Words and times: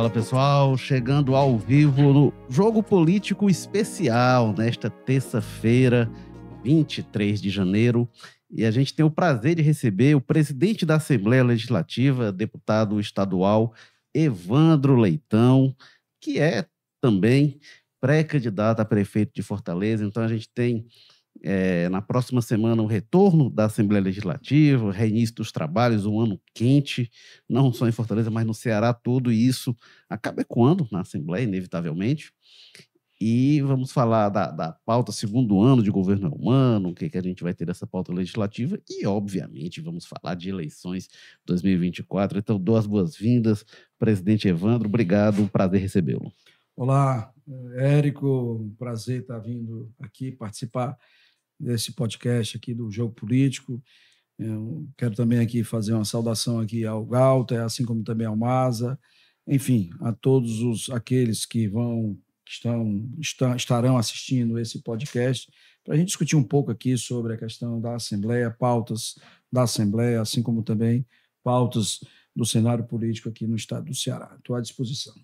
Fala 0.00 0.08
pessoal, 0.08 0.78
chegando 0.78 1.36
ao 1.36 1.58
vivo 1.58 2.10
no 2.10 2.32
Jogo 2.48 2.82
Político 2.82 3.50
Especial 3.50 4.54
nesta 4.56 4.88
terça-feira, 4.88 6.10
23 6.64 7.38
de 7.38 7.50
janeiro. 7.50 8.08
E 8.50 8.64
a 8.64 8.70
gente 8.70 8.94
tem 8.94 9.04
o 9.04 9.10
prazer 9.10 9.56
de 9.56 9.60
receber 9.60 10.16
o 10.16 10.20
presidente 10.22 10.86
da 10.86 10.94
Assembleia 10.94 11.44
Legislativa, 11.44 12.32
deputado 12.32 12.98
estadual 12.98 13.74
Evandro 14.14 14.96
Leitão, 14.96 15.76
que 16.18 16.40
é 16.40 16.64
também 16.98 17.60
pré-candidato 18.00 18.80
a 18.80 18.86
prefeito 18.86 19.32
de 19.34 19.42
Fortaleza. 19.42 20.02
Então 20.02 20.22
a 20.22 20.28
gente 20.28 20.48
tem 20.48 20.86
é, 21.42 21.88
na 21.88 22.02
próxima 22.02 22.42
semana 22.42 22.82
o 22.82 22.86
retorno 22.86 23.50
da 23.50 23.66
Assembleia 23.66 24.02
Legislativa, 24.02 24.84
o 24.84 24.90
reinício 24.90 25.34
dos 25.36 25.52
trabalhos, 25.52 26.06
um 26.06 26.20
ano 26.20 26.40
quente, 26.54 27.10
não 27.48 27.72
só 27.72 27.88
em 27.88 27.92
Fortaleza, 27.92 28.30
mas 28.30 28.46
no 28.46 28.54
Ceará 28.54 28.92
todo, 28.92 29.32
e 29.32 29.46
isso 29.46 29.76
acaba 30.08 30.42
ecoando 30.42 30.86
na 30.90 31.00
Assembleia, 31.00 31.44
inevitavelmente. 31.44 32.32
E 33.22 33.60
vamos 33.60 33.92
falar 33.92 34.30
da, 34.30 34.50
da 34.50 34.72
pauta 34.72 35.12
segundo 35.12 35.60
ano 35.60 35.82
de 35.82 35.90
governo 35.90 36.32
humano, 36.34 36.88
o 36.88 36.94
que, 36.94 37.10
que 37.10 37.18
a 37.18 37.22
gente 37.22 37.42
vai 37.42 37.52
ter 37.52 37.66
dessa 37.66 37.86
pauta 37.86 38.14
legislativa, 38.14 38.80
e, 38.88 39.06
obviamente, 39.06 39.80
vamos 39.80 40.06
falar 40.06 40.34
de 40.34 40.48
eleições 40.48 41.06
2024. 41.44 42.38
Então, 42.38 42.58
dou 42.58 42.76
as 42.76 42.86
boas-vindas, 42.86 43.64
presidente 43.98 44.48
Evandro, 44.48 44.88
obrigado, 44.88 45.46
prazer 45.50 45.82
recebê-lo. 45.82 46.32
Olá, 46.74 47.30
Érico, 47.76 48.72
prazer 48.78 49.20
estar 49.20 49.38
vindo 49.38 49.92
aqui 50.00 50.32
participar 50.32 50.96
desse 51.60 51.92
podcast 51.92 52.56
aqui 52.56 52.74
do 52.74 52.90
Jogo 52.90 53.14
Político. 53.14 53.82
Eu 54.38 54.88
quero 54.96 55.14
também 55.14 55.38
aqui 55.38 55.62
fazer 55.62 55.92
uma 55.92 56.04
saudação 56.04 56.58
aqui 56.58 56.86
ao 56.86 57.04
Galter, 57.04 57.60
assim 57.60 57.84
como 57.84 58.02
também 58.02 58.26
ao 58.26 58.36
Maza, 58.36 58.98
enfim, 59.46 59.90
a 60.00 60.12
todos 60.12 60.62
os 60.62 60.88
aqueles 60.90 61.44
que 61.44 61.68
vão 61.68 62.18
que 62.44 62.52
estão, 62.52 63.08
estão 63.18 63.54
estarão 63.54 63.98
assistindo 63.98 64.58
esse 64.58 64.82
podcast 64.82 65.48
para 65.84 65.94
a 65.94 65.96
gente 65.96 66.08
discutir 66.08 66.36
um 66.36 66.42
pouco 66.42 66.70
aqui 66.70 66.96
sobre 66.96 67.34
a 67.34 67.36
questão 67.36 67.80
da 67.80 67.94
Assembleia, 67.94 68.50
pautas 68.50 69.14
da 69.52 69.62
Assembleia, 69.62 70.20
assim 70.20 70.42
como 70.42 70.62
também 70.62 71.06
pautas 71.42 72.00
do 72.34 72.44
cenário 72.44 72.84
político 72.84 73.28
aqui 73.28 73.46
no 73.46 73.56
estado 73.56 73.86
do 73.86 73.94
Ceará. 73.94 74.34
Estou 74.38 74.56
à 74.56 74.60
disposição. 74.60 75.14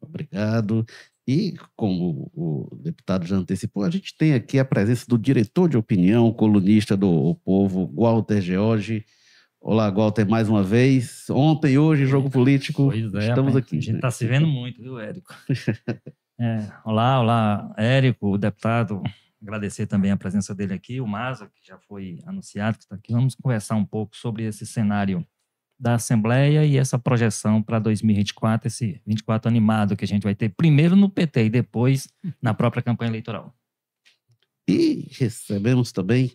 Obrigado. 0.00 0.84
E, 1.28 1.54
como 1.76 2.32
o 2.34 2.74
deputado 2.82 3.26
já 3.26 3.36
antecipou, 3.36 3.82
a 3.82 3.90
gente 3.90 4.16
tem 4.16 4.32
aqui 4.32 4.58
a 4.58 4.64
presença 4.64 5.04
do 5.06 5.18
diretor 5.18 5.68
de 5.68 5.76
opinião, 5.76 6.32
colunista 6.32 6.96
do 6.96 7.06
o 7.06 7.34
Povo, 7.34 7.92
Walter 7.94 8.40
George. 8.40 9.04
Olá, 9.60 9.90
Walter, 9.90 10.26
mais 10.26 10.48
uma 10.48 10.62
vez. 10.62 11.28
Ontem, 11.28 11.76
hoje, 11.76 12.06
jogo 12.06 12.30
político. 12.30 12.86
Pois 12.86 13.12
é, 13.12 13.28
estamos 13.28 13.54
aqui. 13.54 13.76
A 13.76 13.80
gente 13.80 13.96
está 13.96 14.06
né? 14.06 14.10
se 14.10 14.26
vendo 14.26 14.46
muito, 14.46 14.80
viu, 14.80 14.98
Érico? 14.98 15.34
é, 16.40 16.66
olá, 16.82 17.20
olá, 17.20 17.74
Érico, 17.76 18.30
o 18.32 18.38
deputado. 18.38 19.02
Agradecer 19.42 19.86
também 19.86 20.10
a 20.10 20.16
presença 20.16 20.54
dele 20.54 20.72
aqui, 20.72 20.98
o 20.98 21.06
Maza, 21.06 21.50
que 21.54 21.60
já 21.62 21.76
foi 21.76 22.20
anunciado, 22.24 22.78
que 22.78 22.84
está 22.84 22.94
aqui. 22.94 23.12
Vamos 23.12 23.34
conversar 23.34 23.74
um 23.74 23.84
pouco 23.84 24.16
sobre 24.16 24.44
esse 24.44 24.64
cenário 24.64 25.22
da 25.78 25.94
Assembleia 25.94 26.64
e 26.64 26.76
essa 26.76 26.98
projeção 26.98 27.62
para 27.62 27.78
2024, 27.78 28.66
esse 28.66 29.00
24 29.06 29.48
animado 29.48 29.96
que 29.96 30.04
a 30.04 30.08
gente 30.08 30.24
vai 30.24 30.34
ter 30.34 30.48
primeiro 30.48 30.96
no 30.96 31.08
PT 31.08 31.44
e 31.44 31.50
depois 31.50 32.08
na 32.42 32.52
própria 32.52 32.82
campanha 32.82 33.10
eleitoral. 33.10 33.54
E 34.68 35.08
recebemos 35.12 35.92
também 35.92 36.32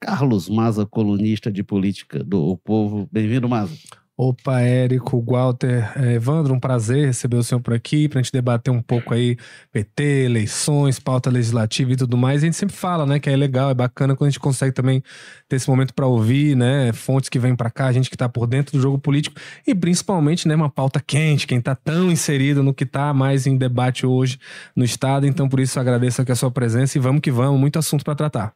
Carlos 0.00 0.48
Maza, 0.48 0.84
colunista 0.84 1.50
de 1.50 1.62
política 1.62 2.22
do 2.22 2.44
o 2.44 2.56
Povo. 2.56 3.08
Bem-vindo, 3.10 3.48
Maza. 3.48 3.76
Opa, 4.14 4.60
Érico, 4.60 5.24
Walter, 5.26 5.90
é, 5.96 6.14
Evandro, 6.14 6.52
um 6.52 6.60
prazer 6.60 7.06
receber 7.06 7.36
o 7.36 7.42
senhor 7.42 7.62
por 7.62 7.72
aqui 7.72 8.08
para 8.08 8.20
a 8.20 8.22
gente 8.22 8.30
debater 8.30 8.70
um 8.70 8.82
pouco 8.82 9.14
aí 9.14 9.38
PT, 9.72 10.02
eleições, 10.26 10.98
pauta 10.98 11.30
legislativa 11.30 11.92
e 11.92 11.96
tudo 11.96 12.14
mais. 12.14 12.42
A 12.42 12.44
gente 12.44 12.56
sempre 12.56 12.76
fala, 12.76 13.06
né, 13.06 13.18
que 13.18 13.30
é 13.30 13.34
legal, 13.34 13.70
é 13.70 13.74
bacana 13.74 14.14
quando 14.14 14.28
a 14.28 14.30
gente 14.30 14.38
consegue 14.38 14.70
também 14.70 15.02
ter 15.48 15.56
esse 15.56 15.68
momento 15.68 15.94
para 15.94 16.06
ouvir, 16.06 16.54
né, 16.54 16.92
fontes 16.92 17.30
que 17.30 17.38
vêm 17.38 17.56
para 17.56 17.70
cá, 17.70 17.86
a 17.86 17.92
gente 17.92 18.10
que 18.10 18.14
está 18.14 18.28
por 18.28 18.46
dentro 18.46 18.76
do 18.76 18.82
jogo 18.82 18.98
político 18.98 19.40
e 19.66 19.74
principalmente, 19.74 20.46
né, 20.46 20.54
uma 20.54 20.68
pauta 20.68 21.00
quente, 21.00 21.46
quem 21.46 21.58
está 21.58 21.74
tão 21.74 22.10
inserido 22.12 22.62
no 22.62 22.74
que 22.74 22.84
está 22.84 23.14
mais 23.14 23.46
em 23.46 23.56
debate 23.56 24.04
hoje 24.04 24.38
no 24.76 24.84
estado. 24.84 25.26
Então, 25.26 25.48
por 25.48 25.58
isso 25.58 25.80
agradeço 25.80 26.20
aqui 26.20 26.30
a 26.30 26.36
sua 26.36 26.50
presença 26.50 26.98
e 26.98 27.00
vamos 27.00 27.22
que 27.22 27.30
vamos, 27.30 27.58
muito 27.58 27.78
assunto 27.78 28.04
para 28.04 28.14
tratar. 28.14 28.54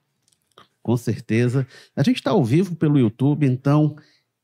Com 0.82 0.96
certeza. 0.98 1.66
A 1.96 2.02
gente 2.02 2.16
está 2.18 2.30
ao 2.30 2.44
vivo 2.44 2.76
pelo 2.76 2.98
YouTube, 2.98 3.46
então 3.46 3.96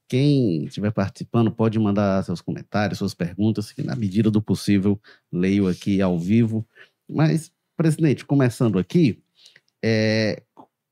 quem 0.09 0.65
estiver 0.65 0.91
participando 0.91 1.51
pode 1.51 1.79
mandar 1.79 2.23
seus 2.25 2.41
comentários, 2.41 2.99
suas 2.99 3.15
perguntas, 3.15 3.73
que 3.73 3.83
na 3.83 3.97
medida 3.97 4.31
do 4.31 4.43
possível 4.43 5.01
leio 5.33 5.69
aqui 5.69 6.03
ao 6.03 6.19
vivo. 6.19 6.67
Mas, 7.09 7.51
presidente, 7.77 8.25
começando 8.25 8.79
aqui, 8.79 9.23
é, 9.83 10.43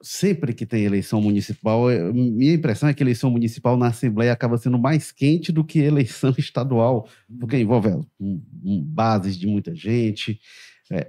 sempre 0.03 0.54
que 0.54 0.65
tem 0.65 0.84
eleição 0.84 1.20
municipal, 1.20 1.91
é, 1.91 2.12
minha 2.12 2.54
impressão 2.54 2.88
é 2.88 2.94
que 2.94 3.03
eleição 3.03 3.31
municipal 3.31 3.76
na 3.76 3.88
Assembleia 3.88 4.32
acaba 4.32 4.56
sendo 4.56 4.78
mais 4.78 5.12
quente 5.12 5.53
do 5.53 5.65
que 5.65 5.78
eleição 5.78 6.34
estadual, 6.38 7.09
porque 7.38 7.59
envolve 7.59 7.91
bases 8.19 9.38
de 9.38 9.47
muita 9.47 9.75
gente, 9.75 10.41
é, 10.90 11.06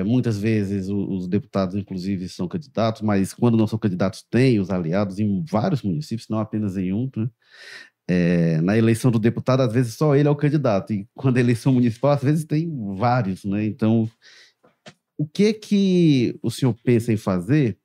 é, 0.00 0.04
muitas 0.04 0.38
vezes 0.38 0.88
os, 0.88 1.22
os, 1.22 1.28
deputados, 1.28 1.74
inclusive, 1.74 2.28
são 2.28 2.46
candidatos, 2.46 3.00
mas 3.00 3.32
quando 3.32 3.56
não 3.56 3.66
são 3.66 3.78
candidatos, 3.78 4.22
têm 4.30 4.60
os 4.60 4.70
aliados 4.70 5.18
em 5.18 5.42
vários 5.50 5.82
municípios, 5.82 6.28
não 6.28 6.38
apenas 6.38 6.76
em 6.76 6.92
um. 6.92 7.10
Né? 7.16 7.30
É, 8.06 8.60
na 8.60 8.76
eleição 8.76 9.10
do 9.10 9.18
deputado, 9.18 9.60
às 9.62 9.72
vezes 9.72 9.94
só 9.94 10.14
ele 10.14 10.28
é 10.28 10.30
o 10.30 10.36
candidato, 10.36 10.92
e 10.92 11.08
quando 11.14 11.38
a 11.38 11.40
eleição 11.40 11.72
municipal, 11.72 12.10
às 12.10 12.22
vezes 12.22 12.44
tem 12.44 12.70
vários. 12.96 13.44
Né? 13.44 13.64
Então, 13.64 14.08
o 15.16 15.26
que 15.26 15.54
que 15.54 16.38
o 16.42 16.50
senhor 16.50 16.74
pensa 16.84 17.10
em 17.10 17.16
fazer 17.16 17.78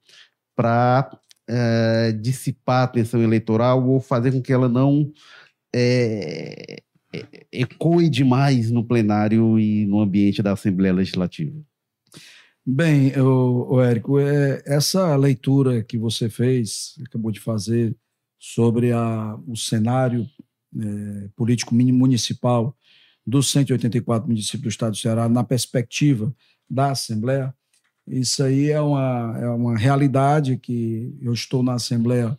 para 0.55 1.09
é, 1.47 2.11
dissipar 2.11 2.81
a 2.81 2.83
atenção 2.83 3.23
eleitoral 3.23 3.87
ou 3.87 4.01
fazer 4.01 4.33
com 4.33 4.41
que 4.41 4.51
ela 4.51 4.67
não 4.67 5.09
é, 5.73 6.81
ecoe 7.51 8.09
demais 8.09 8.69
no 8.71 8.83
plenário 8.83 9.59
e 9.59 9.85
no 9.85 9.99
ambiente 9.99 10.41
da 10.41 10.53
Assembleia 10.53 10.93
Legislativa? 10.93 11.59
Bem, 12.65 13.11
o, 13.19 13.81
Érico, 13.81 14.19
é, 14.19 14.61
essa 14.65 15.15
leitura 15.15 15.83
que 15.83 15.97
você 15.97 16.29
fez, 16.29 16.95
acabou 17.05 17.31
de 17.31 17.39
fazer, 17.39 17.95
sobre 18.37 18.91
a, 18.91 19.37
o 19.47 19.55
cenário 19.55 20.27
é, 20.77 21.29
político 21.35 21.73
municipal 21.73 22.75
dos 23.25 23.51
184 23.51 24.27
municípios 24.27 24.61
do 24.61 24.69
estado 24.69 24.91
do 24.91 24.97
Ceará 24.97 25.27
na 25.27 25.43
perspectiva 25.43 26.33
da 26.69 26.91
Assembleia, 26.91 27.53
isso 28.07 28.43
aí 28.43 28.71
é 28.71 28.81
uma, 28.81 29.37
é 29.39 29.49
uma 29.49 29.77
realidade 29.77 30.57
que 30.57 31.15
eu 31.21 31.31
estou 31.31 31.61
na 31.61 31.73
Assembleia 31.73 32.37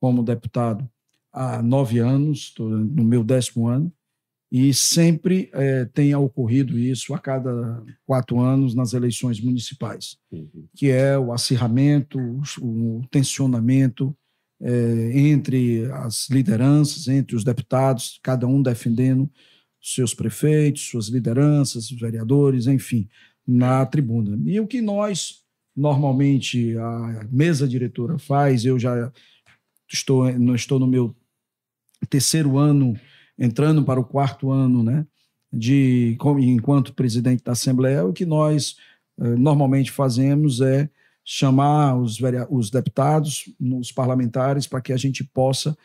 como 0.00 0.22
deputado 0.22 0.88
há 1.32 1.60
nove 1.60 1.98
anos, 1.98 2.54
no 2.58 3.04
meu 3.04 3.24
décimo 3.24 3.66
ano, 3.66 3.92
e 4.50 4.72
sempre 4.72 5.50
é, 5.52 5.84
tenha 5.84 6.18
ocorrido 6.18 6.78
isso 6.78 7.12
a 7.12 7.18
cada 7.18 7.84
quatro 8.06 8.40
anos 8.40 8.74
nas 8.74 8.94
eleições 8.94 9.40
municipais, 9.40 10.16
uhum. 10.32 10.66
que 10.74 10.90
é 10.90 11.18
o 11.18 11.32
acirramento, 11.32 12.18
o, 12.60 13.02
tensionamento 13.10 14.16
é, 14.60 15.18
entre 15.18 15.84
as 15.92 16.28
lideranças, 16.30 17.08
entre 17.08 17.36
os 17.36 17.44
deputados, 17.44 18.18
cada 18.22 18.46
um 18.46 18.62
defendendo 18.62 19.30
seus 19.80 20.14
prefeitos, 20.14 20.88
suas 20.88 21.08
lideranças, 21.08 21.90
os 21.90 22.00
vereadores, 22.00 22.66
enfim, 22.66 23.06
na 23.46 23.84
tribuna. 23.84 24.38
E 24.50 24.58
o 24.58 24.66
que 24.66 24.80
nós, 24.80 25.42
normalmente, 25.76 26.76
a 26.78 27.26
mesa 27.30 27.68
diretora 27.68 28.18
faz, 28.18 28.64
eu 28.64 28.78
já 28.78 29.12
estou, 29.92 30.32
não 30.38 30.54
estou 30.54 30.78
no 30.78 30.86
meu 30.86 31.14
terceiro 32.08 32.56
ano 32.56 32.98
entrando 33.38 33.84
para 33.84 34.00
o 34.00 34.04
quarto 34.04 34.50
ano, 34.50 34.82
né, 34.82 35.06
de 35.52 36.16
enquanto 36.40 36.94
presidente 36.94 37.42
da 37.42 37.52
Assembleia, 37.52 38.04
o 38.04 38.12
que 38.12 38.26
nós 38.26 38.76
eh, 39.18 39.36
normalmente 39.36 39.90
fazemos 39.90 40.60
é 40.60 40.90
chamar 41.24 41.96
os, 41.96 42.18
os 42.50 42.70
deputados, 42.70 43.44
os 43.60 43.92
parlamentares, 43.92 44.66
para 44.66 44.80
que 44.80 44.92
a 44.92 44.96
gente 44.96 45.22
possa 45.22 45.76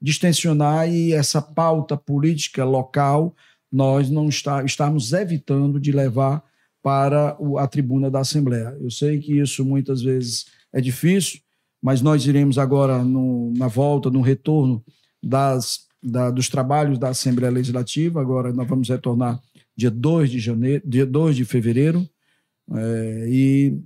distensionar 0.00 0.88
e 0.88 1.12
essa 1.12 1.40
pauta 1.40 1.96
política 1.96 2.64
local 2.64 3.34
nós 3.70 4.10
não 4.10 4.28
está, 4.28 4.62
estamos 4.64 5.12
evitando 5.12 5.80
de 5.80 5.92
levar 5.92 6.42
para 6.82 7.36
a 7.58 7.66
tribuna 7.66 8.10
da 8.10 8.20
Assembleia. 8.20 8.76
Eu 8.80 8.90
sei 8.90 9.18
que 9.18 9.38
isso 9.38 9.64
muitas 9.64 10.02
vezes 10.02 10.46
é 10.72 10.80
difícil, 10.80 11.40
mas 11.80 12.02
nós 12.02 12.26
iremos 12.26 12.58
agora 12.58 13.02
no, 13.02 13.52
na 13.56 13.68
volta, 13.68 14.10
no 14.10 14.20
retorno 14.20 14.84
das 15.22 15.86
da, 16.02 16.30
dos 16.30 16.48
trabalhos 16.48 16.98
da 16.98 17.10
Assembleia 17.10 17.52
Legislativa. 17.52 18.20
Agora 18.20 18.52
nós 18.52 18.66
vamos 18.66 18.88
retornar 18.88 19.40
dia 19.76 19.90
2 19.90 20.30
de 20.30 20.38
janeiro, 20.40 20.82
dia 20.84 21.06
2 21.06 21.36
de 21.36 21.44
fevereiro, 21.44 22.08
é, 22.74 23.26
e 23.28 23.78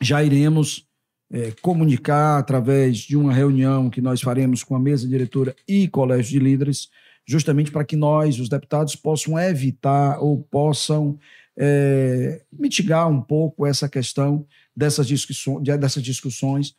já 0.00 0.22
iremos 0.22 0.86
é, 1.32 1.52
comunicar 1.62 2.38
através 2.38 2.98
de 2.98 3.16
uma 3.16 3.32
reunião 3.32 3.88
que 3.88 4.00
nós 4.00 4.20
faremos 4.20 4.62
com 4.62 4.74
a 4.74 4.80
mesa 4.80 5.08
diretora 5.08 5.54
e 5.66 5.88
colégio 5.88 6.32
de 6.32 6.38
líderes, 6.38 6.88
justamente 7.26 7.70
para 7.70 7.84
que 7.84 7.96
nós, 7.96 8.38
os 8.38 8.48
deputados, 8.48 8.96
possam 8.96 9.38
evitar 9.38 10.18
ou 10.20 10.42
possam 10.42 11.18
é, 11.56 12.42
mitigar 12.52 13.08
um 13.08 13.20
pouco 13.20 13.66
essa 13.66 13.88
questão 13.88 14.46
dessas 14.74 15.06
discussões, 15.06 15.62
dessas 15.62 16.02
discussões 16.02 16.74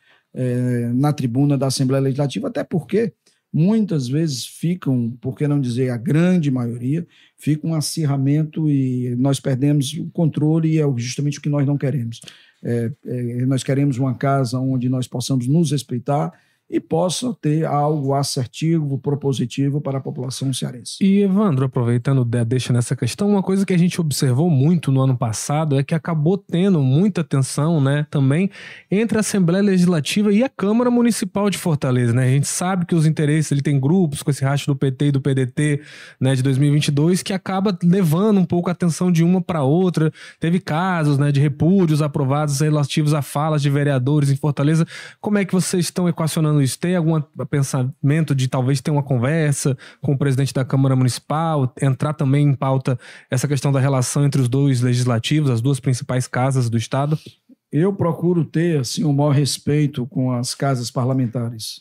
na 0.94 1.12
tribuna 1.12 1.58
da 1.58 1.66
Assembleia 1.66 2.02
Legislativa, 2.02 2.48
até 2.48 2.64
porque 2.64 3.12
muitas 3.52 4.08
vezes 4.08 4.46
ficam, 4.46 5.10
por 5.20 5.36
que 5.36 5.46
não 5.46 5.60
dizer 5.60 5.90
a 5.90 5.96
grande 5.96 6.50
maioria, 6.50 7.06
fica 7.36 7.66
um 7.66 7.74
acirramento 7.74 8.70
e 8.70 9.14
nós 9.16 9.38
perdemos 9.38 9.92
o 9.94 10.08
controle 10.10 10.70
e 10.70 10.80
é 10.80 10.84
justamente 10.96 11.38
o 11.38 11.42
que 11.42 11.48
nós 11.48 11.66
não 11.66 11.76
queremos. 11.76 12.20
É, 12.64 12.90
é, 13.04 13.46
nós 13.46 13.62
queremos 13.62 13.98
uma 13.98 14.14
casa 14.14 14.58
onde 14.58 14.88
nós 14.88 15.06
possamos 15.06 15.46
nos 15.46 15.72
respeitar 15.72 16.32
e 16.72 16.80
possa 16.80 17.36
ter 17.38 17.66
algo 17.66 18.14
assertivo, 18.14 18.98
propositivo 18.98 19.78
para 19.78 19.98
a 19.98 20.00
população 20.00 20.50
cearense. 20.54 20.96
E 21.02 21.20
Evandro, 21.20 21.66
aproveitando 21.66 22.24
deixa 22.24 22.72
nessa 22.72 22.96
questão, 22.96 23.28
uma 23.28 23.42
coisa 23.42 23.66
que 23.66 23.74
a 23.74 23.78
gente 23.78 24.00
observou 24.00 24.48
muito 24.48 24.90
no 24.90 25.02
ano 25.02 25.14
passado 25.14 25.78
é 25.78 25.82
que 25.82 25.94
acabou 25.94 26.38
tendo 26.38 26.80
muita 26.80 27.22
tensão, 27.22 27.78
né, 27.78 28.06
também 28.10 28.48
entre 28.90 29.18
a 29.18 29.20
Assembleia 29.20 29.62
Legislativa 29.62 30.32
e 30.32 30.42
a 30.42 30.48
Câmara 30.48 30.90
Municipal 30.90 31.50
de 31.50 31.58
Fortaleza, 31.58 32.14
né? 32.14 32.24
A 32.24 32.30
gente 32.30 32.48
sabe 32.48 32.86
que 32.86 32.94
os 32.94 33.04
interesses, 33.04 33.52
ele 33.52 33.60
tem 33.60 33.78
grupos 33.78 34.22
com 34.22 34.30
esse 34.30 34.42
racho 34.42 34.66
do 34.66 34.74
PT 34.74 35.06
e 35.06 35.12
do 35.12 35.20
PDT, 35.20 35.82
né, 36.18 36.34
de 36.34 36.42
2022 36.42 37.22
que 37.22 37.34
acaba 37.34 37.76
levando 37.82 38.40
um 38.40 38.46
pouco 38.46 38.70
a 38.70 38.72
atenção 38.72 39.12
de 39.12 39.22
uma 39.22 39.42
para 39.42 39.62
outra. 39.62 40.10
Teve 40.40 40.58
casos, 40.58 41.18
né, 41.18 41.30
de 41.30 41.40
repúdios 41.40 42.00
aprovados 42.00 42.60
relativos 42.60 43.12
a 43.12 43.20
falas 43.20 43.60
de 43.60 43.68
vereadores 43.68 44.30
em 44.30 44.36
Fortaleza. 44.36 44.86
Como 45.20 45.36
é 45.36 45.44
que 45.44 45.52
vocês 45.52 45.84
estão 45.84 46.08
equacionando 46.08 46.61
isso? 46.62 46.78
Tem 46.78 46.96
algum 46.96 47.20
pensamento 47.50 48.34
de 48.34 48.48
talvez 48.48 48.80
ter 48.80 48.90
uma 48.90 49.02
conversa 49.02 49.76
com 50.00 50.12
o 50.12 50.18
presidente 50.18 50.54
da 50.54 50.64
Câmara 50.64 50.96
Municipal, 50.96 51.72
entrar 51.80 52.14
também 52.14 52.48
em 52.48 52.54
pauta 52.54 52.98
essa 53.30 53.48
questão 53.48 53.72
da 53.72 53.80
relação 53.80 54.24
entre 54.24 54.40
os 54.40 54.48
dois 54.48 54.80
legislativos, 54.80 55.50
as 55.50 55.60
duas 55.60 55.80
principais 55.80 56.26
casas 56.26 56.70
do 56.70 56.76
Estado? 56.76 57.18
Eu 57.70 57.92
procuro 57.94 58.44
ter 58.44 58.80
assim, 58.80 59.02
o 59.02 59.12
maior 59.12 59.30
respeito 59.34 60.06
com 60.06 60.30
as 60.30 60.54
casas 60.54 60.90
parlamentares, 60.90 61.80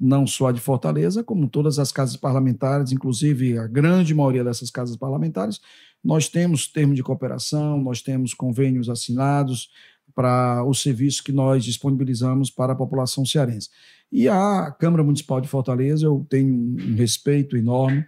não 0.00 0.26
só 0.26 0.48
a 0.48 0.52
de 0.52 0.60
Fortaleza, 0.60 1.22
como 1.22 1.48
todas 1.48 1.78
as 1.78 1.92
casas 1.92 2.16
parlamentares, 2.16 2.92
inclusive 2.92 3.58
a 3.58 3.66
grande 3.66 4.14
maioria 4.14 4.42
dessas 4.42 4.70
casas 4.70 4.96
parlamentares. 4.96 5.60
Nós 6.02 6.28
temos 6.28 6.66
termo 6.66 6.94
de 6.94 7.02
cooperação, 7.02 7.82
nós 7.82 8.00
temos 8.00 8.32
convênios 8.32 8.88
assinados 8.88 9.68
para 10.16 10.64
o 10.64 10.72
serviço 10.72 11.22
que 11.22 11.30
nós 11.30 11.62
disponibilizamos 11.62 12.50
para 12.50 12.72
a 12.72 12.76
população 12.76 13.26
cearense. 13.26 13.68
E 14.10 14.26
a 14.26 14.74
Câmara 14.80 15.04
Municipal 15.04 15.42
de 15.42 15.46
Fortaleza, 15.46 16.06
eu 16.06 16.26
tenho 16.30 16.48
um 16.54 16.94
respeito 16.96 17.54
enorme 17.54 18.02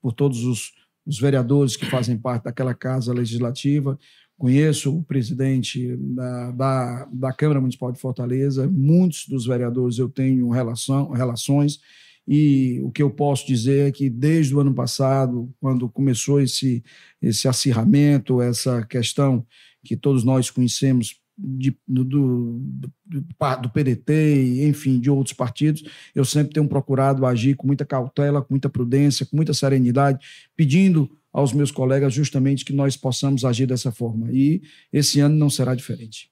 por 0.00 0.14
todos 0.14 0.44
os, 0.44 0.72
os 1.04 1.20
vereadores 1.20 1.76
que 1.76 1.84
fazem 1.84 2.16
parte 2.16 2.44
daquela 2.44 2.74
casa 2.74 3.12
legislativa. 3.12 3.98
Conheço 4.38 4.96
o 4.96 5.04
presidente 5.04 5.94
da, 5.98 6.52
da, 6.52 7.08
da, 7.12 7.32
Câmara 7.34 7.60
Municipal 7.60 7.92
de 7.92 8.00
Fortaleza, 8.00 8.66
muitos 8.66 9.26
dos 9.28 9.44
vereadores 9.44 9.98
eu 9.98 10.08
tenho 10.08 10.48
relação, 10.48 11.10
relações, 11.10 11.80
e 12.26 12.80
o 12.82 12.90
que 12.90 13.02
eu 13.02 13.10
posso 13.10 13.46
dizer 13.46 13.88
é 13.88 13.92
que 13.92 14.08
desde 14.08 14.54
o 14.54 14.60
ano 14.60 14.72
passado, 14.72 15.52
quando 15.60 15.86
começou 15.88 16.40
esse, 16.40 16.82
esse 17.20 17.46
acirramento, 17.46 18.40
essa 18.40 18.86
questão 18.86 19.44
que 19.84 19.96
todos 19.96 20.24
nós 20.24 20.48
conhecemos 20.48 21.20
de, 21.36 21.76
do, 21.86 22.04
do, 22.04 22.62
do, 23.06 23.70
PDT, 23.70 24.66
enfim, 24.66 25.00
de 25.00 25.10
outros 25.10 25.34
partidos, 25.34 25.82
eu 26.14 26.24
sempre 26.24 26.52
tenho 26.52 26.68
procurado 26.68 27.26
agir 27.26 27.56
com 27.56 27.66
muita 27.66 27.84
cautela, 27.84 28.42
com 28.42 28.52
muita 28.52 28.68
prudência, 28.68 29.26
com 29.26 29.36
muita 29.36 29.54
serenidade, 29.54 30.24
pedindo 30.56 31.10
aos 31.32 31.52
meus 31.52 31.70
colegas 31.70 32.12
justamente 32.12 32.64
que 32.64 32.72
nós 32.72 32.96
possamos 32.96 33.44
agir 33.44 33.66
dessa 33.66 33.90
forma. 33.90 34.30
E 34.30 34.62
esse 34.92 35.20
ano 35.20 35.34
não 35.34 35.48
será 35.48 35.74
diferente. 35.74 36.30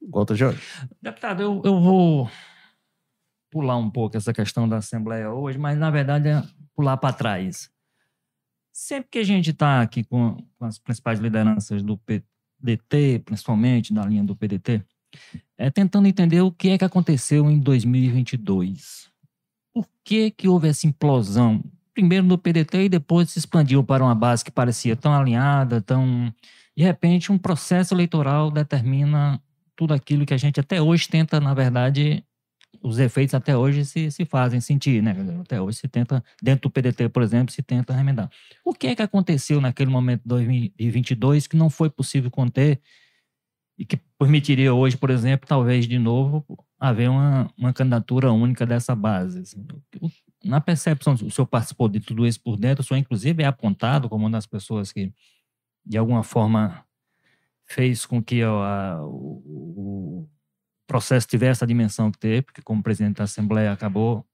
Volta, 0.00 0.34
Jorge. 0.34 0.60
Deputado, 1.02 1.42
eu, 1.42 1.62
eu 1.64 1.80
vou 1.80 2.30
pular 3.50 3.76
um 3.76 3.90
pouco 3.90 4.16
essa 4.16 4.32
questão 4.32 4.68
da 4.68 4.78
Assembleia 4.78 5.30
hoje, 5.30 5.58
mas 5.58 5.78
na 5.78 5.90
verdade 5.90 6.28
é 6.28 6.42
pular 6.74 6.96
para 6.96 7.14
trás. 7.14 7.70
Sempre 8.72 9.10
que 9.10 9.18
a 9.18 9.24
gente 9.24 9.50
está 9.50 9.80
aqui 9.80 10.02
com, 10.02 10.36
com, 10.58 10.64
as 10.64 10.78
principais 10.78 11.20
lideranças 11.20 11.82
do, 11.82 11.96
PT, 11.96 12.26
DT, 12.64 13.20
principalmente 13.24 13.92
na 13.92 14.06
linha 14.06 14.24
do 14.24 14.34
PDT, 14.34 14.82
é 15.56 15.70
tentando 15.70 16.08
entender 16.08 16.40
o 16.40 16.50
que 16.50 16.70
é 16.70 16.78
que 16.78 16.84
aconteceu 16.84 17.50
em 17.50 17.58
2022. 17.58 19.08
Por 19.72 19.86
que 20.02 20.30
que 20.30 20.48
houve 20.48 20.68
essa 20.68 20.86
implosão? 20.86 21.62
Primeiro 21.92 22.26
no 22.26 22.38
PDT 22.38 22.84
e 22.84 22.88
depois 22.88 23.30
se 23.30 23.38
expandiu 23.38 23.84
para 23.84 24.02
uma 24.02 24.14
base 24.14 24.44
que 24.44 24.50
parecia 24.50 24.96
tão 24.96 25.14
alinhada, 25.14 25.80
tão 25.80 26.32
de 26.76 26.82
repente 26.82 27.30
um 27.30 27.38
processo 27.38 27.94
eleitoral 27.94 28.50
determina 28.50 29.40
tudo 29.76 29.94
aquilo 29.94 30.26
que 30.26 30.34
a 30.34 30.38
gente 30.38 30.58
até 30.58 30.80
hoje 30.80 31.08
tenta, 31.08 31.40
na 31.40 31.54
verdade, 31.54 32.24
os 32.82 32.98
efeitos 32.98 33.34
até 33.34 33.56
hoje 33.56 33.84
se, 33.84 34.10
se 34.10 34.24
fazem 34.24 34.60
sentir, 34.60 35.02
né? 35.02 35.14
Até 35.40 35.60
hoje 35.60 35.78
se 35.78 35.88
tenta, 35.88 36.22
dentro 36.42 36.68
do 36.68 36.72
PDT, 36.72 37.08
por 37.08 37.22
exemplo, 37.22 37.52
se 37.52 37.62
tenta 37.62 37.92
remendar. 37.94 38.30
O 38.64 38.72
que 38.72 38.88
é 38.88 38.94
que 38.94 39.02
aconteceu 39.02 39.60
naquele 39.60 39.90
momento 39.90 40.22
de 40.22 40.28
2022 40.28 41.46
que 41.46 41.56
não 41.56 41.70
foi 41.70 41.90
possível 41.90 42.30
conter 42.30 42.80
e 43.78 43.84
que 43.84 43.98
permitiria 44.18 44.72
hoje, 44.72 44.96
por 44.96 45.10
exemplo, 45.10 45.48
talvez 45.48 45.86
de 45.86 45.98
novo 45.98 46.44
haver 46.78 47.10
uma, 47.10 47.50
uma 47.56 47.72
candidatura 47.72 48.32
única 48.32 48.64
dessa 48.64 48.94
base? 48.94 49.40
Assim, 49.40 49.66
na 50.44 50.60
percepção, 50.60 51.14
o 51.14 51.30
senhor 51.30 51.46
participou 51.46 51.88
de 51.88 52.00
tudo 52.00 52.26
isso 52.26 52.40
por 52.40 52.56
dentro, 52.56 52.82
o 52.82 52.86
senhor 52.86 52.98
inclusive 52.98 53.42
é 53.42 53.46
apontado 53.46 54.08
como 54.08 54.24
uma 54.24 54.30
das 54.30 54.46
pessoas 54.46 54.92
que, 54.92 55.12
de 55.84 55.96
alguma 55.96 56.22
forma, 56.22 56.84
fez 57.66 58.04
com 58.06 58.22
que 58.22 58.42
a, 58.42 59.00
o, 59.02 60.28
processo 60.86 61.26
tiver 61.26 61.48
essa 61.48 61.66
dimensão 61.66 62.10
que 62.10 62.18
teve, 62.18 62.42
porque 62.42 62.62
como 62.62 62.82
presidente 62.82 63.16
da 63.16 63.24
Assembleia 63.24 63.72
acabou 63.72 64.26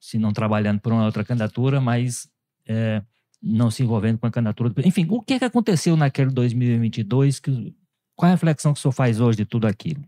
se 0.00 0.18
não 0.18 0.32
trabalhando 0.32 0.80
por 0.80 0.92
uma 0.92 1.04
outra 1.04 1.24
candidatura, 1.24 1.80
mas 1.80 2.28
é, 2.66 3.02
não 3.40 3.70
se 3.70 3.82
envolvendo 3.82 4.18
com 4.18 4.26
a 4.26 4.30
candidatura. 4.30 4.72
Enfim, 4.84 5.06
o 5.08 5.22
que, 5.22 5.34
é 5.34 5.38
que 5.38 5.44
aconteceu 5.44 5.96
naquele 5.96 6.30
2022? 6.30 7.38
Que, 7.38 7.74
qual 8.16 8.28
é 8.28 8.32
a 8.32 8.34
reflexão 8.34 8.72
que 8.72 8.78
o 8.78 8.82
senhor 8.82 8.92
faz 8.92 9.20
hoje 9.20 9.38
de 9.38 9.44
tudo 9.44 9.66
aquilo? 9.66 10.04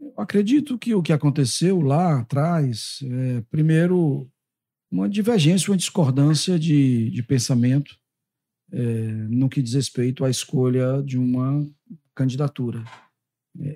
Eu 0.00 0.14
acredito 0.16 0.76
que 0.76 0.94
o 0.94 1.02
que 1.02 1.12
aconteceu 1.12 1.80
lá 1.80 2.18
atrás, 2.18 2.98
é, 3.04 3.42
primeiro, 3.50 4.28
uma 4.90 5.08
divergência, 5.08 5.70
uma 5.70 5.76
discordância 5.76 6.58
de, 6.58 7.10
de 7.10 7.22
pensamento 7.22 7.96
é, 8.72 8.80
no 9.28 9.48
que 9.48 9.62
diz 9.62 9.74
respeito 9.74 10.24
à 10.24 10.30
escolha 10.30 11.02
de 11.02 11.16
uma 11.16 11.64
candidatura 12.14 12.82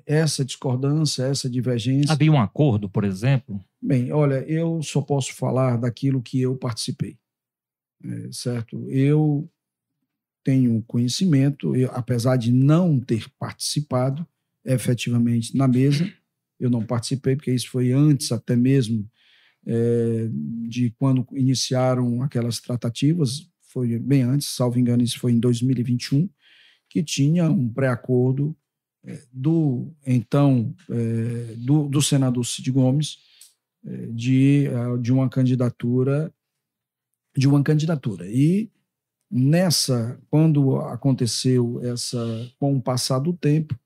essa 0.05 0.43
discordância, 0.43 1.23
essa 1.23 1.49
divergência. 1.49 2.11
Havia 2.11 2.31
um 2.31 2.39
acordo, 2.39 2.89
por 2.89 3.03
exemplo? 3.03 3.63
Bem, 3.81 4.11
olha, 4.11 4.43
eu 4.47 4.81
só 4.81 5.01
posso 5.01 5.33
falar 5.33 5.77
daquilo 5.77 6.21
que 6.21 6.41
eu 6.41 6.55
participei, 6.55 7.17
é, 8.03 8.31
certo? 8.31 8.89
Eu 8.89 9.49
tenho 10.43 10.81
conhecimento, 10.87 11.75
eu, 11.75 11.91
apesar 11.93 12.37
de 12.37 12.51
não 12.51 12.99
ter 12.99 13.29
participado 13.37 14.25
efetivamente 14.65 15.55
na 15.55 15.67
mesa, 15.67 16.11
eu 16.59 16.69
não 16.69 16.83
participei, 16.85 17.35
porque 17.35 17.51
isso 17.51 17.69
foi 17.69 17.91
antes 17.91 18.31
até 18.31 18.55
mesmo 18.55 19.09
é, 19.65 20.29
de 20.67 20.89
quando 20.97 21.27
iniciaram 21.33 22.21
aquelas 22.23 22.59
tratativas, 22.59 23.47
foi 23.61 23.99
bem 23.99 24.23
antes, 24.23 24.47
salvo 24.47 24.79
engano, 24.79 25.03
isso 25.03 25.19
foi 25.19 25.33
em 25.33 25.39
2021, 25.39 26.29
que 26.89 27.03
tinha 27.03 27.49
um 27.49 27.69
pré-acordo 27.69 28.55
do 29.31 29.91
então 30.05 30.73
é, 30.89 31.55
do, 31.57 31.87
do, 31.87 32.01
senador 32.01 32.45
Cid 32.45 32.71
Gomes 32.71 33.17
é, 33.85 34.07
de, 34.07 34.67
é, 34.67 34.97
de 34.97 35.13
uma 35.13 35.29
candidatura 35.29 36.33
de 37.35 37.47
uma 37.47 37.61
candidatura. 37.63 38.27
E 38.27 38.71
nessa 39.29 40.19
quando 40.29 40.77
aconteceu 40.77 41.79
essa 41.83 42.17
com 42.57 42.75
o 42.75 42.81
passar 42.81 43.19
do 43.19 43.33
tempo 43.33 43.77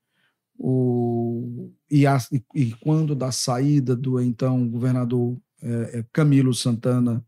o, 0.56 1.70
e, 1.90 2.06
a, 2.06 2.18
e 2.54 2.72
quando 2.74 3.14
da 3.14 3.32
saída 3.32 3.96
do 3.96 4.20
então 4.20 4.68
governador 4.68 5.36
é, 5.60 6.04
Camilo 6.12 6.54
Santana 6.54 7.24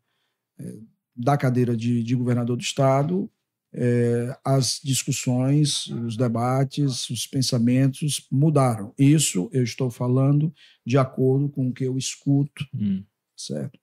é, 0.59 0.79
da 1.17 1.37
cadeira 1.37 1.77
de, 1.77 2.03
de 2.03 2.15
governador 2.15 2.57
do 2.57 2.63
estado 2.63 3.31
é, 3.75 4.37
as 4.45 4.81
discussões, 4.83 5.87
os 5.89 6.17
debates, 6.17 7.11
os 7.11 7.27
pensamentos 7.27 8.27
mudaram. 8.31 8.95
Isso 8.97 9.51
eu 9.53 9.65
estou 9.65 9.91
falando 9.91 10.55
de 10.87 10.97
acordo 10.97 11.49
com 11.49 11.69
o 11.69 11.73
que 11.73 11.85
eu 11.85 11.99
escuto, 11.99 12.65
hum. 12.73 13.03
certo? 13.37 13.79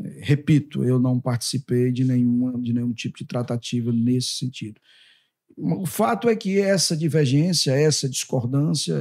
É, 0.00 0.20
repito, 0.20 0.84
eu 0.84 0.98
não 0.98 1.20
participei 1.20 1.90
de, 1.90 2.04
nenhuma, 2.04 2.58
de 2.60 2.72
nenhum 2.72 2.92
tipo 2.92 3.18
de 3.18 3.24
tratativa 3.24 3.92
nesse 3.92 4.36
sentido. 4.38 4.80
O 5.56 5.84
fato 5.84 6.30
é 6.30 6.36
que 6.36 6.58
essa 6.58 6.96
divergência, 6.96 7.72
essa 7.72 8.08
discordância 8.08 8.96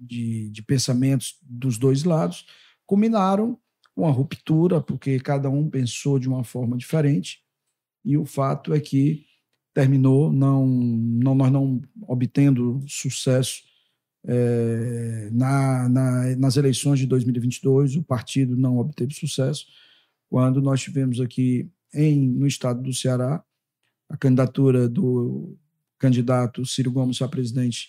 de, 0.00 0.48
de 0.48 0.62
pensamentos 0.62 1.36
dos 1.42 1.76
dois 1.76 2.04
lados 2.04 2.46
culminaram 2.86 3.58
com 3.94 4.06
a 4.06 4.10
ruptura, 4.10 4.80
porque 4.80 5.20
cada 5.20 5.50
um 5.50 5.68
pensou 5.68 6.18
de 6.18 6.28
uma 6.28 6.44
forma 6.44 6.78
diferente 6.78 7.40
e 8.04 8.16
o 8.16 8.24
fato 8.24 8.72
é 8.72 8.80
que 8.80 9.26
terminou 9.74 10.32
não, 10.32 10.66
não 10.66 11.34
nós 11.34 11.50
não 11.50 11.80
obtendo 12.06 12.82
sucesso 12.86 13.62
é, 14.24 15.28
na, 15.32 15.88
na, 15.88 16.36
nas 16.36 16.56
eleições 16.56 16.98
de 16.98 17.06
2022, 17.06 17.96
o 17.96 18.02
partido 18.02 18.56
não 18.56 18.78
obteve 18.78 19.14
sucesso, 19.14 19.66
quando 20.28 20.62
nós 20.62 20.80
tivemos 20.80 21.20
aqui 21.20 21.68
em, 21.92 22.28
no 22.28 22.46
estado 22.46 22.82
do 22.82 22.94
Ceará 22.94 23.42
a 24.08 24.16
candidatura 24.16 24.88
do 24.88 25.56
candidato 25.98 26.64
Ciro 26.66 26.90
Gomes 26.90 27.20
a 27.22 27.28
presidente 27.28 27.88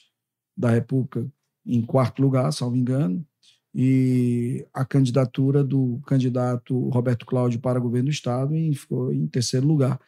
da 0.55 0.69
República 0.69 1.27
em 1.65 1.81
quarto 1.81 2.21
lugar, 2.21 2.51
salvo 2.51 2.75
engano, 2.75 3.25
e 3.73 4.65
a 4.73 4.85
candidatura 4.85 5.63
do 5.63 5.99
candidato 6.05 6.89
Roberto 6.89 7.25
Cláudio 7.25 7.59
para 7.59 7.79
governo 7.79 8.09
do 8.09 8.13
Estado 8.13 8.55
e 8.55 8.75
ficou 8.75 9.11
em 9.11 9.25
terceiro 9.27 9.65
lugar. 9.65 9.99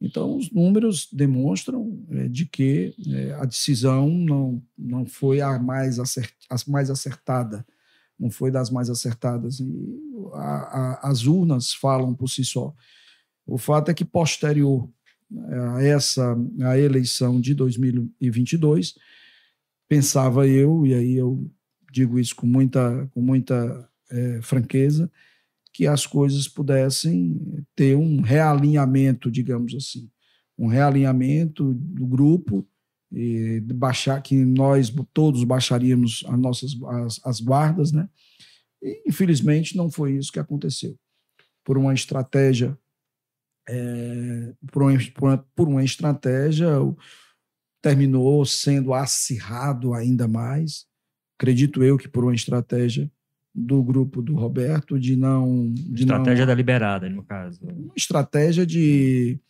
Então, 0.00 0.36
os 0.36 0.50
números 0.50 1.08
demonstram 1.12 2.04
é, 2.10 2.28
de 2.28 2.46
que 2.46 2.94
é, 3.08 3.32
a 3.34 3.44
decisão 3.44 4.08
não, 4.08 4.62
não 4.76 5.04
foi 5.04 5.40
a 5.40 5.58
mais, 5.58 5.98
acert, 5.98 6.32
a 6.48 6.56
mais 6.68 6.88
acertada, 6.88 7.66
não 8.18 8.30
foi 8.30 8.50
das 8.50 8.70
mais 8.70 8.88
acertadas. 8.88 9.58
E 9.58 9.98
a, 10.34 10.38
a, 10.38 11.10
as 11.10 11.26
urnas 11.26 11.72
falam 11.72 12.14
por 12.14 12.28
si 12.28 12.44
só. 12.44 12.72
O 13.46 13.58
fato 13.58 13.90
é 13.90 13.94
que, 13.94 14.04
posterior 14.04 14.88
a 15.76 15.82
essa 15.82 16.36
a 16.62 16.78
eleição 16.78 17.40
de 17.40 17.54
2022, 17.54 18.94
pensava 19.88 20.46
eu, 20.46 20.86
e 20.86 20.94
aí 20.94 21.14
eu 21.14 21.50
digo 21.92 22.18
isso 22.18 22.34
com 22.36 22.46
muita, 22.46 23.08
com 23.12 23.20
muita 23.20 23.88
é, 24.10 24.40
franqueza, 24.42 25.10
que 25.78 25.86
as 25.86 26.04
coisas 26.04 26.48
pudessem 26.48 27.64
ter 27.76 27.96
um 27.96 28.20
realinhamento, 28.20 29.30
digamos 29.30 29.72
assim, 29.76 30.10
um 30.58 30.66
realinhamento 30.66 31.72
do 31.72 32.04
grupo 32.04 32.68
e 33.12 33.60
baixar 33.60 34.20
que 34.20 34.44
nós 34.44 34.92
todos 35.12 35.44
baixaríamos 35.44 36.24
as 36.26 36.36
nossas 36.36 36.72
as, 36.84 37.20
as 37.24 37.40
guardas, 37.40 37.92
né? 37.92 38.08
E, 38.82 39.04
infelizmente 39.06 39.76
não 39.76 39.88
foi 39.88 40.16
isso 40.16 40.32
que 40.32 40.40
aconteceu. 40.40 40.98
Por 41.64 41.78
uma 41.78 41.94
estratégia 41.94 42.76
é, 43.68 44.52
por, 44.72 44.82
uma, 44.82 44.98
por, 45.14 45.28
uma, 45.28 45.38
por 45.54 45.68
uma 45.68 45.84
estratégia 45.84 46.70
terminou 47.80 48.44
sendo 48.44 48.92
acirrado 48.92 49.94
ainda 49.94 50.26
mais. 50.26 50.86
Acredito 51.38 51.84
eu 51.84 51.96
que 51.96 52.08
por 52.08 52.24
uma 52.24 52.34
estratégia 52.34 53.08
do 53.58 53.82
grupo 53.82 54.22
do 54.22 54.34
Roberto 54.36 54.98
de 54.98 55.16
não. 55.16 55.72
De 55.72 56.02
estratégia 56.02 56.44
não, 56.44 56.46
da 56.46 56.54
liberada, 56.54 57.08
no 57.08 57.24
caso. 57.24 57.60
Uma 57.62 57.92
estratégia 57.96 58.64
de 58.64 59.40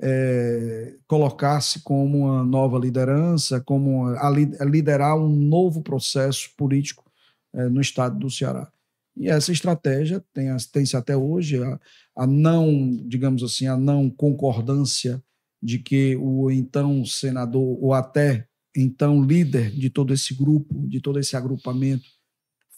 é, 0.00 0.96
colocar-se 1.06 1.80
como 1.82 2.26
uma 2.26 2.44
nova 2.44 2.78
liderança, 2.78 3.60
como 3.60 4.06
a, 4.08 4.28
a 4.28 4.64
liderar 4.64 5.16
um 5.16 5.28
novo 5.28 5.82
processo 5.82 6.50
político 6.56 7.04
é, 7.54 7.68
no 7.68 7.80
estado 7.80 8.18
do 8.18 8.30
Ceará. 8.30 8.70
E 9.16 9.28
essa 9.28 9.52
estratégia 9.52 10.24
tem-se 10.32 10.72
tem 10.72 10.84
até 10.94 11.16
hoje, 11.16 11.62
a, 11.62 11.78
a 12.16 12.26
não, 12.26 12.90
digamos 13.06 13.42
assim, 13.42 13.66
a 13.66 13.76
não 13.76 14.10
concordância 14.10 15.22
de 15.62 15.78
que 15.78 16.16
o 16.16 16.50
então 16.50 17.04
senador, 17.04 17.78
ou 17.80 17.92
até 17.92 18.46
então 18.76 19.22
líder 19.22 19.70
de 19.70 19.90
todo 19.90 20.12
esse 20.12 20.34
grupo, 20.34 20.88
de 20.88 21.00
todo 21.00 21.20
esse 21.20 21.36
agrupamento, 21.36 22.08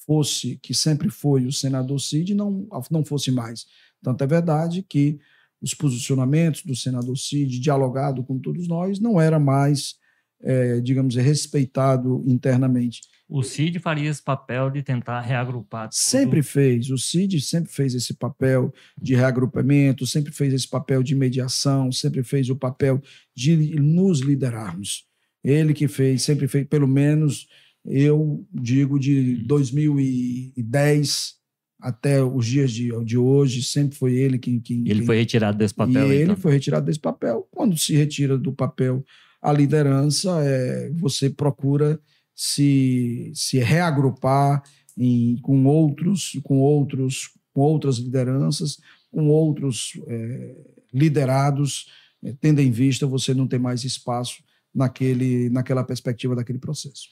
fosse, 0.06 0.58
que 0.62 0.74
sempre 0.74 1.10
foi 1.10 1.46
o 1.46 1.52
senador 1.52 2.00
Cid, 2.00 2.34
não, 2.34 2.66
não 2.90 3.04
fosse 3.04 3.30
mais. 3.30 3.66
Tanto 4.02 4.22
é 4.22 4.26
verdade 4.26 4.82
que 4.82 5.18
os 5.60 5.72
posicionamentos 5.72 6.62
do 6.62 6.76
senador 6.76 7.16
Cid, 7.16 7.58
dialogado 7.58 8.22
com 8.22 8.38
todos 8.38 8.68
nós, 8.68 9.00
não 9.00 9.20
era 9.20 9.38
mais, 9.38 9.94
é, 10.42 10.80
digamos, 10.80 11.14
respeitado 11.16 12.22
internamente. 12.26 13.00
O 13.26 13.42
Cid 13.42 13.78
faria 13.78 14.10
esse 14.10 14.22
papel 14.22 14.70
de 14.70 14.82
tentar 14.82 15.20
reagrupar. 15.22 15.88
Tudo. 15.88 15.94
Sempre 15.94 16.42
fez. 16.42 16.90
O 16.90 16.98
Cid 16.98 17.40
sempre 17.40 17.72
fez 17.72 17.94
esse 17.94 18.14
papel 18.14 18.72
de 19.00 19.14
reagrupamento, 19.14 20.06
sempre 20.06 20.30
fez 20.30 20.52
esse 20.52 20.68
papel 20.68 21.02
de 21.02 21.14
mediação, 21.14 21.90
sempre 21.90 22.22
fez 22.22 22.50
o 22.50 22.56
papel 22.56 23.02
de 23.34 23.56
nos 23.80 24.20
liderarmos. 24.20 25.06
Ele 25.42 25.72
que 25.72 25.88
fez, 25.88 26.22
sempre 26.22 26.46
fez, 26.46 26.66
pelo 26.66 26.86
menos 26.86 27.46
eu 27.84 28.46
digo 28.52 28.98
de 28.98 29.36
2010 29.44 31.34
até 31.80 32.22
os 32.24 32.46
dias 32.46 32.72
de, 32.72 32.90
de 33.04 33.18
hoje, 33.18 33.62
sempre 33.62 33.96
foi 33.96 34.14
ele 34.14 34.38
quem. 34.38 34.58
quem 34.58 34.80
ele 34.86 35.00
quem, 35.00 35.06
foi 35.06 35.18
retirado 35.18 35.58
desse 35.58 35.74
papel. 35.74 36.10
E 36.10 36.16
então. 36.16 36.32
ele 36.32 36.36
foi 36.36 36.52
retirado 36.52 36.86
desse 36.86 37.00
papel. 37.00 37.46
Quando 37.50 37.76
se 37.76 37.94
retira 37.94 38.38
do 38.38 38.52
papel 38.52 39.04
a 39.42 39.52
liderança, 39.52 40.42
é, 40.42 40.90
você 40.94 41.28
procura 41.28 42.00
se, 42.34 43.30
se 43.34 43.58
reagrupar 43.58 44.62
em, 44.96 45.36
com 45.42 45.66
outros, 45.66 46.38
com 46.42 46.60
outros, 46.60 47.30
com 47.52 47.60
outras 47.60 47.98
lideranças, 47.98 48.78
com 49.10 49.28
outros 49.28 49.92
é, 50.06 50.56
liderados, 50.92 51.86
é, 52.22 52.34
tendo 52.40 52.60
em 52.60 52.70
vista 52.70 53.06
você 53.06 53.34
não 53.34 53.46
ter 53.46 53.58
mais 53.58 53.84
espaço 53.84 54.42
naquele, 54.74 55.50
naquela 55.50 55.84
perspectiva 55.84 56.34
daquele 56.34 56.58
processo. 56.58 57.08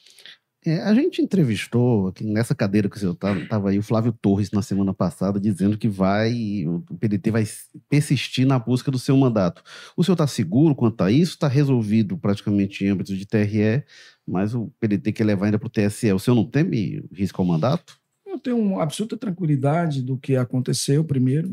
É, 0.65 0.81
a 0.83 0.95
gente 0.95 1.21
entrevistou, 1.21 2.15
nessa 2.21 2.55
cadeira 2.55 2.89
que 2.89 2.97
o 2.97 3.01
senhor 3.01 3.15
estava, 3.15 3.69
aí 3.69 3.79
o 3.79 3.83
Flávio 3.83 4.13
Torres 4.13 4.53
na 4.53 4.63
semana 4.63 4.95
passada, 4.95 5.41
dizendo 5.41 5.77
que 5.77 5.89
vai, 5.89 6.65
o 6.69 6.81
PDT 7.01 7.33
vai 7.33 7.45
persistir 7.89 8.47
na 8.47 8.61
busca 8.61 8.89
do 8.89 8.99
seu 8.99 9.17
mandato. 9.17 9.65
O 9.97 10.05
senhor 10.05 10.15
está 10.15 10.27
seguro 10.29 10.73
quanto 10.73 11.03
a 11.03 11.11
isso? 11.11 11.33
Está 11.33 11.49
resolvido 11.49 12.17
praticamente 12.17 12.85
em 12.85 12.91
âmbito 12.91 13.17
de 13.17 13.27
TRE, 13.27 13.85
mas 14.25 14.55
o 14.55 14.73
PDT 14.79 15.13
quer 15.13 15.25
levar 15.25 15.47
ainda 15.47 15.59
para 15.59 15.67
o 15.67 15.71
TSE. 15.71 16.13
O 16.13 16.19
senhor 16.21 16.37
não 16.37 16.49
teme 16.49 17.05
risco 17.13 17.43
ao 17.43 17.49
mandato? 17.49 18.01
Eu 18.25 18.39
tenho 18.39 18.79
absoluta 18.79 19.17
tranquilidade 19.17 20.01
do 20.01 20.17
que 20.17 20.37
aconteceu, 20.37 21.05
primeiro, 21.05 21.51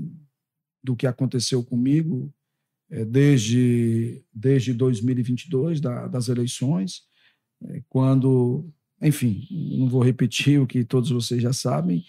do 0.83 0.95
que 0.95 1.07
aconteceu 1.07 1.63
comigo 1.63 2.31
é, 2.91 3.03
desde, 3.03 4.23
desde 4.31 4.71
2022, 4.71 5.81
da, 5.81 6.07
das 6.07 6.27
eleições, 6.27 7.01
é, 7.63 7.81
quando 7.89 8.71
enfim, 9.01 9.47
não 9.77 9.87
vou 9.87 10.01
repetir 10.01 10.59
o 10.59 10.67
que 10.67 10.83
todos 10.83 11.09
vocês 11.09 11.41
já 11.41 11.53
sabem. 11.53 12.03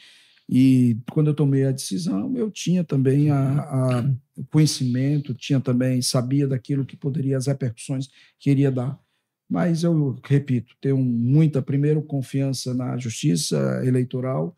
E 0.53 0.99
quando 1.13 1.29
eu 1.29 1.35
tomei 1.35 1.65
a 1.65 1.71
decisão, 1.71 2.37
eu 2.37 2.51
tinha 2.51 2.83
também 2.83 3.31
a, 3.31 4.05
o 4.37 4.45
conhecimento, 4.47 5.33
tinha 5.33 5.61
também, 5.61 6.03
sabia 6.03 6.49
daquilo 6.49 6.85
que 6.85 6.97
poderia, 6.97 7.37
as 7.37 7.47
repercussões 7.47 8.09
que 8.37 8.51
iria 8.51 8.73
dar. 8.73 8.99
Mas 9.49 9.85
eu 9.85 10.19
repito, 10.25 10.75
tenho 10.81 10.97
muita, 10.99 11.63
primeiro, 11.63 12.03
confiança 12.03 12.75
na 12.75 12.97
justiça 12.99 13.81
eleitoral. 13.85 14.57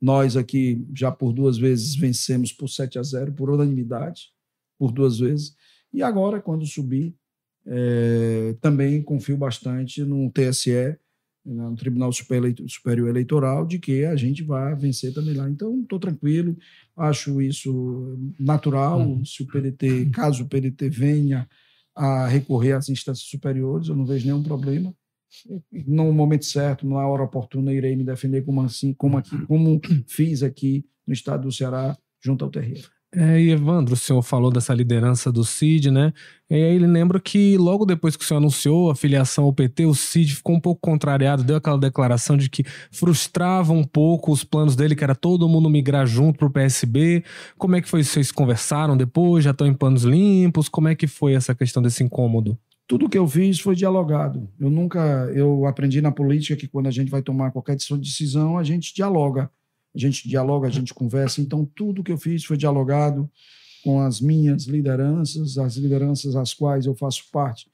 Nós 0.00 0.34
aqui 0.34 0.86
já 0.94 1.10
por 1.12 1.32
duas 1.32 1.58
vezes 1.58 1.94
vencemos 1.94 2.50
por 2.50 2.68
7 2.68 2.98
a 2.98 3.02
0, 3.02 3.32
por 3.32 3.50
unanimidade, 3.50 4.30
por 4.78 4.92
duas 4.92 5.18
vezes. 5.18 5.54
E 5.92 6.02
agora, 6.02 6.40
quando 6.40 6.66
subir, 6.66 7.14
é, 7.66 8.54
também 8.60 9.02
confio 9.02 9.36
bastante 9.36 10.02
no 10.04 10.30
TSE, 10.30 10.98
no 11.44 11.76
Tribunal 11.76 12.10
Superior 12.12 13.08
Eleitoral 13.08 13.66
de 13.66 13.78
que 13.78 14.04
a 14.04 14.16
gente 14.16 14.42
vai 14.42 14.74
vencer 14.74 15.12
também 15.12 15.34
lá. 15.34 15.48
Então, 15.48 15.80
estou 15.82 15.98
tranquilo, 15.98 16.56
acho 16.96 17.42
isso 17.42 18.18
natural. 18.38 19.00
Uhum. 19.00 19.24
Se 19.24 19.42
o 19.42 19.46
PDT, 19.46 20.10
caso 20.10 20.44
o 20.44 20.48
PDT 20.48 20.88
venha 20.88 21.48
a 21.94 22.26
recorrer 22.26 22.72
às 22.72 22.88
instâncias 22.88 23.28
superiores, 23.28 23.88
eu 23.88 23.96
não 23.96 24.06
vejo 24.06 24.26
nenhum 24.26 24.42
problema. 24.42 24.94
No 25.86 26.12
momento 26.12 26.44
certo, 26.44 26.86
na 26.86 27.06
hora 27.06 27.24
oportuna, 27.24 27.72
irei 27.72 27.94
me 27.96 28.04
defender 28.04 28.42
como 28.42 28.62
assim, 28.62 28.92
como 28.94 29.18
aqui, 29.18 29.36
como 29.46 29.80
fiz 30.06 30.42
aqui 30.42 30.84
no 31.06 31.12
estado 31.12 31.42
do 31.42 31.52
Ceará, 31.52 31.96
junto 32.22 32.44
ao 32.44 32.50
terreiro. 32.50 32.88
É, 33.16 33.40
e 33.40 33.50
Evandro, 33.50 33.94
o 33.94 33.96
senhor 33.96 34.20
falou 34.22 34.50
dessa 34.50 34.74
liderança 34.74 35.30
do 35.30 35.44
CID, 35.44 35.88
né? 35.88 36.12
E 36.50 36.54
aí 36.54 36.74
ele 36.74 36.86
lembra 36.86 37.20
que 37.20 37.56
logo 37.56 37.86
depois 37.86 38.16
que 38.16 38.24
o 38.24 38.26
senhor 38.26 38.38
anunciou 38.38 38.90
a 38.90 38.96
filiação 38.96 39.44
ao 39.44 39.52
PT, 39.52 39.86
o 39.86 39.94
CID 39.94 40.34
ficou 40.34 40.56
um 40.56 40.60
pouco 40.60 40.80
contrariado, 40.80 41.44
deu 41.44 41.54
aquela 41.56 41.78
declaração 41.78 42.36
de 42.36 42.50
que 42.50 42.64
frustrava 42.90 43.72
um 43.72 43.84
pouco 43.84 44.32
os 44.32 44.42
planos 44.42 44.74
dele, 44.74 44.96
que 44.96 45.04
era 45.04 45.14
todo 45.14 45.48
mundo 45.48 45.70
migrar 45.70 46.06
junto 46.06 46.38
para 46.38 46.48
o 46.48 46.50
PSB. 46.50 47.22
Como 47.56 47.76
é 47.76 47.80
que 47.80 47.88
foi 47.88 48.00
isso? 48.00 48.14
Vocês 48.14 48.32
conversaram 48.32 48.96
depois? 48.96 49.44
Já 49.44 49.52
estão 49.52 49.66
em 49.66 49.74
planos 49.74 50.02
limpos? 50.02 50.68
Como 50.68 50.88
é 50.88 50.96
que 50.96 51.06
foi 51.06 51.34
essa 51.34 51.54
questão 51.54 51.80
desse 51.80 52.02
incômodo? 52.02 52.58
Tudo 52.86 53.08
que 53.08 53.16
eu 53.16 53.28
fiz 53.28 53.60
foi 53.60 53.76
dialogado. 53.76 54.48
Eu 54.58 54.70
nunca, 54.70 55.30
eu 55.32 55.66
aprendi 55.66 56.02
na 56.02 56.10
política 56.10 56.56
que 56.56 56.66
quando 56.66 56.88
a 56.88 56.90
gente 56.90 57.10
vai 57.10 57.22
tomar 57.22 57.52
qualquer 57.52 57.76
decisão, 57.76 58.58
a 58.58 58.64
gente 58.64 58.92
dialoga 58.92 59.48
a 59.94 59.98
gente 59.98 60.28
dialoga, 60.28 60.66
a 60.66 60.70
gente 60.70 60.92
conversa. 60.92 61.40
Então, 61.40 61.64
tudo 61.64 62.02
que 62.02 62.10
eu 62.10 62.18
fiz 62.18 62.44
foi 62.44 62.56
dialogado 62.56 63.30
com 63.84 64.00
as 64.00 64.20
minhas 64.20 64.64
lideranças, 64.64 65.58
as 65.58 65.76
lideranças 65.76 66.34
às 66.34 66.54
quais 66.54 66.86
eu 66.86 66.94
faço 66.94 67.24
parte, 67.30 67.70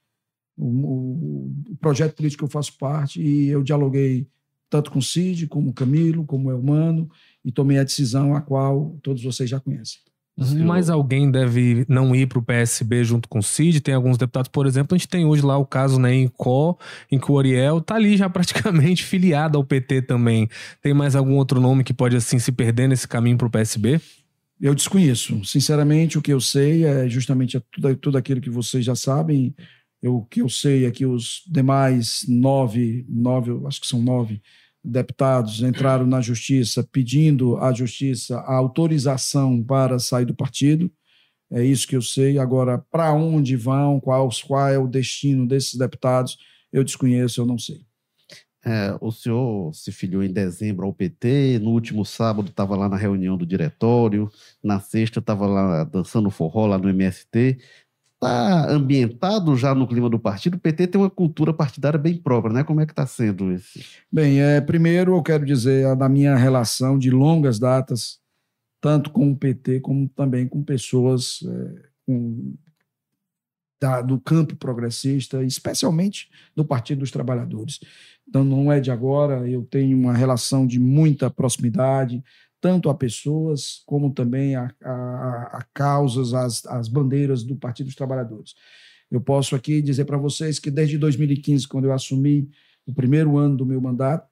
o, 0.57 1.53
o, 1.71 1.77
projeto 1.81 2.17
político 2.17 2.41
que 2.41 2.45
eu 2.45 2.53
faço 2.53 2.77
parte, 2.77 3.23
e 3.23 3.49
eu 3.49 3.63
dialoguei 3.63 4.27
tanto 4.69 4.91
com 4.91 4.99
o 4.99 5.03
Cid, 5.03 5.47
como 5.47 5.71
o 5.71 5.73
Camilo, 5.73 6.27
como 6.27 6.49
o 6.49 6.51
Elmano, 6.53 7.09
e 7.45 7.51
tomei 7.51 7.79
a 7.79 7.85
decisão 7.85 8.35
a 8.35 8.41
qual 8.41 8.99
todos 9.03 9.23
vocês 9.23 9.49
já 9.49 9.59
conhecem. 9.59 10.01
Mais 10.41 10.89
alguém 10.89 11.31
deve 11.31 11.85
não 11.87 12.15
ir 12.17 12.27
para 12.27 12.39
o 12.39 12.43
PSB 12.43 13.05
junto 13.05 13.29
com 13.29 13.41
o 13.41 13.43
Cid. 13.43 13.81
Tem 13.81 13.95
alguns 13.95 14.17
deputados, 14.17 14.49
por 14.49 14.67
exemplo, 14.67 14.95
a 14.95 14.99
gente 14.99 15.09
tem 15.09 15.25
hoje 15.25 15.43
lá 15.43 15.59
o 15.59 15.67
caso 15.67 16.01
né, 16.01 16.15
em 16.15 16.29
Có, 16.29 16.79
em 17.13 17.19
que 17.19 17.31
o 17.31 17.35
Oriel 17.35 17.79
está 17.79 17.97
ali 17.97 18.17
já 18.17 18.29
praticamente 18.31 19.05
filiado 19.05 19.59
ao 19.59 19.65
PT 19.65 20.03
também. 20.03 20.49
Tem 20.83 20.95
mais 20.95 21.15
algum 21.15 21.37
outro 21.37 21.61
nome 21.61 21.85
que 21.85 21.93
pode 21.93 22.17
assim 22.17 22.39
se 22.39 22.51
perder 22.51 22.89
nesse 22.89 23.07
caminho 23.07 23.37
para 23.37 23.47
o 23.47 23.51
PSB? 23.51 24.01
Eu 24.61 24.75
desconheço. 24.75 25.45
Sinceramente, 25.45 26.19
o 26.19 26.23
que 26.23 26.33
eu 26.33 26.41
sei 26.41 26.85
é 26.85 27.09
justamente 27.09 27.61
tudo, 27.73 27.97
tudo 27.97 28.19
aquilo 28.19 28.41
que 28.41 28.51
vocês 28.51 28.85
já 28.85 28.95
sabem. 28.95 29.55
Eu, 30.03 30.17
o 30.17 30.25
que 30.25 30.41
eu 30.41 30.49
sei 30.49 30.87
é 30.87 30.91
que 30.91 31.05
os 31.05 31.43
demais 31.47 32.25
nove, 32.27 33.05
nove, 33.09 33.51
acho 33.67 33.81
que 33.81 33.87
são 33.87 34.01
nove 34.01 34.41
deputados 34.83 35.63
entraram 35.63 36.07
na 36.07 36.21
justiça 36.21 36.83
pedindo 36.83 37.57
à 37.59 37.73
justiça 37.73 38.39
a 38.39 38.55
autorização 38.55 39.63
para 39.63 39.99
sair 39.99 40.25
do 40.25 40.35
partido. 40.35 40.91
É 41.51 41.65
isso 41.65 41.87
que 41.87 41.97
eu 41.97 42.03
sei. 42.03 42.39
Agora, 42.39 42.79
para 42.91 43.13
onde 43.13 43.57
vão, 43.57 44.01
qual, 44.01 44.29
qual 44.47 44.69
é 44.69 44.79
o 44.79 44.87
destino 44.87 45.47
desses 45.47 45.75
deputados, 45.75 46.39
eu 46.73 46.85
desconheço, 46.85 47.41
eu 47.41 47.47
não 47.47 47.59
sei. 47.59 47.85
É, 48.65 48.95
o 49.01 49.11
senhor 49.11 49.75
se 49.75 49.91
filiou 49.91 50.23
em 50.23 50.31
dezembro 50.31 50.85
ao 50.85 50.93
PT, 50.93 51.59
no 51.61 51.71
último 51.71 52.05
sábado 52.05 52.51
estava 52.51 52.77
lá 52.77 52.91
na 52.91 52.97
reunião 52.97 53.37
do 53.37 53.47
diretório, 53.47 54.31
na 54.63 54.79
sexta 54.79 55.19
estava 55.19 55.47
lá 55.47 55.85
dançando 55.85 56.31
forró 56.31 56.67
lá 56.67 56.77
no 56.77 56.91
MST 56.91 57.59
está 58.23 58.71
ambientado 58.71 59.57
já 59.57 59.75
no 59.75 59.89
clima 59.89 60.11
do 60.11 60.19
partido? 60.19 60.57
O 60.57 60.61
PT 60.61 60.89
tem 60.89 61.01
uma 61.01 61.09
cultura 61.09 61.55
partidária 61.55 61.99
bem 61.99 62.17
própria, 62.19 62.53
né? 62.53 62.63
Como 62.63 62.81
é 62.81 62.87
que 62.87 62.93
está 62.93 63.07
sendo 63.07 63.51
isso? 63.51 63.81
Bem, 64.13 64.41
é, 64.41 64.61
primeiro 64.61 65.17
eu 65.17 65.23
quero 65.23 65.47
dizer 65.47 65.97
da 65.97 66.09
minha 66.09 66.37
relação 66.37 66.99
de 66.99 67.11
longas 67.11 67.59
datas, 67.59 68.21
tanto 68.81 69.11
com 69.11 69.33
o 69.33 69.37
PT 69.37 69.81
como 69.81 70.07
também 70.11 70.47
com 70.47 70.63
pessoas 70.63 71.41
é, 71.47 71.89
com, 72.07 72.55
da, 73.81 74.03
do 74.03 74.21
campo 74.21 74.55
progressista, 74.55 75.43
especialmente 75.43 76.29
do 76.55 76.65
Partido 76.65 76.99
dos 76.99 77.11
Trabalhadores. 77.11 77.81
Então 78.29 78.45
não 78.45 78.71
é 78.71 78.81
de 78.81 78.91
agora, 78.91 79.49
eu 79.49 79.63
tenho 79.65 79.99
uma 79.99 80.13
relação 80.13 80.67
de 80.67 80.79
muita 80.79 81.31
proximidade, 81.31 82.23
tanto 82.61 82.91
a 82.91 82.95
pessoas 82.95 83.83
como 83.87 84.13
também 84.13 84.55
a, 84.55 84.73
a, 84.83 85.59
a 85.59 85.67
causas, 85.73 86.35
as, 86.35 86.65
as 86.67 86.89
bandeiras 86.89 87.43
do 87.43 87.57
Partido 87.57 87.87
dos 87.87 87.95
Trabalhadores. 87.95 88.55
Eu 89.11 89.21
posso 89.21 89.57
aqui 89.57 89.83
dizer 89.83 90.05
para 90.05 90.19
vocês 90.19 90.59
que 90.59 90.71
desde 90.71 90.99
2015, 90.99 91.67
quando 91.67 91.87
eu 91.87 91.93
assumi 91.93 92.49
o 92.87 92.95
primeiro 92.95 93.39
ano 93.39 93.57
do 93.57 93.67
meu 93.67 93.81
mandato, 93.81 94.29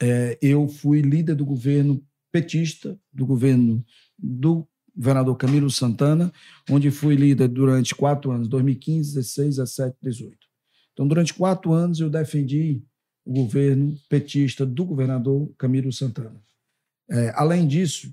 é, 0.00 0.38
eu 0.40 0.68
fui 0.68 1.02
líder 1.02 1.34
do 1.34 1.44
governo 1.44 2.02
petista, 2.32 2.98
do 3.12 3.26
governo 3.26 3.84
do 4.18 4.66
governador 4.96 5.36
Camilo 5.36 5.70
Santana, 5.70 6.32
onde 6.70 6.90
fui 6.90 7.16
líder 7.16 7.48
durante 7.48 7.94
quatro 7.94 8.30
anos, 8.30 8.48
2015, 8.48 9.14
16, 9.14 9.56
17, 9.56 9.96
18. 10.00 10.36
Então, 10.92 11.06
durante 11.06 11.34
quatro 11.34 11.72
anos, 11.72 12.00
eu 12.00 12.08
defendi 12.08 12.82
o 13.24 13.32
governo 13.32 13.96
petista 14.08 14.64
do 14.64 14.84
governador 14.84 15.52
Camilo 15.58 15.92
Santana. 15.92 16.40
É, 17.10 17.32
além 17.34 17.66
disso, 17.66 18.12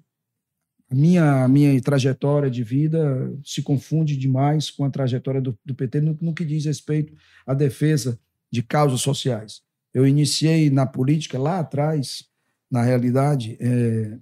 minha 0.92 1.48
minha 1.48 1.80
trajetória 1.82 2.50
de 2.50 2.64
vida 2.64 3.34
se 3.44 3.62
confunde 3.62 4.18
demais 4.18 4.70
com 4.70 4.84
a 4.84 4.90
trajetória 4.90 5.42
do, 5.42 5.58
do 5.64 5.74
PT 5.74 6.02
no, 6.02 6.18
no, 6.20 6.34
que 6.34 6.44
diz 6.44 6.66
respeito 6.66 7.14
à 7.46 7.54
defesa 7.54 8.20
de 8.52 8.62
causas 8.62 9.02
sociais. 9.02 9.62
Eu 9.94 10.06
iniciei 10.06 10.70
na 10.70 10.86
política 10.86 11.40
lá 11.40 11.60
atrás, 11.60 12.26
na 12.70 12.82
realidade, 12.84 13.58
é, 13.60 14.18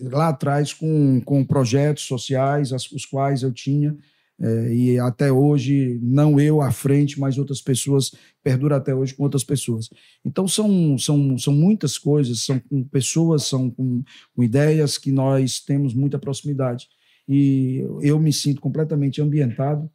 lá 0.00 0.28
atrás 0.28 0.72
com, 0.72 1.20
com 1.20 1.44
projetos 1.44 2.04
sociais, 2.04 2.72
as, 2.72 2.90
os 2.90 3.04
quais 3.04 3.42
eu 3.42 3.52
tinha 3.52 3.96
é, 4.42 4.74
e 4.74 4.98
até 4.98 5.30
hoje, 5.30 6.00
não 6.02 6.40
eu 6.40 6.60
à 6.60 6.72
frente, 6.72 7.18
mas 7.20 7.38
outras 7.38 7.62
pessoas, 7.62 8.12
perdura 8.42 8.76
até 8.76 8.92
hoje 8.92 9.14
com 9.14 9.22
outras 9.22 9.44
pessoas. 9.44 9.88
Então, 10.24 10.48
são, 10.48 10.98
são, 10.98 11.38
são 11.38 11.54
muitas 11.54 11.96
coisas, 11.96 12.40
são 12.40 12.58
com 12.58 12.82
pessoas, 12.82 13.44
são 13.44 13.70
com, 13.70 14.02
com 14.34 14.42
ideias 14.42 14.98
que 14.98 15.12
nós 15.12 15.60
temos 15.60 15.94
muita 15.94 16.18
proximidade. 16.18 16.88
E 17.28 17.86
eu 18.00 18.18
me 18.18 18.32
sinto 18.32 18.60
completamente 18.60 19.22
ambientado, 19.22 19.88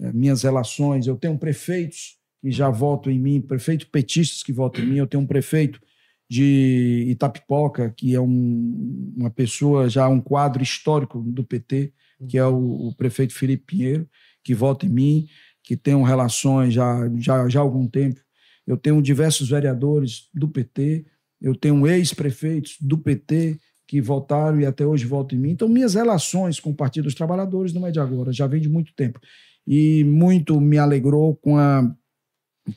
é, 0.00 0.10
minhas 0.14 0.42
relações, 0.44 1.06
eu 1.06 1.16
tenho 1.16 1.36
prefeitos 1.36 2.18
que 2.40 2.50
já 2.50 2.70
votam 2.70 3.12
em 3.12 3.18
mim, 3.18 3.38
prefeitos 3.38 3.86
petistas 3.86 4.42
que 4.42 4.50
votam 4.50 4.82
em 4.82 4.86
mim, 4.86 4.96
eu 4.96 5.06
tenho 5.06 5.22
um 5.22 5.26
prefeito 5.26 5.78
de 6.26 7.04
Itapipoca, 7.08 7.92
que 7.94 8.14
é 8.14 8.20
um, 8.20 9.12
uma 9.14 9.30
pessoa, 9.30 9.90
já 9.90 10.08
um 10.08 10.22
quadro 10.22 10.62
histórico 10.62 11.20
do 11.20 11.44
PT, 11.44 11.92
que 12.28 12.38
é 12.38 12.44
o, 12.44 12.88
o, 12.88 12.94
prefeito 12.94 13.34
Felipe 13.34 13.64
Pinheiro, 13.66 14.08
que 14.42 14.54
vota 14.54 14.86
em 14.86 14.88
mim, 14.88 15.26
que 15.62 15.76
tem 15.76 15.94
relações 16.04 16.74
já, 16.74 17.10
já, 17.18 17.48
já 17.48 17.60
há 17.60 17.62
algum 17.62 17.86
tempo. 17.86 18.20
Eu 18.66 18.76
tenho 18.76 19.00
diversos 19.02 19.48
vereadores 19.48 20.28
do 20.34 20.48
PT, 20.48 21.06
eu 21.40 21.54
tenho 21.54 21.86
ex-prefeitos 21.86 22.76
do 22.80 22.98
PT 22.98 23.58
que 23.86 24.00
votaram 24.00 24.60
e 24.60 24.66
até 24.66 24.86
hoje 24.86 25.04
votam 25.04 25.36
em 25.36 25.42
mim. 25.42 25.50
Então, 25.50 25.68
minhas 25.68 25.94
relações 25.94 26.60
com 26.60 26.70
o 26.70 26.74
Partido 26.74 27.04
dos 27.04 27.14
Trabalhadores 27.14 27.72
não 27.72 27.86
é 27.86 27.90
de 27.90 27.98
agora, 27.98 28.32
já 28.32 28.46
vem 28.46 28.60
de 28.60 28.68
muito 28.68 28.94
tempo. 28.94 29.18
E 29.66 30.04
muito 30.04 30.60
me 30.60 30.78
alegrou 30.78 31.34
com, 31.36 31.56
a, 31.56 31.92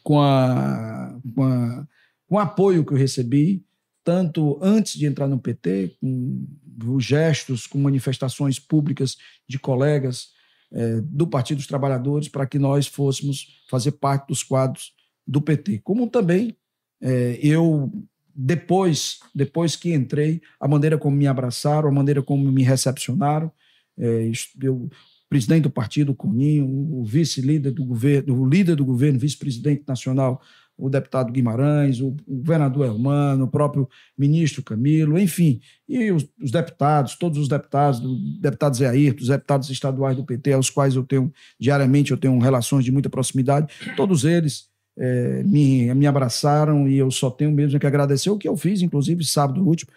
com, 0.01 0.19
a, 0.19 1.19
com, 1.35 1.43
a, 1.43 1.87
com 2.27 2.35
o 2.35 2.39
apoio 2.39 2.83
que 2.83 2.93
eu 2.93 2.97
recebi 2.97 3.63
tanto 4.03 4.59
antes 4.61 4.95
de 4.95 5.05
entrar 5.05 5.27
no 5.27 5.39
PT, 5.39 5.97
com 6.01 6.99
gestos, 6.99 7.65
com 7.65 7.77
manifestações 7.77 8.59
públicas 8.59 9.17
de 9.47 9.57
colegas 9.57 10.29
é, 10.71 11.01
do 11.01 11.27
Partido 11.27 11.57
dos 11.57 11.67
Trabalhadores, 11.67 12.27
para 12.27 12.45
que 12.45 12.59
nós 12.59 12.87
fôssemos 12.87 13.61
fazer 13.69 13.93
parte 13.93 14.27
dos 14.27 14.43
quadros 14.43 14.91
do 15.25 15.41
PT. 15.41 15.79
Como 15.83 16.07
também 16.07 16.55
é, 17.01 17.39
eu, 17.41 17.91
depois, 18.35 19.19
depois 19.33 19.75
que 19.75 19.93
entrei, 19.93 20.41
a 20.59 20.67
maneira 20.67 20.97
como 20.97 21.15
me 21.15 21.27
abraçaram, 21.27 21.89
a 21.89 21.91
maneira 21.91 22.21
como 22.21 22.51
me 22.51 22.63
recepcionaram, 22.63 23.51
é, 23.97 24.31
eu, 24.61 24.89
presidente 25.29 25.63
do 25.63 25.69
partido, 25.69 26.11
o 26.11 26.15
Coninho, 26.15 26.65
o 26.65 27.03
vice-líder 27.03 27.71
do 27.71 27.83
governo, 27.83 28.39
o 28.39 28.47
líder 28.47 28.75
do 28.75 28.85
governo, 28.85 29.17
vice-presidente 29.17 29.83
nacional, 29.87 30.41
o 30.77 30.89
deputado 30.89 31.31
Guimarães, 31.31 31.99
o, 31.99 32.15
o 32.27 32.37
governador 32.37 32.87
Elmano, 32.87 33.45
o 33.45 33.47
próprio 33.47 33.87
ministro 34.17 34.63
Camilo, 34.63 35.19
enfim, 35.19 35.61
e 35.87 36.11
os, 36.11 36.27
os 36.41 36.51
deputados, 36.51 37.15
todos 37.15 37.37
os 37.37 37.47
deputados, 37.47 37.99
o 37.99 38.41
deputado 38.41 38.75
Zé 38.75 38.89
Ayrton, 38.89 39.21
os 39.21 39.27
deputados 39.27 39.69
estaduais 39.69 40.17
do 40.17 40.25
PT, 40.25 40.53
aos 40.53 40.69
quais 40.69 40.95
eu 40.95 41.03
tenho, 41.03 41.31
diariamente, 41.59 42.11
eu 42.11 42.17
tenho 42.17 42.37
relações 42.39 42.83
de 42.83 42.91
muita 42.91 43.09
proximidade, 43.09 43.73
todos 43.95 44.25
eles 44.25 44.67
é, 44.97 45.43
me, 45.43 45.93
me 45.93 46.07
abraçaram 46.07 46.87
e 46.87 46.97
eu 46.97 47.09
só 47.11 47.29
tenho 47.29 47.51
mesmo 47.51 47.79
que 47.79 47.87
agradecer 47.87 48.29
o 48.29 48.37
que 48.37 48.47
eu 48.47 48.57
fiz, 48.57 48.81
inclusive 48.81 49.23
sábado 49.23 49.65
último, 49.65 49.91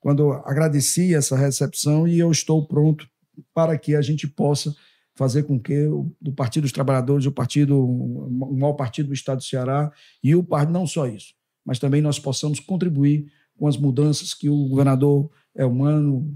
quando 0.00 0.32
agradeci 0.32 1.14
essa 1.14 1.36
recepção 1.36 2.08
e 2.08 2.18
eu 2.18 2.30
estou 2.30 2.66
pronto 2.66 3.06
para 3.54 3.78
que 3.78 3.94
a 3.94 4.02
gente 4.02 4.26
possa 4.26 4.74
fazer 5.14 5.44
com 5.44 5.58
que 5.58 5.86
o 5.86 6.10
do 6.20 6.32
Partido 6.32 6.62
dos 6.62 6.72
Trabalhadores, 6.72 7.26
o 7.26 7.32
partido, 7.32 7.78
o 7.78 8.56
maior 8.56 8.74
partido 8.74 9.08
do 9.08 9.14
Estado 9.14 9.38
do 9.38 9.44
Ceará, 9.44 9.90
e 10.22 10.34
o 10.34 10.42
partido, 10.42 10.72
não 10.72 10.86
só 10.86 11.06
isso, 11.06 11.34
mas 11.64 11.78
também 11.78 12.00
nós 12.00 12.18
possamos 12.18 12.60
contribuir 12.60 13.26
com 13.56 13.66
as 13.66 13.76
mudanças 13.76 14.34
que 14.34 14.48
o 14.48 14.68
governador 14.68 15.30
é 15.54 15.64
humano 15.66 16.32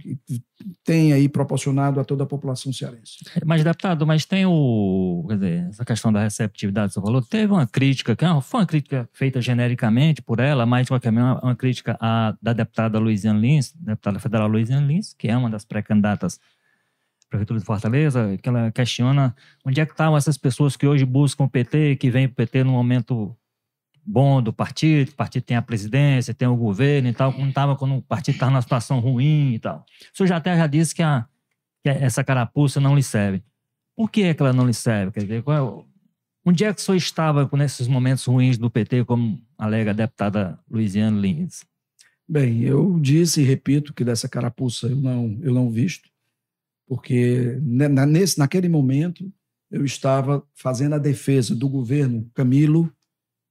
tem 0.84 1.12
aí 1.12 1.28
proporcionado 1.28 1.98
a 1.98 2.04
toda 2.04 2.24
a 2.24 2.26
população 2.26 2.72
cearense. 2.72 3.24
Mas, 3.44 3.64
deputado, 3.64 4.06
mas 4.06 4.24
tem 4.24 4.44
o, 4.44 5.24
quer 5.28 5.34
dizer, 5.34 5.68
essa 5.68 5.84
questão 5.84 6.12
da 6.12 6.22
receptividade, 6.22 6.92
você 6.92 7.00
falou, 7.00 7.22
teve 7.22 7.52
uma 7.52 7.66
crítica, 7.66 8.14
que 8.14 8.24
é 8.24 8.40
foi 8.42 8.60
uma 8.60 8.66
crítica 8.66 9.08
feita 9.12 9.40
genericamente 9.40 10.20
por 10.20 10.38
ela, 10.38 10.66
mas 10.66 10.82
de 10.82 10.88
qualquer 10.88 11.10
maneira, 11.10 11.40
uma 11.42 11.56
crítica 11.56 11.96
a, 12.00 12.36
da 12.42 12.52
deputada 12.52 12.98
Luiziane 12.98 13.40
Lins, 13.40 13.72
deputada 13.72 14.18
federal 14.18 14.48
Luiziane 14.48 14.86
Lins, 14.86 15.14
que 15.14 15.28
é 15.28 15.36
uma 15.36 15.48
das 15.48 15.64
pré-candidatas 15.64 16.38
Prefeitura 17.28 17.58
de 17.58 17.66
Fortaleza, 17.66 18.38
que 18.40 18.48
ela 18.48 18.70
questiona 18.70 19.34
onde 19.64 19.80
é 19.80 19.86
que 19.86 19.92
estavam 19.92 20.16
essas 20.16 20.38
pessoas 20.38 20.76
que 20.76 20.86
hoje 20.86 21.04
buscam 21.04 21.44
o 21.44 21.50
PT, 21.50 21.96
que 21.96 22.10
vêm 22.10 22.28
para 22.28 22.32
o 22.32 22.36
PT 22.36 22.64
no 22.64 22.72
momento 22.72 23.36
bom 24.06 24.40
do 24.40 24.52
partido, 24.52 25.10
o 25.10 25.14
partido 25.14 25.42
tem 25.42 25.56
a 25.56 25.62
presidência, 25.62 26.32
tem 26.32 26.46
o 26.46 26.56
governo 26.56 27.08
e 27.08 27.12
tal, 27.12 27.32
como 27.32 27.48
estava 27.48 27.74
quando 27.74 27.96
o 27.96 28.02
partido 28.02 28.34
estava 28.34 28.52
numa 28.52 28.62
situação 28.62 29.00
ruim 29.00 29.54
e 29.54 29.58
tal. 29.58 29.84
O 30.14 30.16
senhor 30.16 30.28
já 30.28 30.36
até 30.36 30.56
já 30.56 30.66
disse 30.66 30.94
que, 30.94 31.02
a, 31.02 31.26
que 31.82 31.88
essa 31.88 32.22
carapuça 32.22 32.80
não 32.80 32.94
lhe 32.94 33.02
serve. 33.02 33.42
Por 33.96 34.10
que 34.10 34.22
é 34.22 34.34
que 34.34 34.42
ela 34.42 34.52
não 34.52 34.66
lhe 34.66 34.74
serve? 34.74 35.12
Quer 35.12 35.20
dizer, 35.20 35.42
qual, 35.42 35.56
é 35.56 36.48
onde 36.48 36.64
é 36.64 36.72
que 36.72 36.80
o 36.80 36.84
senhor 36.84 36.96
estava 36.96 37.48
nesses 37.54 37.88
momentos 37.88 38.24
ruins 38.24 38.56
do 38.56 38.70
PT, 38.70 39.04
como 39.04 39.42
alega 39.58 39.90
a 39.90 39.94
deputada 39.94 40.58
Luiziane 40.70 41.20
Lins? 41.20 41.64
Bem, 42.28 42.62
eu 42.62 42.98
disse 43.00 43.40
e 43.40 43.44
repito 43.44 43.92
que 43.92 44.04
dessa 44.04 44.28
carapuça 44.28 44.86
eu 44.86 44.96
não, 44.96 45.38
eu 45.42 45.52
não 45.52 45.70
visto 45.70 46.08
porque 46.86 47.58
nesse, 47.62 48.38
naquele 48.38 48.68
momento 48.68 49.30
eu 49.70 49.84
estava 49.84 50.42
fazendo 50.54 50.94
a 50.94 50.98
defesa 50.98 51.54
do 51.54 51.68
governo 51.68 52.30
Camilo 52.32 52.92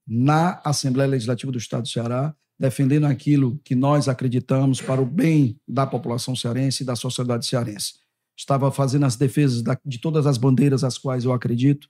na 0.08 0.62
Assembleia 0.64 1.10
Legislativa 1.10 1.52
do 1.52 1.58
Estado 1.58 1.84
do 1.84 1.90
Ceará, 1.90 2.34
defendendo 2.58 3.06
aquilo 3.06 3.60
que 3.64 3.76
nós 3.76 4.08
acreditamos 4.08 4.82
para 4.82 5.02
o 5.02 5.06
bem 5.06 5.60
da 5.68 5.86
população 5.86 6.36
cearense 6.36 6.84
e 6.84 6.86
da 6.86 6.96
sociedade 6.96 7.46
cearense. 7.46 7.96
estava 8.38 8.72
fazendo 8.72 9.06
as 9.06 9.16
defesas 9.16 9.64
de 9.86 10.00
todas 10.00 10.26
as 10.26 10.38
bandeiras 10.38 10.84
às 10.84 10.98
quais 10.98 11.26
eu 11.26 11.34
acredito, 11.34 11.88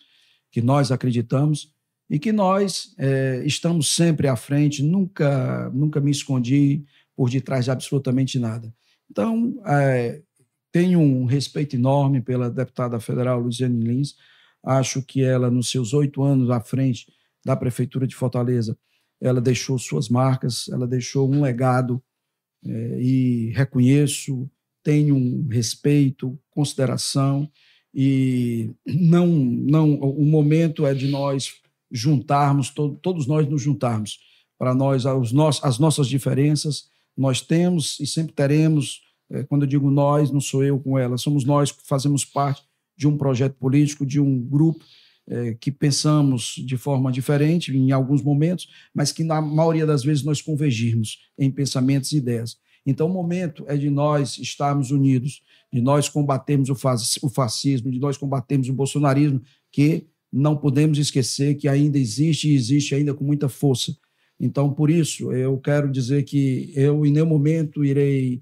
que 0.51 0.61
nós 0.61 0.91
acreditamos, 0.91 1.75
e 2.09 2.19
que 2.19 2.31
nós 2.31 2.93
é, 2.97 3.43
estamos 3.45 3.89
sempre 3.89 4.27
à 4.27 4.35
frente, 4.35 4.83
nunca, 4.83 5.69
nunca 5.71 5.99
me 5.99 6.11
escondi 6.11 6.83
por 7.15 7.29
detrás 7.29 7.65
de 7.65 7.71
absolutamente 7.71 8.37
nada. 8.37 8.73
Então, 9.09 9.55
é, 9.65 10.21
tenho 10.75 10.99
um 10.99 11.23
respeito 11.23 11.77
enorme 11.77 12.19
pela 12.19 12.49
deputada 12.49 12.99
federal 12.99 13.39
Luciane 13.39 13.81
Lins, 13.81 14.17
acho 14.61 15.01
que 15.01 15.23
ela, 15.23 15.49
nos 15.49 15.71
seus 15.71 15.93
oito 15.93 16.21
anos 16.21 16.49
à 16.49 16.59
frente 16.59 17.07
da 17.45 17.55
Prefeitura 17.55 18.05
de 18.05 18.13
Fortaleza, 18.13 18.77
ela 19.21 19.39
deixou 19.39 19.79
suas 19.79 20.09
marcas, 20.09 20.67
ela 20.67 20.85
deixou 20.85 21.31
um 21.31 21.43
legado 21.43 22.03
é, 22.65 23.01
e 23.01 23.51
reconheço, 23.51 24.51
tenho 24.83 25.15
um 25.15 25.47
respeito, 25.47 26.37
consideração 26.49 27.49
e 27.93 28.69
não, 28.85 29.27
não, 29.27 29.93
o 29.93 30.25
momento 30.25 30.85
é 30.85 30.93
de 30.93 31.07
nós 31.07 31.53
juntarmos, 31.89 32.69
to, 32.69 32.99
todos 33.01 33.27
nós 33.27 33.47
nos 33.47 33.61
juntarmos 33.61 34.19
para 34.59 34.75
nós 34.75 35.05
os 35.05 35.31
nossos, 35.31 35.63
as 35.63 35.79
nossas 35.79 36.09
diferenças 36.09 36.89
nós 37.15 37.39
temos 37.39 37.97
e 38.01 38.05
sempre 38.05 38.33
teremos. 38.33 39.04
É, 39.29 39.43
quando 39.43 39.63
eu 39.63 39.67
digo 39.67 39.89
nós, 39.89 40.31
não 40.31 40.41
sou 40.41 40.63
eu 40.63 40.79
com 40.79 40.97
ela, 40.97 41.17
somos 41.17 41.43
nós 41.43 41.71
que 41.71 41.85
fazemos 41.85 42.23
parte 42.23 42.63
de 42.97 43.07
um 43.07 43.17
projeto 43.17 43.55
político, 43.55 44.05
de 44.05 44.19
um 44.19 44.39
grupo 44.39 44.83
é, 45.27 45.55
que 45.55 45.71
pensamos 45.71 46.55
de 46.65 46.77
forma 46.77 47.11
diferente 47.11 47.75
em 47.75 47.91
alguns 47.91 48.21
momentos, 48.21 48.67
mas 48.93 49.11
que 49.11 49.23
na 49.23 49.41
maioria 49.41 49.85
das 49.85 50.03
vezes 50.03 50.23
nós 50.23 50.41
convergirmos 50.41 51.19
em 51.37 51.49
pensamentos 51.49 52.11
e 52.11 52.17
ideias. 52.17 52.57
Então, 52.85 53.07
o 53.07 53.13
momento 53.13 53.65
é 53.67 53.75
de 53.75 53.89
nós 53.89 54.37
estarmos 54.37 54.91
unidos, 54.91 55.41
de 55.73 55.81
nós 55.81 56.07
combatermos 56.07 56.69
o 56.69 57.29
fascismo, 57.29 57.91
de 57.91 57.99
nós 57.99 58.15
combatermos 58.15 58.69
o 58.69 58.73
bolsonarismo, 58.73 59.41
que 59.71 60.05
não 60.31 60.55
podemos 60.55 60.99
esquecer 60.99 61.55
que 61.55 61.67
ainda 61.67 61.97
existe 61.97 62.49
e 62.49 62.53
existe 62.53 62.93
ainda 62.93 63.13
com 63.13 63.23
muita 63.23 63.49
força. 63.49 63.95
Então, 64.39 64.71
por 64.71 64.91
isso, 64.91 65.31
eu 65.31 65.57
quero 65.57 65.91
dizer 65.91 66.23
que 66.23 66.71
eu, 66.75 67.05
em 67.05 67.11
nenhum 67.11 67.25
momento, 67.25 67.83
irei. 67.83 68.41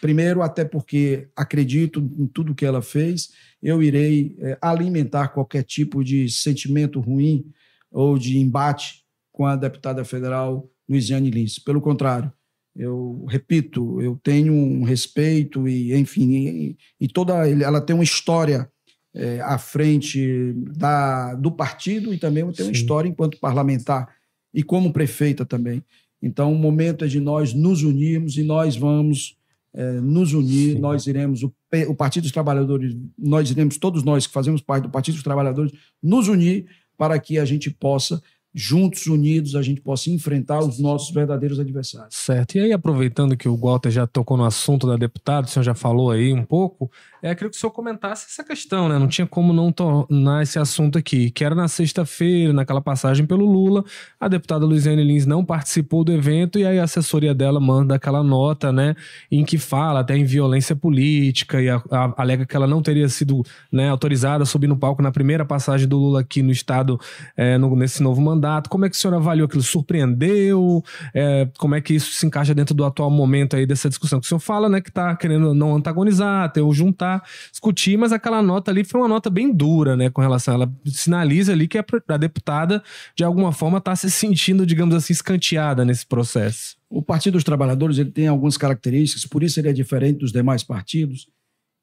Primeiro, 0.00 0.42
até 0.42 0.64
porque 0.64 1.28
acredito 1.34 2.00
em 2.18 2.26
tudo 2.26 2.54
que 2.54 2.64
ela 2.64 2.82
fez, 2.82 3.30
eu 3.62 3.82
irei 3.82 4.36
é, 4.38 4.58
alimentar 4.60 5.28
qualquer 5.28 5.62
tipo 5.62 6.04
de 6.04 6.28
sentimento 6.28 7.00
ruim 7.00 7.44
ou 7.90 8.18
de 8.18 8.38
embate 8.38 9.02
com 9.32 9.46
a 9.46 9.56
deputada 9.56 10.04
federal 10.04 10.68
Luiziane 10.88 11.30
Lins. 11.30 11.58
Pelo 11.58 11.80
contrário, 11.80 12.32
eu 12.76 13.24
repito, 13.28 14.00
eu 14.00 14.18
tenho 14.22 14.52
um 14.52 14.82
respeito 14.82 15.68
e, 15.68 15.94
enfim, 15.94 16.30
e, 16.30 16.76
e 17.00 17.08
toda 17.08 17.46
ela 17.48 17.80
tem 17.80 17.94
uma 17.94 18.04
história 18.04 18.70
é, 19.14 19.40
à 19.40 19.58
frente 19.58 20.52
da, 20.76 21.34
do 21.34 21.50
partido 21.50 22.14
e 22.14 22.18
também 22.18 22.50
tem 22.52 22.66
uma 22.66 22.72
história 22.72 23.08
enquanto 23.08 23.40
parlamentar 23.40 24.14
e 24.54 24.62
como 24.62 24.92
prefeita 24.92 25.44
também. 25.44 25.82
Então, 26.22 26.52
o 26.52 26.58
momento 26.58 27.04
é 27.04 27.08
de 27.08 27.18
nós 27.18 27.54
nos 27.54 27.82
unirmos 27.82 28.36
e 28.36 28.42
nós 28.42 28.76
vamos 28.76 29.36
é, 29.74 30.00
nos 30.00 30.32
unir. 30.32 30.74
Sim. 30.74 30.80
Nós 30.80 31.06
iremos, 31.06 31.42
o, 31.42 31.52
o 31.88 31.94
Partido 31.94 32.24
dos 32.24 32.32
Trabalhadores, 32.32 32.96
nós 33.18 33.50
iremos, 33.50 33.78
todos 33.78 34.02
nós 34.02 34.26
que 34.26 34.32
fazemos 34.32 34.60
parte 34.60 34.84
do 34.84 34.90
Partido 34.90 35.14
dos 35.14 35.24
Trabalhadores, 35.24 35.72
nos 36.02 36.28
unir 36.28 36.66
para 36.96 37.18
que 37.18 37.38
a 37.38 37.44
gente 37.44 37.70
possa 37.70 38.22
juntos, 38.52 39.06
unidos, 39.06 39.54
a 39.54 39.62
gente 39.62 39.80
possa 39.80 40.10
enfrentar 40.10 40.58
os 40.58 40.78
nossos 40.80 41.14
verdadeiros 41.14 41.60
adversários. 41.60 42.16
Certo. 42.16 42.56
E 42.56 42.60
aí, 42.60 42.72
aproveitando 42.72 43.36
que 43.36 43.48
o 43.48 43.56
Walter 43.56 43.90
já 43.90 44.06
tocou 44.06 44.36
no 44.36 44.44
assunto 44.44 44.86
da 44.86 44.96
deputada, 44.96 45.46
o 45.46 45.50
senhor 45.50 45.62
já 45.62 45.74
falou 45.74 46.10
aí 46.10 46.32
um 46.32 46.44
pouco, 46.44 46.90
é, 47.22 47.34
queria 47.34 47.50
que 47.50 47.56
o 47.56 47.60
senhor 47.60 47.70
comentasse 47.70 48.26
essa 48.28 48.42
questão, 48.42 48.88
né? 48.88 48.98
Não 48.98 49.06
tinha 49.06 49.26
como 49.26 49.52
não 49.52 49.70
tornar 49.70 50.42
esse 50.42 50.58
assunto 50.58 50.98
aqui, 50.98 51.30
que 51.30 51.44
era 51.44 51.54
na 51.54 51.68
sexta-feira, 51.68 52.52
naquela 52.52 52.80
passagem 52.80 53.24
pelo 53.24 53.44
Lula, 53.44 53.84
a 54.18 54.26
deputada 54.26 54.64
Luiziane 54.64 55.04
Lins 55.04 55.26
não 55.26 55.44
participou 55.44 56.02
do 56.02 56.12
evento 56.12 56.58
e 56.58 56.66
aí 56.66 56.78
a 56.78 56.84
assessoria 56.84 57.34
dela 57.34 57.60
manda 57.60 57.94
aquela 57.94 58.22
nota, 58.22 58.72
né, 58.72 58.96
em 59.30 59.44
que 59.44 59.58
fala 59.58 60.00
até 60.00 60.16
em 60.16 60.24
violência 60.24 60.74
política 60.74 61.60
e 61.60 61.68
a, 61.68 61.82
a, 61.90 62.14
alega 62.16 62.46
que 62.46 62.56
ela 62.56 62.66
não 62.66 62.82
teria 62.82 63.08
sido 63.08 63.44
né, 63.70 63.88
autorizada 63.90 64.42
a 64.42 64.46
subir 64.46 64.66
no 64.66 64.76
palco 64.76 65.02
na 65.02 65.12
primeira 65.12 65.44
passagem 65.44 65.86
do 65.86 65.98
Lula 65.98 66.20
aqui 66.20 66.42
no 66.42 66.50
estado, 66.50 66.98
é, 67.36 67.58
no, 67.58 67.76
nesse 67.76 68.02
novo 68.02 68.20
mandato. 68.20 68.39
Como 68.68 68.84
é 68.84 68.90
que 68.90 68.96
o 68.96 68.98
senhor 68.98 69.14
avaliou 69.14 69.46
aquilo? 69.46 69.62
Surpreendeu? 69.62 70.82
É, 71.14 71.48
como 71.58 71.74
é 71.74 71.80
que 71.80 71.94
isso 71.94 72.12
se 72.12 72.26
encaixa 72.26 72.54
dentro 72.54 72.74
do 72.74 72.84
atual 72.84 73.10
momento 73.10 73.56
aí 73.56 73.66
dessa 73.66 73.88
discussão? 73.88 74.20
Que 74.20 74.26
o 74.26 74.28
senhor 74.28 74.40
fala, 74.40 74.68
né, 74.68 74.80
que 74.80 74.88
está 74.88 75.14
querendo 75.16 75.54
não 75.54 75.76
antagonizar, 75.76 76.52
ter 76.52 76.62
o 76.62 76.72
juntar 76.72 77.22
discutir, 77.50 77.96
mas 77.96 78.12
aquela 78.12 78.42
nota 78.42 78.70
ali 78.70 78.84
foi 78.84 79.00
uma 79.00 79.08
nota 79.08 79.30
bem 79.30 79.52
dura, 79.52 79.96
né, 79.96 80.10
com 80.10 80.20
relação. 80.20 80.54
Ela 80.54 80.72
sinaliza 80.86 81.52
ali 81.52 81.68
que 81.68 81.78
a, 81.78 81.84
a 82.08 82.16
deputada, 82.16 82.82
de 83.16 83.24
alguma 83.24 83.52
forma, 83.52 83.78
está 83.78 83.94
se 83.94 84.10
sentindo, 84.10 84.64
digamos 84.64 84.94
assim, 84.94 85.12
escanteada 85.12 85.84
nesse 85.84 86.06
processo. 86.06 86.76
O 86.88 87.02
Partido 87.02 87.34
dos 87.34 87.44
Trabalhadores 87.44 87.98
ele 87.98 88.10
tem 88.10 88.26
algumas 88.26 88.56
características, 88.56 89.24
por 89.24 89.42
isso 89.42 89.60
ele 89.60 89.68
é 89.68 89.72
diferente 89.72 90.18
dos 90.18 90.32
demais 90.32 90.62
partidos, 90.62 91.28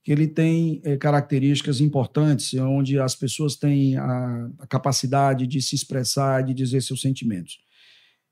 que 0.08 0.12
ele 0.14 0.26
tem 0.26 0.80
é, 0.86 0.96
características 0.96 1.82
importantes, 1.82 2.54
onde 2.54 2.98
as 2.98 3.14
pessoas 3.14 3.58
têm 3.58 3.98
a, 3.98 4.50
a, 4.60 4.66
capacidade 4.66 5.46
de 5.46 5.62
se 5.62 5.76
expressar, 5.76 6.46
de 6.46 6.54
dizer 6.54 6.82
seus 6.82 7.02
sentimentos. 7.02 7.60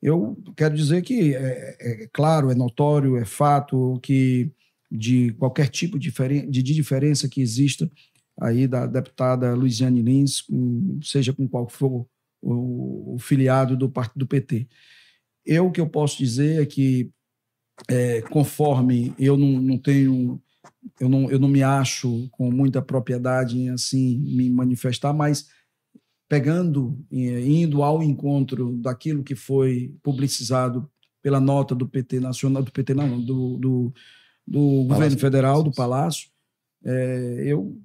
Eu 0.01 0.41
quero 0.55 0.73
dizer 0.73 1.01
que 1.01 1.35
é, 1.35 1.75
é, 1.81 2.09
claro, 2.13 2.49
é 2.49 2.55
notório, 2.55 3.17
é 3.17 3.25
fato 3.25 3.99
que 4.01 4.49
de 4.89 5.33
qualquer 5.33 5.67
tipo 5.67 5.99
de, 5.99 6.13
de 6.49 6.63
diferença 6.63 7.27
que 7.27 7.41
exista 7.41 7.91
aí 8.39 8.67
da 8.69 8.87
deputada 8.87 9.53
Luiziane 9.53 10.01
Lins, 10.01 10.39
com, 10.39 10.97
seja 11.03 11.33
com 11.33 11.45
qual 11.45 11.67
for 11.67 12.07
o, 12.41 13.15
o, 13.15 13.19
filiado 13.19 13.75
do 13.75 13.89
partido 13.89 14.19
do 14.19 14.27
PT. 14.27 14.65
Eu 15.45 15.67
o 15.67 15.71
que 15.73 15.81
eu 15.81 15.89
posso 15.89 16.17
dizer 16.19 16.61
é 16.61 16.65
que 16.65 17.11
é, 17.89 18.21
conforme 18.21 19.13
eu 19.19 19.35
não, 19.35 19.61
não 19.61 19.77
tenho 19.77 20.41
eu 20.99 21.09
não, 21.09 21.29
eu 21.29 21.39
não 21.39 21.47
me 21.47 21.63
acho 21.63 22.27
com 22.31 22.51
muita 22.51 22.81
propriedade 22.81 23.57
em 23.57 23.69
assim 23.69 24.17
me 24.17 24.49
manifestar, 24.49 25.13
mas 25.13 25.47
pegando, 26.27 26.97
indo 27.11 27.83
ao 27.83 28.01
encontro 28.01 28.77
daquilo 28.77 29.23
que 29.23 29.35
foi 29.35 29.95
publicizado 30.01 30.89
pela 31.21 31.39
nota 31.39 31.75
do 31.75 31.87
PT 31.87 32.19
nacional, 32.19 32.63
do 32.63 32.71
PT 32.71 32.93
não, 32.93 33.21
do, 33.21 33.57
do 33.57 33.93
do 34.47 34.83
governo 34.83 35.17
federal, 35.17 35.63
do 35.63 35.71
Palácio. 35.71 36.29
É, 36.83 37.43
eu 37.45 37.81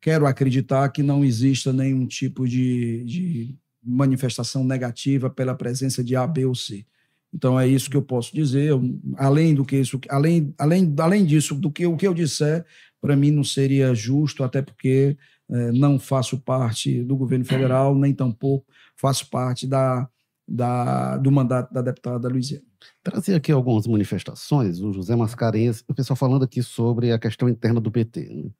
quero 0.00 0.26
acreditar 0.26 0.88
que 0.90 1.02
não 1.02 1.24
exista 1.24 1.72
nenhum 1.72 2.06
tipo 2.06 2.46
de, 2.46 3.04
de, 3.04 3.58
manifestação 3.82 4.62
negativa 4.62 5.30
pela 5.30 5.54
presença 5.54 6.04
de 6.04 6.14
A, 6.14 6.26
B 6.26 6.44
ou 6.44 6.54
C. 6.54 6.84
Então 7.32 7.58
é 7.58 7.66
isso 7.66 7.88
que 7.88 7.96
eu 7.96 8.02
posso 8.02 8.34
dizer. 8.34 8.72
Além 9.16 9.54
do 9.54 9.64
que 9.64 9.76
isso, 9.76 10.00
além, 10.08 10.54
além, 10.58 10.94
além 10.98 11.24
disso, 11.24 11.54
do 11.54 11.70
que 11.70 11.86
o 11.86 11.96
que 11.96 12.06
eu 12.06 12.14
disser, 12.14 12.64
para 13.00 13.16
mim 13.16 13.30
não 13.30 13.44
seria 13.44 13.94
justo, 13.94 14.42
até 14.44 14.60
porque 14.60 15.16
é, 15.48 15.72
não 15.72 15.98
faço 15.98 16.38
parte 16.38 17.02
do 17.02 17.16
governo 17.16 17.44
federal, 17.44 17.94
nem 17.94 18.12
tampouco 18.12 18.66
faço 19.00 19.28
parte 19.30 19.66
da, 19.66 20.08
da, 20.46 21.16
do 21.16 21.32
mandato 21.32 21.72
da 21.72 21.80
deputada 21.80 22.28
Luiziane. 22.28 22.64
Trazer 23.02 23.34
aqui 23.34 23.50
algumas 23.50 23.86
manifestações, 23.86 24.80
o 24.80 24.92
José 24.92 25.16
Mascarenhas, 25.16 25.82
o 25.88 25.94
pessoal 25.94 26.16
falando 26.16 26.44
aqui 26.44 26.62
sobre 26.62 27.10
a 27.10 27.18
questão 27.18 27.48
interna 27.48 27.80
do 27.80 27.90
PT. 27.90 28.28
Né? 28.28 28.50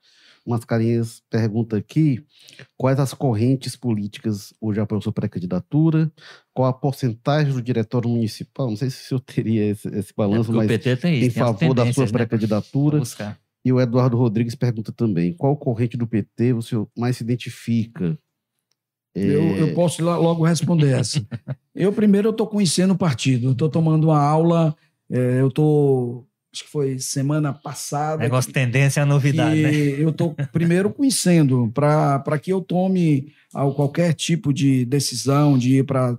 Mascarenhas 0.46 1.22
pergunta 1.28 1.76
aqui 1.76 2.24
quais 2.76 2.98
as 2.98 3.12
correntes 3.12 3.76
políticas 3.76 4.52
hoje 4.60 4.80
apoiam 4.80 5.00
sua 5.00 5.12
pré-candidatura, 5.12 6.10
qual 6.54 6.68
a 6.68 6.72
porcentagem 6.72 7.52
do 7.52 7.62
diretório 7.62 8.08
municipal, 8.08 8.68
não 8.68 8.76
sei 8.76 8.90
se 8.90 9.04
o 9.04 9.08
senhor 9.08 9.20
teria 9.20 9.66
esse, 9.66 9.88
esse 9.88 10.12
balanço, 10.16 10.50
é 10.52 10.54
mas 10.54 11.00
tem 11.00 11.24
em 11.24 11.30
favor 11.30 11.74
da 11.74 11.92
sua 11.92 12.06
né? 12.06 12.12
pré-candidatura. 12.12 13.02
E 13.64 13.72
o 13.72 13.80
Eduardo 13.80 14.16
Rodrigues 14.16 14.54
pergunta 14.54 14.90
também, 14.90 15.34
qual 15.34 15.56
corrente 15.56 15.96
do 15.96 16.06
PT 16.06 16.54
você 16.54 16.76
mais 16.96 17.18
se 17.18 17.22
identifica? 17.22 18.18
Eu, 19.14 19.56
eu 19.56 19.66
é. 19.68 19.72
posso 19.72 20.02
logo 20.02 20.44
responder 20.44 20.92
essa. 20.92 21.24
eu 21.74 21.92
primeiro 21.92 22.28
eu 22.28 22.30
estou 22.32 22.46
conhecendo 22.46 22.94
o 22.94 22.98
partido, 22.98 23.52
estou 23.52 23.68
tomando 23.68 24.04
uma 24.04 24.20
aula, 24.20 24.74
é, 25.10 25.40
eu 25.40 25.48
estou 25.48 26.29
acho 26.52 26.64
que 26.64 26.70
foi 26.70 26.98
semana 26.98 27.52
passada. 27.52 28.22
Negócio 28.22 28.48
que, 28.48 28.54
tendência 28.54 29.02
à 29.02 29.06
novidade, 29.06 29.62
né? 29.62 29.72
Eu 29.72 30.10
estou 30.10 30.34
primeiro 30.52 30.90
conhecendo, 30.90 31.70
para 31.72 32.38
que 32.38 32.52
eu 32.52 32.60
tome 32.60 33.32
qualquer 33.52 34.12
tipo 34.14 34.52
de 34.52 34.84
decisão 34.84 35.56
de 35.56 35.76
ir 35.76 35.84
para. 35.84 36.18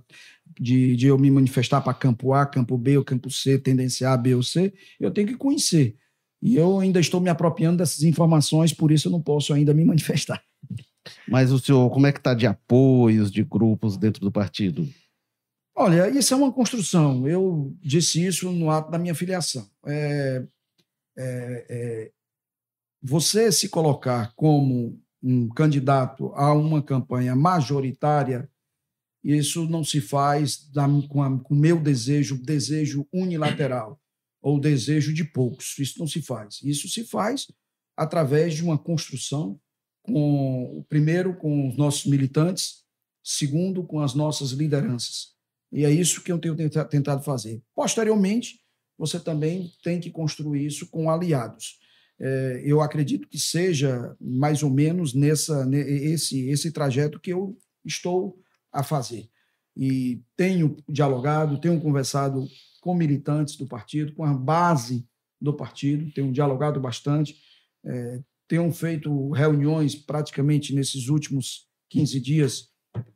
De, 0.60 0.94
de 0.96 1.06
eu 1.06 1.18
me 1.18 1.30
manifestar 1.30 1.80
para 1.80 1.94
campo 1.94 2.34
A, 2.34 2.44
campo 2.44 2.76
B 2.76 2.98
ou 2.98 3.02
campo 3.02 3.30
C, 3.30 3.58
tendência 3.58 4.10
A, 4.10 4.16
B 4.16 4.34
ou 4.34 4.42
C, 4.42 4.72
eu 5.00 5.10
tenho 5.10 5.26
que 5.26 5.34
conhecer. 5.34 5.96
E 6.42 6.56
eu 6.56 6.78
ainda 6.78 7.00
estou 7.00 7.20
me 7.20 7.30
apropriando 7.30 7.78
dessas 7.78 8.02
informações, 8.02 8.72
por 8.72 8.92
isso 8.92 9.08
eu 9.08 9.12
não 9.12 9.20
posso 9.20 9.54
ainda 9.54 9.72
me 9.72 9.84
manifestar. 9.84 10.42
Mas 11.26 11.50
o 11.50 11.58
senhor, 11.58 11.88
como 11.90 12.06
é 12.06 12.12
que 12.12 12.18
está 12.18 12.34
de 12.34 12.46
apoios 12.46 13.32
de 13.32 13.42
grupos 13.42 13.96
dentro 13.96 14.20
do 14.20 14.30
partido? 14.30 14.86
Olha, 15.74 16.08
isso 16.10 16.34
é 16.34 16.36
uma 16.36 16.52
construção. 16.52 17.26
Eu 17.26 17.74
disse 17.80 18.24
isso 18.24 18.50
no 18.52 18.70
ato 18.70 18.90
da 18.90 18.98
minha 18.98 19.14
filiação. 19.14 19.68
É, 19.86 20.46
é, 21.16 21.66
é, 21.68 22.12
você 23.02 23.50
se 23.50 23.68
colocar 23.68 24.32
como 24.36 25.00
um 25.22 25.48
candidato 25.48 26.32
a 26.34 26.52
uma 26.52 26.82
campanha 26.82 27.34
majoritária, 27.34 28.50
isso 29.22 29.68
não 29.68 29.84
se 29.84 30.00
faz 30.00 30.68
da, 30.70 30.86
com 31.08 31.54
o 31.54 31.54
meu 31.54 31.80
desejo, 31.80 32.36
desejo 32.36 33.06
unilateral 33.12 34.00
ou 34.42 34.58
desejo 34.58 35.14
de 35.14 35.24
poucos. 35.24 35.78
Isso 35.78 35.98
não 35.98 36.06
se 36.06 36.20
faz. 36.20 36.60
Isso 36.62 36.88
se 36.88 37.04
faz 37.04 37.46
através 37.96 38.54
de 38.54 38.64
uma 38.64 38.76
construção 38.76 39.58
com 40.02 40.84
primeiro 40.88 41.36
com 41.36 41.68
os 41.68 41.76
nossos 41.76 42.06
militantes, 42.06 42.82
segundo 43.22 43.84
com 43.84 44.00
as 44.00 44.14
nossas 44.14 44.50
lideranças. 44.50 45.32
E 45.72 45.84
é 45.84 45.90
isso 45.90 46.22
que 46.22 46.30
eu 46.30 46.38
tenho 46.38 46.54
tentado 46.54 47.22
fazer. 47.22 47.62
Posteriormente, 47.74 48.60
você 48.98 49.18
também 49.18 49.72
tem 49.82 49.98
que 49.98 50.10
construir 50.10 50.66
isso 50.66 50.86
com 50.88 51.08
aliados. 51.08 51.80
É, 52.20 52.62
eu 52.64 52.80
acredito 52.80 53.26
que 53.26 53.38
seja 53.38 54.14
mais 54.20 54.62
ou 54.62 54.70
menos 54.70 55.14
nessa 55.14 55.66
esse 55.72 56.48
esse 56.48 56.70
trajeto 56.70 57.18
que 57.18 57.32
eu 57.32 57.56
estou 57.84 58.38
a 58.70 58.82
fazer. 58.82 59.28
E 59.76 60.20
tenho 60.36 60.76
dialogado, 60.88 61.60
tenho 61.60 61.80
conversado 61.80 62.46
com 62.80 62.94
militantes 62.94 63.56
do 63.56 63.66
partido, 63.66 64.14
com 64.14 64.24
a 64.24 64.34
base 64.34 65.06
do 65.40 65.54
partido, 65.54 66.12
tenho 66.12 66.32
dialogado 66.32 66.78
bastante, 66.78 67.36
é, 67.84 68.20
tenho 68.46 68.70
feito 68.72 69.30
reuniões 69.30 69.94
praticamente 69.94 70.74
nesses 70.74 71.08
últimos 71.08 71.66
15 71.88 72.20
dias, 72.20 72.68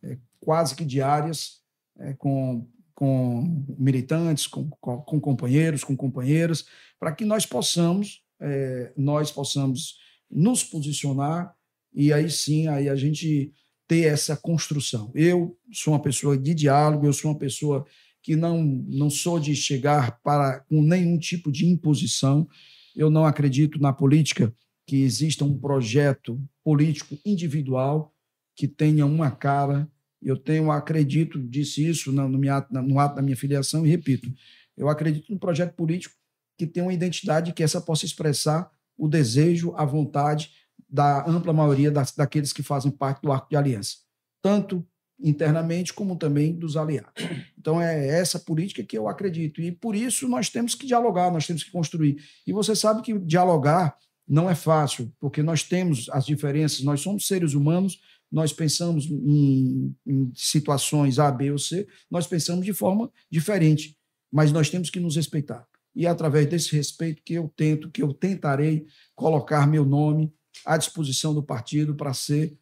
é, 0.02 0.18
quase 0.40 0.74
que 0.74 0.84
diárias, 0.84 1.60
é, 1.98 2.12
com, 2.14 2.66
com 2.94 3.64
militantes, 3.78 4.46
com, 4.46 4.68
com, 4.80 4.98
com, 4.98 5.20
companheiros, 5.20 5.84
com 5.84 5.96
companheiras, 5.96 6.66
para 6.98 7.12
que 7.12 7.24
nós 7.24 7.46
possamos, 7.46 8.22
é, 8.40 8.92
nós 8.96 9.30
possamos 9.30 9.98
nos 10.30 10.64
posicionar 10.64 11.54
e 11.94 12.12
aí 12.12 12.30
sim 12.30 12.68
aí 12.68 12.88
a 12.88 12.96
gente 12.96 13.52
ter 13.88 14.02
essa 14.02 14.36
construção. 14.36 15.10
Eu 15.14 15.56
sou 15.72 15.94
uma 15.94 16.02
pessoa 16.02 16.36
de 16.36 16.54
diálogo, 16.54 17.06
eu 17.06 17.12
sou 17.12 17.30
uma 17.30 17.38
pessoa 17.38 17.86
que 18.22 18.34
não, 18.34 18.62
não 18.64 19.08
sou 19.08 19.38
de 19.38 19.54
chegar 19.54 20.20
para 20.20 20.60
com 20.60 20.82
nenhum 20.82 21.16
tipo 21.18 21.52
de 21.52 21.64
imposição. 21.64 22.48
Eu 22.94 23.08
não 23.08 23.24
acredito 23.24 23.80
na 23.80 23.92
política 23.92 24.52
que 24.86 24.96
exista 24.96 25.44
um 25.44 25.56
projeto 25.56 26.40
político 26.64 27.16
individual 27.24 28.12
que 28.56 28.66
tenha 28.66 29.06
uma 29.06 29.30
cara. 29.30 29.88
Eu 30.26 30.36
tenho, 30.36 30.72
acredito, 30.72 31.40
disse 31.40 31.88
isso 31.88 32.10
no, 32.10 32.28
no, 32.28 32.50
ato 32.98 33.14
da 33.14 33.22
minha 33.22 33.36
filiação 33.36 33.86
e 33.86 33.88
repito, 33.88 34.28
eu 34.76 34.88
acredito 34.88 35.32
no 35.32 35.38
projeto 35.38 35.74
político 35.76 36.16
que 36.58 36.66
tenha 36.66 36.84
uma 36.84 36.92
identidade 36.92 37.52
que 37.52 37.62
essa 37.62 37.80
possa 37.80 38.04
expressar 38.04 38.68
o 38.98 39.06
desejo, 39.06 39.72
a 39.76 39.84
vontade 39.84 40.50
da 40.90 41.24
ampla 41.28 41.52
maioria 41.52 41.92
das, 41.92 42.10
daqueles 42.10 42.52
que 42.52 42.60
fazem 42.60 42.90
parte 42.90 43.22
do 43.22 43.30
arco 43.30 43.48
de 43.48 43.54
aliança, 43.54 43.98
tanto 44.42 44.84
internamente 45.20 45.94
como 45.94 46.16
também 46.16 46.52
dos 46.52 46.76
aliados. 46.76 47.12
Então 47.56 47.80
é 47.80 48.08
essa 48.08 48.38
política 48.38 48.82
que 48.82 48.98
eu 48.98 49.08
acredito 49.08 49.60
e 49.60 49.70
por 49.70 49.94
isso 49.94 50.28
nós 50.28 50.50
temos 50.50 50.74
que 50.74 50.86
dialogar, 50.86 51.30
nós 51.30 51.46
temos 51.46 51.62
que 51.62 51.70
construir. 51.70 52.16
E 52.44 52.52
você 52.52 52.74
sabe 52.74 53.00
que 53.00 53.16
dialogar 53.20 53.96
não 54.28 54.50
é 54.50 54.56
fácil, 54.56 55.12
porque 55.20 55.40
nós 55.40 55.62
temos 55.62 56.08
as 56.10 56.26
diferenças, 56.26 56.82
nós 56.82 57.00
somos 57.00 57.28
seres 57.28 57.54
humanos, 57.54 58.00
nós 58.30 58.52
pensamos 58.52 59.06
em, 59.06 59.94
em 60.06 60.32
situações 60.34 61.18
A, 61.18 61.30
B 61.30 61.50
ou 61.50 61.58
C, 61.58 61.86
nós 62.10 62.26
pensamos 62.26 62.64
de 62.64 62.72
forma 62.72 63.10
diferente, 63.30 63.96
mas 64.32 64.52
nós 64.52 64.68
temos 64.68 64.90
que 64.90 65.00
nos 65.00 65.16
respeitar. 65.16 65.66
E 65.94 66.04
é 66.04 66.08
através 66.08 66.46
desse 66.46 66.76
respeito 66.76 67.22
que 67.22 67.34
eu 67.34 67.50
tento, 67.56 67.90
que 67.90 68.02
eu 68.02 68.12
tentarei 68.12 68.86
colocar 69.14 69.66
meu 69.66 69.84
nome 69.84 70.32
à 70.64 70.76
disposição 70.76 71.32
do 71.32 71.42
partido 71.42 71.94
para 71.94 72.12
ser 72.12 72.58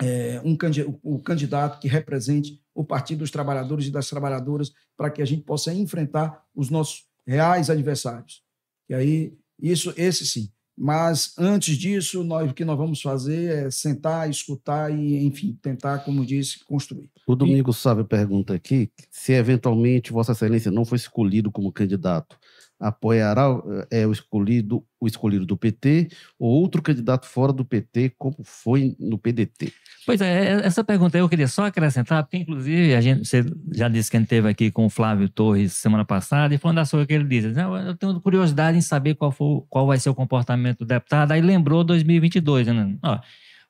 é, 0.00 0.40
um, 0.44 0.56
o 1.02 1.18
candidato 1.20 1.80
que 1.80 1.88
represente 1.88 2.60
o 2.74 2.84
Partido 2.84 3.20
dos 3.20 3.30
Trabalhadores 3.30 3.86
e 3.86 3.90
das 3.90 4.08
Trabalhadoras 4.08 4.72
para 4.96 5.10
que 5.10 5.22
a 5.22 5.24
gente 5.24 5.42
possa 5.42 5.72
enfrentar 5.72 6.44
os 6.54 6.70
nossos 6.70 7.06
reais 7.26 7.70
adversários. 7.70 8.42
E 8.88 8.94
aí, 8.94 9.38
isso, 9.58 9.94
esse 9.96 10.26
sim. 10.26 10.52
Mas 10.76 11.34
antes 11.38 11.76
disso, 11.76 12.24
nós, 12.24 12.50
o 12.50 12.54
que 12.54 12.64
nós 12.64 12.76
vamos 12.76 13.00
fazer 13.00 13.66
é 13.66 13.70
sentar, 13.70 14.28
escutar 14.28 14.90
e, 14.90 15.24
enfim, 15.24 15.56
tentar, 15.62 15.98
como 16.00 16.26
disse, 16.26 16.64
construir. 16.64 17.10
O 17.26 17.36
Domingos 17.36 17.78
e... 17.78 17.80
Sábio 17.80 18.04
pergunta 18.04 18.54
aqui 18.54 18.90
se 19.10 19.32
eventualmente 19.32 20.12
Vossa 20.12 20.32
Excelência 20.32 20.70
não 20.70 20.84
foi 20.84 20.96
escolhido 20.96 21.50
como 21.52 21.72
candidato, 21.72 22.36
apoiará 22.78 23.46
é, 23.90 24.06
o, 24.06 24.12
escolhido, 24.12 24.84
o 25.00 25.06
escolhido 25.06 25.46
do 25.46 25.56
PT 25.56 26.08
ou 26.38 26.50
outro 26.50 26.82
candidato 26.82 27.26
fora 27.26 27.52
do 27.52 27.64
PT, 27.64 28.14
como 28.18 28.36
foi 28.42 28.96
no 28.98 29.18
PDT? 29.18 29.72
Pois 30.04 30.20
é, 30.20 30.46
é, 30.46 30.66
essa 30.66 30.84
pergunta 30.84 31.16
eu 31.16 31.28
queria 31.28 31.48
só 31.48 31.66
acrescentar, 31.66 32.22
porque 32.22 32.36
inclusive 32.36 32.94
a 32.94 33.00
gente, 33.00 33.26
você 33.26 33.44
já 33.72 33.88
disse 33.88 34.10
que 34.10 34.16
a 34.16 34.20
gente 34.20 34.28
teve 34.28 34.48
aqui 34.48 34.70
com 34.70 34.86
o 34.86 34.90
Flávio 34.90 35.28
Torres 35.28 35.72
semana 35.72 36.04
passada, 36.04 36.54
e 36.54 36.60
uma 36.62 36.74
das 36.74 36.90
coisas 36.90 37.06
que 37.06 37.14
ele 37.14 37.24
disse, 37.24 37.52
eu 37.86 37.96
tenho 37.96 38.20
curiosidade 38.20 38.76
em 38.76 38.82
saber 38.82 39.14
qual, 39.14 39.30
for, 39.30 39.66
qual 39.68 39.86
vai 39.86 39.98
ser 39.98 40.10
o 40.10 40.14
comportamento 40.14 40.80
do 40.80 40.86
deputado, 40.86 41.32
aí 41.32 41.40
lembrou 41.40 41.84
2022, 41.84 42.66
né? 42.66 42.96
Ó, 43.02 43.18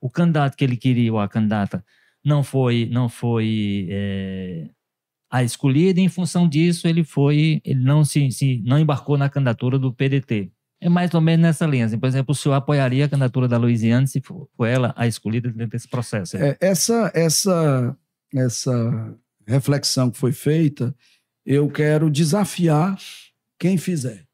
o 0.01 0.11
candidato 0.11 0.57
que 0.57 0.65
ele 0.65 0.77
queria, 0.77 1.13
ou 1.13 1.21
a 1.21 1.29
candidata, 1.29 1.85
não 2.25 2.43
foi, 2.43 2.89
não 2.91 3.09
foi 3.09 3.87
é, 3.91 4.71
a 5.35 5.43
escolhida, 5.43 5.99
e 5.99 6.05
em 6.05 6.09
função 6.09 6.49
disso 6.49 6.87
ele 6.87 7.03
foi, 7.03 7.61
ele 7.65 7.83
não 7.83 8.05
se, 8.05 8.31
se 8.31 8.63
não 8.65 8.79
embarcou 8.79 9.19
na 9.19 9.29
candidatura 9.29 9.81
do 9.81 9.93
PDT. 9.93 10.53
É 10.81 10.89
mais 10.89 11.13
ou 11.13 11.21
menos 11.21 11.43
nessa 11.43 11.67
linha. 11.67 11.87
Assim, 11.87 11.99
por 11.99 12.07
exemplo, 12.07 12.31
o 12.31 12.37
senhor 12.37 12.55
apoiaria 12.55 13.07
a 13.07 13.09
candidatura 13.09 13.49
da 13.49 13.59
Louisiana 13.59 14.07
se 14.07 14.21
for, 14.21 14.49
ela 14.61 14.95
a 14.97 15.09
escolhida 15.09 15.51
dentro 15.51 15.71
desse 15.71 15.89
processo? 15.89 16.37
É, 16.37 16.57
essa, 16.61 17.11
essa, 17.13 17.97
essa 18.33 19.19
reflexão 19.45 20.09
que 20.09 20.19
foi 20.19 20.31
feita, 20.31 20.95
eu 21.45 21.69
quero 21.69 22.09
desafiar 22.09 22.97
quem 23.59 23.77
fizer. 23.77 24.25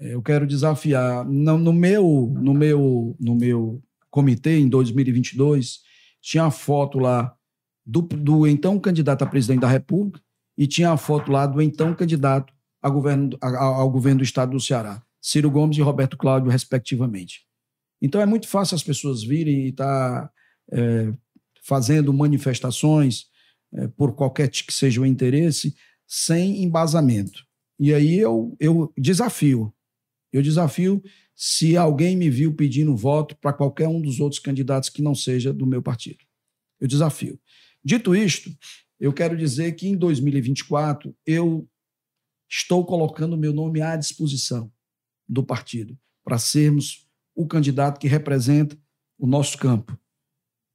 Eu 0.00 0.22
quero 0.22 0.46
desafiar 0.46 1.22
no, 1.26 1.58
no 1.58 1.72
meu 1.72 2.32
no 2.40 2.54
meu 2.54 3.14
no 3.20 3.34
meu 3.34 3.82
comitê 4.08 4.58
em 4.58 4.68
2022 4.68 5.80
tinha 6.22 6.44
a 6.44 6.50
foto 6.50 6.98
lá 6.98 7.34
do, 7.88 8.02
do 8.02 8.46
então 8.46 8.78
candidato 8.78 9.22
a 9.22 9.26
presidente 9.26 9.60
da 9.60 9.68
República 9.68 10.20
e 10.58 10.66
tinha 10.66 10.92
a 10.92 10.96
foto 10.98 11.32
lá 11.32 11.46
do 11.46 11.62
então 11.62 11.94
candidato 11.94 12.52
a 12.82 12.90
governo, 12.90 13.30
a, 13.40 13.64
ao 13.64 13.90
governo 13.90 14.18
do 14.18 14.24
estado 14.24 14.52
do 14.52 14.60
Ceará, 14.60 15.02
Ciro 15.22 15.50
Gomes 15.50 15.78
e 15.78 15.80
Roberto 15.80 16.16
Cláudio, 16.16 16.50
respectivamente. 16.50 17.46
Então 18.00 18.20
é 18.20 18.26
muito 18.26 18.46
fácil 18.46 18.74
as 18.74 18.82
pessoas 18.82 19.22
virem 19.22 19.64
e 19.64 19.68
estar 19.70 20.26
tá, 20.26 20.32
é, 20.72 21.12
fazendo 21.62 22.12
manifestações 22.12 23.24
é, 23.72 23.88
por 23.88 24.14
qualquer 24.14 24.50
que 24.50 24.72
seja 24.72 25.00
o 25.00 25.06
interesse, 25.06 25.74
sem 26.06 26.62
embasamento. 26.62 27.44
E 27.80 27.94
aí 27.94 28.18
eu, 28.18 28.54
eu 28.60 28.92
desafio. 28.98 29.72
Eu 30.30 30.42
desafio 30.42 31.02
se 31.34 31.76
alguém 31.76 32.16
me 32.16 32.28
viu 32.28 32.54
pedindo 32.54 32.94
voto 32.94 33.34
para 33.36 33.52
qualquer 33.52 33.88
um 33.88 34.00
dos 34.00 34.20
outros 34.20 34.40
candidatos 34.40 34.90
que 34.90 35.00
não 35.00 35.14
seja 35.14 35.52
do 35.52 35.66
meu 35.66 35.82
partido. 35.82 36.18
Eu 36.80 36.86
desafio. 36.86 37.40
Dito 37.84 38.14
isto, 38.14 38.50
eu 38.98 39.12
quero 39.12 39.36
dizer 39.36 39.72
que 39.72 39.88
em 39.88 39.96
2024 39.96 41.14
eu 41.26 41.68
estou 42.48 42.84
colocando 42.84 43.36
meu 43.36 43.52
nome 43.52 43.80
à 43.80 43.96
disposição 43.96 44.72
do 45.28 45.42
partido 45.42 45.98
para 46.24 46.38
sermos 46.38 47.06
o 47.34 47.46
candidato 47.46 48.00
que 48.00 48.08
representa 48.08 48.76
o 49.18 49.26
nosso 49.26 49.56
campo. 49.58 49.98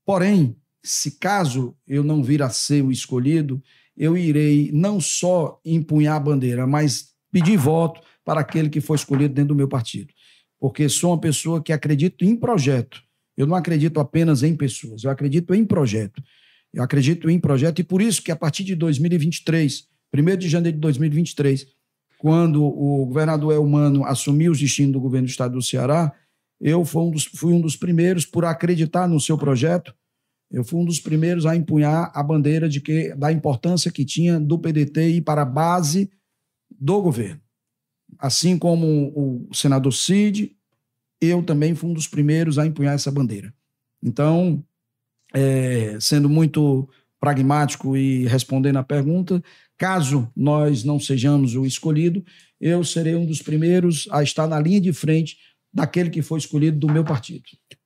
Porém, 0.06 0.56
se 0.84 1.18
caso 1.18 1.76
eu 1.88 2.04
não 2.04 2.24
vir 2.24 2.42
a 2.42 2.50
ser 2.50 2.84
o 2.84 2.92
escolhido, 2.92 3.62
eu 3.96 4.18
irei 4.18 4.72
não 4.72 5.00
só 5.00 5.60
empunhar 5.64 6.16
a 6.16 6.20
bandeira, 6.20 6.68
mas 6.68 7.14
pedir 7.32 7.58
voto 7.58 8.02
para 8.24 8.42
aquele 8.42 8.70
que 8.70 8.82
for 8.82 8.96
escolhido 8.96 9.34
dentro 9.34 9.50
do 9.50 9.56
meu 9.56 9.68
partido. 9.68 10.14
Porque 10.60 10.88
sou 10.88 11.12
uma 11.12 11.20
pessoa 11.20 11.62
que 11.62 11.74
acredito 11.74 12.24
em 12.24 12.36
projeto. 12.36 13.02
Eu 13.36 13.48
não 13.48 13.56
acredito 13.56 14.00
apenas 14.00 14.44
em 14.44 14.56
pessoas, 14.56 15.04
eu 15.04 15.12
acredito 15.12 15.54
em 15.54 15.66
projeto. 15.66 16.22
Eu 16.74 16.84
acredito 16.84 17.30
em 17.30 17.40
projeto 17.40 17.80
e 17.80 17.84
por 17.84 18.02
isso 18.02 18.22
que 18.22 18.32
a 18.32 18.36
partir 18.36 18.64
de 18.64 18.76
2023, 18.76 19.88
1 20.14 20.38
de 20.38 20.50
janeiro 20.50 20.78
de 20.78 20.82
2023, 20.82 21.68
quando 22.18 22.64
o 22.64 23.06
governador 23.06 23.54
Elmano 23.54 24.06
assumiu 24.06 24.52
os 24.52 24.60
destinos 24.60 24.94
do 24.94 25.00
governo 25.00 25.28
do 25.28 25.30
estado 25.30 25.54
do 25.54 25.62
Ceará, 25.62 26.12
eu 26.60 26.86
fui 26.86 27.04
um 27.04 27.12
dos, 27.12 27.26
fui 27.26 27.54
um 27.54 27.60
dos 27.60 27.76
primeiros 27.76 28.26
por 28.26 28.46
acreditar 28.46 29.08
no 29.08 29.20
seu 29.20 29.38
projeto. 29.38 29.94
Eu 30.50 30.64
fui 30.64 30.80
um 30.80 30.86
dos 30.86 31.00
primeiros 31.00 31.46
a 31.46 31.56
empunhar 31.56 32.12
a 32.14 32.24
bandeira 32.24 32.70
de 32.70 32.80
que 32.80 33.14
da 33.16 33.32
importância 33.32 33.92
que 33.92 34.06
tinha 34.06 34.40
do 34.40 34.58
PDT 34.58 35.10
ir 35.10 35.22
para 35.22 35.42
a 35.42 35.46
base 35.46 36.10
do 36.72 37.02
governo. 37.02 37.42
Assim 38.18 38.58
como 38.58 39.12
o 39.16 39.54
senador 39.54 39.92
Cid, 39.94 40.56
eu 41.20 41.44
também 41.44 41.76
fui 41.76 41.90
um 41.90 41.94
dos 41.94 42.08
primeiros 42.08 42.58
a 42.58 42.66
empunhar 42.66 42.94
essa 42.94 43.12
bandeira. 43.12 43.54
Então, 44.02 44.64
é, 45.34 45.98
sendo 46.00 46.30
muito 46.30 46.88
pragmático 47.20 47.96
e 47.96 48.26
respondendo 48.28 48.78
à 48.78 48.84
pergunta, 48.84 49.42
caso 49.78 50.30
nós 50.36 50.84
não 50.84 51.00
sejamos 51.00 51.56
o 51.56 51.66
escolhido, 51.66 52.24
eu 52.60 52.84
serei 52.84 53.16
um 53.16 53.26
dos 53.26 53.42
primeiros 53.42 54.08
a 54.12 54.22
estar 54.22 54.48
na 54.48 54.60
linha 54.60 54.80
de 54.80 54.92
frente 54.92 55.38
daquele 55.74 56.10
que 56.10 56.22
foi 56.22 56.38
escolhido 56.40 56.78
do 56.78 56.92
meu 56.92 57.04
partido. 57.04 57.44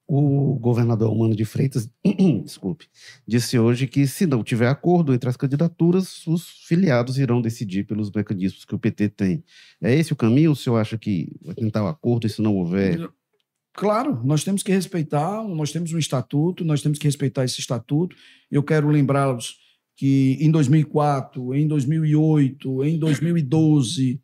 O 0.08 0.58
governador 0.60 1.12
Humano 1.12 1.36
de 1.36 1.46
Freitas, 1.46 1.90
desculpe, 2.44 2.88
disse 3.28 3.60
hoje 3.60 3.88
que 3.88 4.08
se 4.08 4.26
não 4.26 4.44
tiver 4.44 4.68
acordo 4.68 5.14
entre 5.14 5.30
as 5.30 5.38
candidaturas, 5.38 6.26
os 6.26 6.48
filiados 6.66 7.18
irão 7.18 7.42
decidir 7.42 7.86
pelos 7.86 8.10
mecanismos 8.10 8.66
que 8.66 8.74
o 8.74 8.80
PT 8.80 9.10
tem. 9.10 9.44
É 9.82 9.94
esse 9.94 10.14
o 10.14 10.16
caminho? 10.16 10.52
O 10.52 10.56
senhor 10.56 10.78
acha 10.78 10.98
que 10.98 11.36
vai 11.44 11.54
tentar 11.54 11.84
um 11.84 11.88
acordo 11.88 12.26
e 12.26 12.30
se 12.30 12.42
não 12.42 12.56
houver? 12.56 13.10
Claro, 13.78 14.20
nós 14.26 14.44
temos 14.44 14.64
que 14.64 14.72
respeitar, 14.72 15.48
nós 15.48 15.72
temos 15.72 15.94
um 15.94 16.00
estatuto, 16.00 16.66
nós 16.66 16.82
temos 16.82 16.98
que 16.98 17.06
respeitar 17.06 17.46
esse 17.46 17.60
estatuto. 17.60 18.16
Eu 18.50 18.64
quero 18.64 18.90
lembrá-los 18.90 19.56
que 19.96 20.36
em 20.42 20.50
2004, 20.50 21.54
em 21.54 21.68
2008, 21.68 22.84
em 22.84 22.98
2012, 22.98 24.20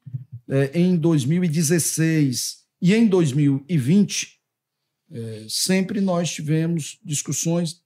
é, 0.49 0.79
em 0.79 0.97
2016 0.97 2.63
e 2.81 2.95
em 2.95 3.07
2020, 3.07 4.39
é, 5.11 5.45
sempre 5.47 6.01
nós 6.01 6.33
tivemos 6.33 6.99
discussões 7.05 7.79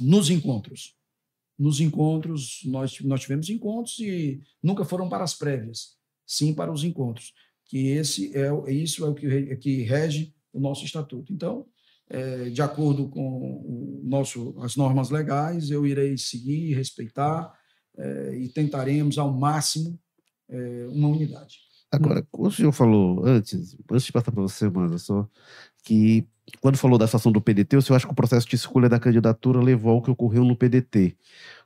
nos 0.00 0.30
encontros. 0.30 0.96
Nos 1.56 1.78
encontros, 1.78 2.60
nós, 2.64 2.98
nós 3.02 3.20
tivemos 3.20 3.48
encontros 3.48 4.00
e 4.00 4.40
nunca 4.60 4.84
foram 4.84 5.08
para 5.08 5.22
as 5.22 5.32
prévias, 5.32 5.90
sim 6.26 6.52
para 6.52 6.72
os 6.72 6.82
encontros. 6.82 7.32
Que 7.66 7.86
esse 7.90 8.36
é, 8.36 8.72
isso 8.72 9.04
é 9.04 9.08
o 9.08 9.14
que, 9.14 9.26
é 9.26 9.54
que 9.54 9.82
rege 9.82 10.34
o 10.52 10.60
nosso 10.60 10.84
estatuto. 10.84 11.32
Então, 11.32 11.66
é, 12.10 12.50
de 12.50 12.60
acordo 12.60 13.08
com 13.08 14.00
nosso, 14.04 14.54
as 14.60 14.76
normas 14.76 15.10
legais, 15.10 15.70
eu 15.70 15.86
irei 15.86 16.18
seguir, 16.18 16.74
respeitar 16.74 17.52
é, 17.96 18.36
e 18.36 18.48
tentaremos 18.48 19.18
ao 19.18 19.32
máximo 19.32 19.98
é, 20.48 20.86
uma 20.90 21.08
unidade. 21.08 21.58
Agora, 21.90 22.26
o 22.32 22.50
senhor 22.50 22.72
falou 22.72 23.24
antes, 23.24 23.76
antes 23.90 24.06
de 24.06 24.12
passar 24.12 24.32
para 24.32 24.42
você, 24.42 24.68
mano, 24.68 24.98
só 24.98 25.28
que 25.84 26.26
quando 26.60 26.78
falou 26.78 26.98
da 26.98 27.06
situação 27.06 27.30
do 27.30 27.40
PDT, 27.40 27.76
o 27.76 27.82
senhor 27.82 27.96
acha 27.96 28.06
que 28.06 28.12
o 28.12 28.16
processo 28.16 28.48
de 28.48 28.56
escolha 28.56 28.88
da 28.88 28.98
candidatura 28.98 29.60
levou 29.60 29.92
ao 29.92 30.02
que 30.02 30.10
ocorreu 30.10 30.44
no 30.44 30.56
PDT. 30.56 31.16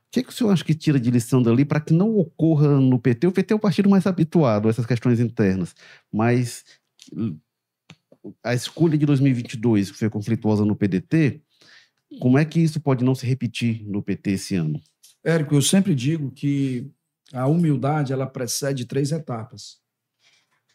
O 0.07 0.11
que, 0.11 0.19
é 0.19 0.23
que 0.23 0.29
o 0.29 0.33
senhor 0.33 0.51
acha 0.51 0.63
que 0.63 0.73
tira 0.73 0.99
de 0.99 1.11
lição 1.11 1.41
dali 1.41 1.65
para 1.65 1.81
que 1.81 1.93
não 1.93 2.17
ocorra 2.17 2.79
no 2.79 2.99
PT? 2.99 3.27
O 3.27 3.31
PT 3.31 3.53
é 3.53 3.57
o 3.57 3.59
partido 3.59 3.89
mais 3.89 4.05
habituado 4.05 4.67
a 4.67 4.71
essas 4.71 4.85
questões 4.85 5.19
internas, 5.19 5.75
mas 6.11 6.63
a 8.43 8.53
escolha 8.53 8.97
de 8.97 9.05
2022, 9.05 9.91
que 9.91 9.97
foi 9.97 10.09
conflituosa 10.09 10.65
no 10.65 10.75
PDT, 10.75 11.41
como 12.19 12.37
é 12.37 12.45
que 12.45 12.59
isso 12.59 12.79
pode 12.79 13.03
não 13.03 13.13
se 13.13 13.25
repetir 13.25 13.85
no 13.87 14.01
PT 14.01 14.31
esse 14.31 14.55
ano? 14.55 14.81
Érico, 15.23 15.55
eu 15.55 15.61
sempre 15.61 15.93
digo 15.93 16.31
que 16.31 16.89
a 17.33 17.47
humildade 17.47 18.13
ela 18.13 18.25
precede 18.25 18.85
três 18.85 19.11
etapas. 19.11 19.79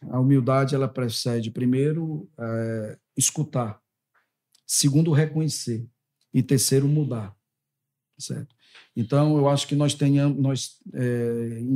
A 0.09 0.19
humildade 0.19 0.75
ela 0.75 0.87
precede 0.87 1.49
primeiro 1.49 2.29
é, 2.37 2.97
escutar, 3.17 3.79
segundo 4.67 5.11
reconhecer 5.11 5.87
e 6.33 6.43
terceiro 6.43 6.87
mudar, 6.87 7.35
certo? 8.17 8.53
Então 8.95 9.37
eu 9.37 9.47
acho 9.47 9.67
que 9.67 9.75
nós 9.75 9.95
tenhamos, 9.95 10.39
nós 10.39 10.77
é, 10.93 11.59
em, 11.59 11.75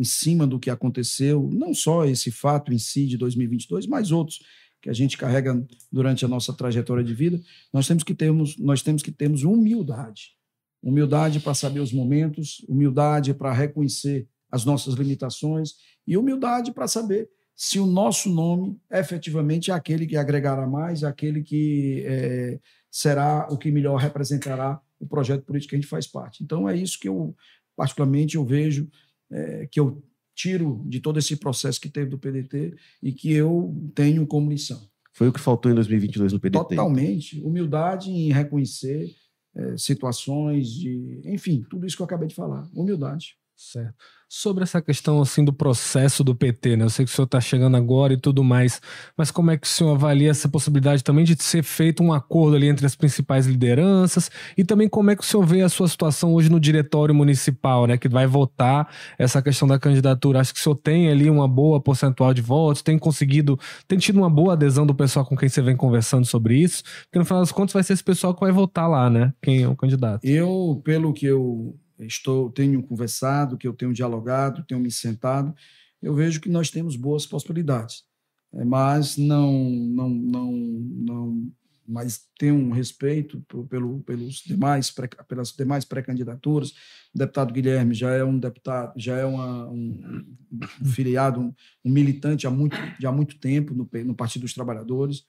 em 0.00 0.04
cima 0.04 0.46
do 0.46 0.58
que 0.58 0.70
aconteceu, 0.70 1.48
não 1.52 1.74
só 1.74 2.04
esse 2.04 2.30
fato 2.30 2.72
em 2.72 2.78
si 2.78 3.06
de 3.06 3.16
2022, 3.16 3.86
mas 3.86 4.10
outros 4.10 4.40
que 4.80 4.88
a 4.88 4.92
gente 4.92 5.16
carrega 5.18 5.66
durante 5.90 6.24
a 6.24 6.28
nossa 6.28 6.52
trajetória 6.52 7.02
de 7.02 7.14
vida, 7.14 7.40
nós 7.72 7.86
temos 7.86 8.04
que 8.04 8.14
termos, 8.14 8.56
nós 8.58 8.82
temos 8.82 9.02
que 9.02 9.10
termos 9.10 9.42
humildade. 9.42 10.36
Humildade 10.82 11.40
para 11.40 11.54
saber 11.54 11.80
os 11.80 11.92
momentos, 11.92 12.64
humildade 12.68 13.34
para 13.34 13.52
reconhecer 13.52 14.28
as 14.50 14.64
nossas 14.64 14.94
limitações 14.94 15.74
e 16.06 16.16
humildade 16.16 16.72
para 16.72 16.86
saber 16.86 17.28
se 17.54 17.80
o 17.80 17.86
nosso 17.86 18.30
nome 18.30 18.80
efetivamente 18.90 19.72
é 19.72 19.74
aquele 19.74 20.06
que 20.06 20.16
agregará 20.16 20.66
mais, 20.66 21.02
é 21.02 21.06
aquele 21.06 21.42
que 21.42 22.04
é, 22.06 22.60
será 22.88 23.48
o 23.50 23.58
que 23.58 23.72
melhor 23.72 23.96
representará 23.96 24.80
o 25.00 25.06
projeto 25.06 25.44
político 25.44 25.70
que 25.70 25.76
a 25.76 25.78
gente 25.80 25.90
faz 25.90 26.06
parte. 26.06 26.42
Então 26.44 26.68
é 26.68 26.76
isso 26.76 26.98
que 26.98 27.08
eu 27.08 27.34
particularmente 27.76 28.36
eu 28.36 28.44
vejo 28.44 28.88
é, 29.30 29.66
que 29.66 29.80
eu 29.80 30.02
tiro 30.38 30.80
de 30.86 31.00
todo 31.00 31.18
esse 31.18 31.34
processo 31.36 31.80
que 31.80 31.88
teve 31.88 32.10
do 32.10 32.18
PDT 32.18 32.76
e 33.02 33.12
que 33.12 33.32
eu 33.32 33.74
tenho 33.92 34.24
como 34.24 34.48
lição. 34.48 34.80
Foi 35.12 35.26
o 35.26 35.32
que 35.32 35.40
faltou 35.40 35.70
em 35.70 35.74
2022 35.74 36.32
no 36.32 36.38
PDT? 36.38 36.58
Totalmente. 36.58 37.40
Humildade 37.40 38.08
em 38.08 38.32
reconhecer 38.32 39.10
é, 39.56 39.76
situações 39.76 40.68
de. 40.68 41.20
Enfim, 41.24 41.66
tudo 41.68 41.84
isso 41.84 41.96
que 41.96 42.02
eu 42.02 42.06
acabei 42.06 42.28
de 42.28 42.36
falar. 42.36 42.68
Humildade. 42.72 43.36
Certo. 43.60 43.92
Sobre 44.28 44.62
essa 44.62 44.80
questão 44.80 45.20
assim 45.20 45.44
do 45.44 45.52
processo 45.52 46.22
do 46.22 46.32
PT, 46.32 46.76
né? 46.76 46.84
Eu 46.84 46.90
sei 46.90 47.04
que 47.04 47.10
o 47.10 47.14
senhor 47.14 47.24
está 47.24 47.40
chegando 47.40 47.76
agora 47.76 48.12
e 48.12 48.16
tudo 48.16 48.44
mais, 48.44 48.80
mas 49.16 49.32
como 49.32 49.50
é 49.50 49.58
que 49.58 49.66
o 49.66 49.70
senhor 49.70 49.94
avalia 49.94 50.30
essa 50.30 50.48
possibilidade 50.48 51.02
também 51.02 51.24
de 51.24 51.34
ser 51.42 51.64
feito 51.64 52.00
um 52.00 52.12
acordo 52.12 52.54
ali 52.54 52.68
entre 52.68 52.86
as 52.86 52.94
principais 52.94 53.46
lideranças 53.46 54.30
e 54.56 54.62
também 54.62 54.88
como 54.88 55.10
é 55.10 55.16
que 55.16 55.24
o 55.24 55.26
senhor 55.26 55.44
vê 55.44 55.62
a 55.62 55.68
sua 55.68 55.88
situação 55.88 56.34
hoje 56.34 56.48
no 56.48 56.60
diretório 56.60 57.12
municipal, 57.12 57.86
né? 57.88 57.98
Que 57.98 58.08
vai 58.08 58.28
votar 58.28 58.88
essa 59.18 59.42
questão 59.42 59.66
da 59.66 59.76
candidatura. 59.76 60.38
Acho 60.38 60.54
que 60.54 60.60
o 60.60 60.62
senhor 60.62 60.76
tem 60.76 61.10
ali 61.10 61.28
uma 61.28 61.48
boa 61.48 61.80
percentual 61.80 62.32
de 62.32 62.40
votos, 62.42 62.80
tem 62.80 62.96
conseguido, 62.96 63.58
tem 63.88 63.98
tido 63.98 64.18
uma 64.18 64.30
boa 64.30 64.52
adesão 64.52 64.86
do 64.86 64.94
pessoal 64.94 65.26
com 65.26 65.36
quem 65.36 65.48
você 65.48 65.60
vem 65.60 65.74
conversando 65.74 66.24
sobre 66.24 66.56
isso, 66.56 66.84
porque 67.06 67.18
no 67.18 67.24
final 67.24 67.40
das 67.40 67.50
contas 67.50 67.72
vai 67.72 67.82
ser 67.82 67.94
esse 67.94 68.04
pessoal 68.04 68.32
que 68.32 68.40
vai 68.40 68.52
votar 68.52 68.88
lá, 68.88 69.10
né? 69.10 69.32
Quem 69.42 69.62
é 69.62 69.68
o 69.68 69.74
candidato. 69.74 70.24
Eu, 70.24 70.80
pelo 70.84 71.12
que 71.12 71.26
eu 71.26 71.76
estou 72.06 72.50
tenho 72.50 72.82
conversado, 72.82 73.56
que 73.56 73.66
eu 73.66 73.72
tenho 73.72 73.92
dialogado, 73.92 74.64
tenho 74.66 74.80
me 74.80 74.90
sentado, 74.90 75.54
eu 76.02 76.14
vejo 76.14 76.40
que 76.40 76.48
nós 76.48 76.70
temos 76.70 76.96
boas 76.96 77.26
possibilidades. 77.26 78.04
É, 78.52 78.64
mas 78.64 79.16
não 79.16 79.52
não 79.52 80.08
não 80.08 80.52
não 80.52 81.52
mas 81.90 82.28
tenho 82.38 82.54
um 82.54 82.70
respeito 82.70 83.40
pelo, 83.70 84.00
pelos 84.00 84.42
demais 84.42 84.94
pelas 85.26 85.52
demais 85.52 85.86
pré-candidaturas. 85.86 86.70
O 87.14 87.18
deputado 87.18 87.52
Guilherme 87.52 87.94
já 87.94 88.10
é 88.10 88.22
um 88.22 88.38
deputado, 88.38 88.92
já 88.96 89.16
é 89.16 89.24
uma, 89.24 89.66
um, 89.70 90.26
um 90.52 90.84
filiado, 90.84 91.40
um, 91.40 91.54
um, 91.82 91.90
militante 91.90 92.46
há 92.46 92.50
muito, 92.50 92.76
de 92.98 93.06
há 93.06 93.12
muito 93.12 93.38
tempo 93.38 93.72
no, 93.72 93.88
no 94.04 94.14
Partido 94.14 94.42
dos 94.42 94.52
Trabalhadores. 94.52 95.24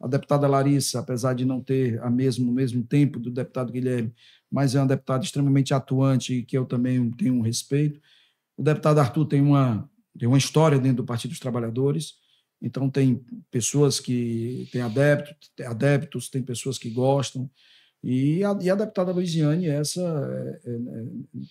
A 0.00 0.08
deputada 0.08 0.48
Larissa, 0.48 0.98
apesar 0.98 1.34
de 1.34 1.44
não 1.44 1.62
ter 1.62 2.02
a 2.02 2.10
mesmo, 2.10 2.50
o 2.50 2.54
mesmo 2.54 2.82
tempo 2.82 3.20
do 3.20 3.30
deputado 3.30 3.70
Guilherme, 3.70 4.12
mas 4.50 4.74
é 4.74 4.80
uma 4.80 4.86
deputada 4.86 5.24
extremamente 5.24 5.72
atuante 5.72 6.34
e 6.34 6.42
que 6.42 6.56
eu 6.56 6.66
também 6.66 7.10
tenho 7.12 7.34
um 7.34 7.40
respeito. 7.40 8.00
O 8.56 8.62
deputado 8.62 8.98
Arthur 8.98 9.26
tem 9.26 9.40
uma, 9.40 9.88
tem 10.18 10.28
uma 10.28 10.38
história 10.38 10.78
dentro 10.78 10.98
do 10.98 11.06
Partido 11.06 11.30
dos 11.30 11.40
Trabalhadores, 11.40 12.14
então 12.60 12.90
tem 12.90 13.24
pessoas 13.50 14.00
que 14.00 14.68
têm 14.72 14.82
adeptos, 14.82 15.34
adeptos 15.64 16.28
tem 16.28 16.42
pessoas 16.42 16.78
que 16.78 16.90
gostam, 16.90 17.50
e 18.02 18.42
a, 18.42 18.58
e 18.62 18.70
a 18.70 18.74
deputada 18.74 19.12
Luiziane, 19.12 19.68
essa 19.68 20.00
é, 20.00 20.70
é, 20.70 20.72
é 20.72 21.04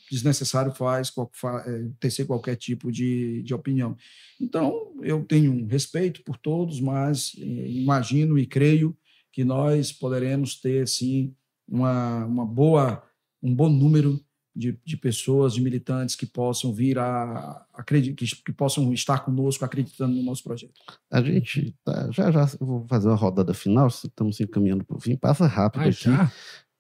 desnecessário 0.10 0.74
faz, 0.74 1.12
faz 1.34 1.68
é, 1.68 1.88
tecer 2.00 2.26
qualquer 2.26 2.56
tipo 2.56 2.92
de, 2.92 3.44
de 3.44 3.54
opinião. 3.54 3.96
Então, 4.42 4.92
eu 5.04 5.24
tenho 5.24 5.52
um 5.52 5.68
respeito 5.68 6.24
por 6.24 6.38
todos, 6.38 6.82
mas 6.82 7.34
é, 7.38 7.44
imagino 7.44 8.38
e 8.40 8.48
creio 8.48 8.98
que 9.32 9.44
nós 9.44 9.92
poderemos 9.92 10.60
ter, 10.60 10.88
sim, 10.88 11.36
uma, 11.70 12.26
uma 12.26 12.46
boa, 12.46 13.04
um 13.42 13.54
bom 13.54 13.70
número 13.70 14.20
de, 14.56 14.78
de 14.84 14.98
pessoas, 14.98 15.54
de 15.54 15.62
militantes 15.62 16.16
que 16.16 16.26
possam 16.26 16.74
vir 16.74 16.98
a 16.98 17.66
acreditar, 17.74 18.16
que, 18.16 18.44
que, 18.44 18.52
possam 18.52 18.92
estar 18.94 19.20
conosco 19.20 19.64
acreditando 19.64 20.16
no 20.16 20.24
nosso 20.24 20.44
projeto. 20.44 20.74
A 21.10 21.22
gente 21.22 21.76
tá, 21.84 22.10
já 22.12 22.32
já 22.32 22.46
vou 22.60 22.86
fazer 22.88 23.08
uma 23.08 23.16
rodada 23.16 23.54
final, 23.54 23.88
estamos 23.88 24.40
encaminhando 24.40 24.84
para 24.84 24.98
o 24.98 25.00
fim, 25.00 25.16
passa 25.16 25.46
rápido 25.48 25.84
Ai, 25.84 25.90
aqui. 25.90 26.04
Já? 26.04 26.32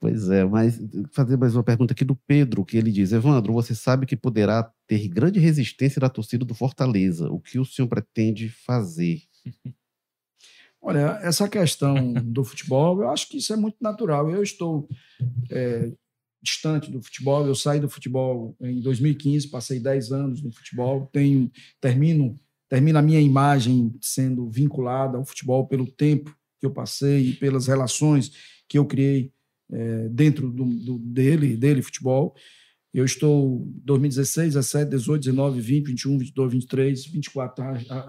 Pois 0.02 0.30
é, 0.30 0.46
mas 0.46 0.80
fazer 1.12 1.38
mais 1.38 1.56
uma 1.56 1.64
pergunta 1.64 1.94
aqui 1.94 2.06
do 2.06 2.16
Pedro, 2.16 2.64
que 2.64 2.78
ele 2.78 2.92
diz: 2.92 3.12
Evandro, 3.12 3.52
você 3.52 3.76
sabe 3.76 4.06
que 4.06 4.16
poderá 4.16 4.72
ter 4.88 5.08
grande 5.10 5.40
resistência 5.40 6.00
da 6.00 6.10
torcida 6.10 6.46
do 6.46 6.54
Fortaleza. 6.54 7.30
O 7.30 7.40
que 7.40 7.60
o 7.60 7.66
senhor 7.66 7.88
pretende 7.88 8.50
fazer? 8.50 9.22
Olha, 10.82 11.20
essa 11.22 11.48
questão 11.50 12.14
do 12.14 12.44
futebol, 12.44 13.02
eu 13.02 13.10
acho 13.10 13.28
que 13.28 13.38
isso 13.38 13.52
é 13.52 13.56
muito 13.58 13.78
natural. 13.82 14.30
Eu 14.30 14.42
estou 14.42 14.88
é, 15.52 15.92
distante 16.42 16.90
do 16.90 17.02
futebol, 17.02 17.46
eu 17.46 17.56
saí 17.56 17.80
do 17.80 17.90
futebol 17.90 18.56
em 18.62 18.80
2015, 18.82 19.50
passei 19.50 19.80
10 19.80 20.12
anos 20.12 20.42
no 20.42 20.52
futebol, 20.52 21.10
tenho, 21.12 21.52
termino, 21.82 22.36
termino 22.70 22.98
a 22.98 23.02
minha 23.02 23.20
imagem 23.20 23.94
sendo 24.02 24.50
vinculada 24.50 25.18
ao 25.18 25.26
futebol 25.26 25.68
pelo 25.68 25.86
tempo 25.86 26.34
que 26.60 26.66
eu 26.66 26.72
passei 26.72 27.30
e 27.30 27.34
pelas 27.34 27.68
relações 27.68 28.32
que 28.68 28.78
eu 28.78 28.86
criei 28.86 29.32
é, 29.72 30.10
dentro 30.10 30.50
do, 30.50 30.64
do, 30.64 31.00
dele, 31.00 31.58
dele, 31.58 31.82
futebol. 31.82 32.34
Eu 32.94 33.06
estou 33.06 33.68
2016, 33.84 34.54
17, 34.54 34.90
18, 34.90 35.22
19, 35.26 35.62
20, 35.62 35.86
21, 35.88 36.18
22, 36.18 36.52
23, 36.54 37.06
24. 37.06 37.66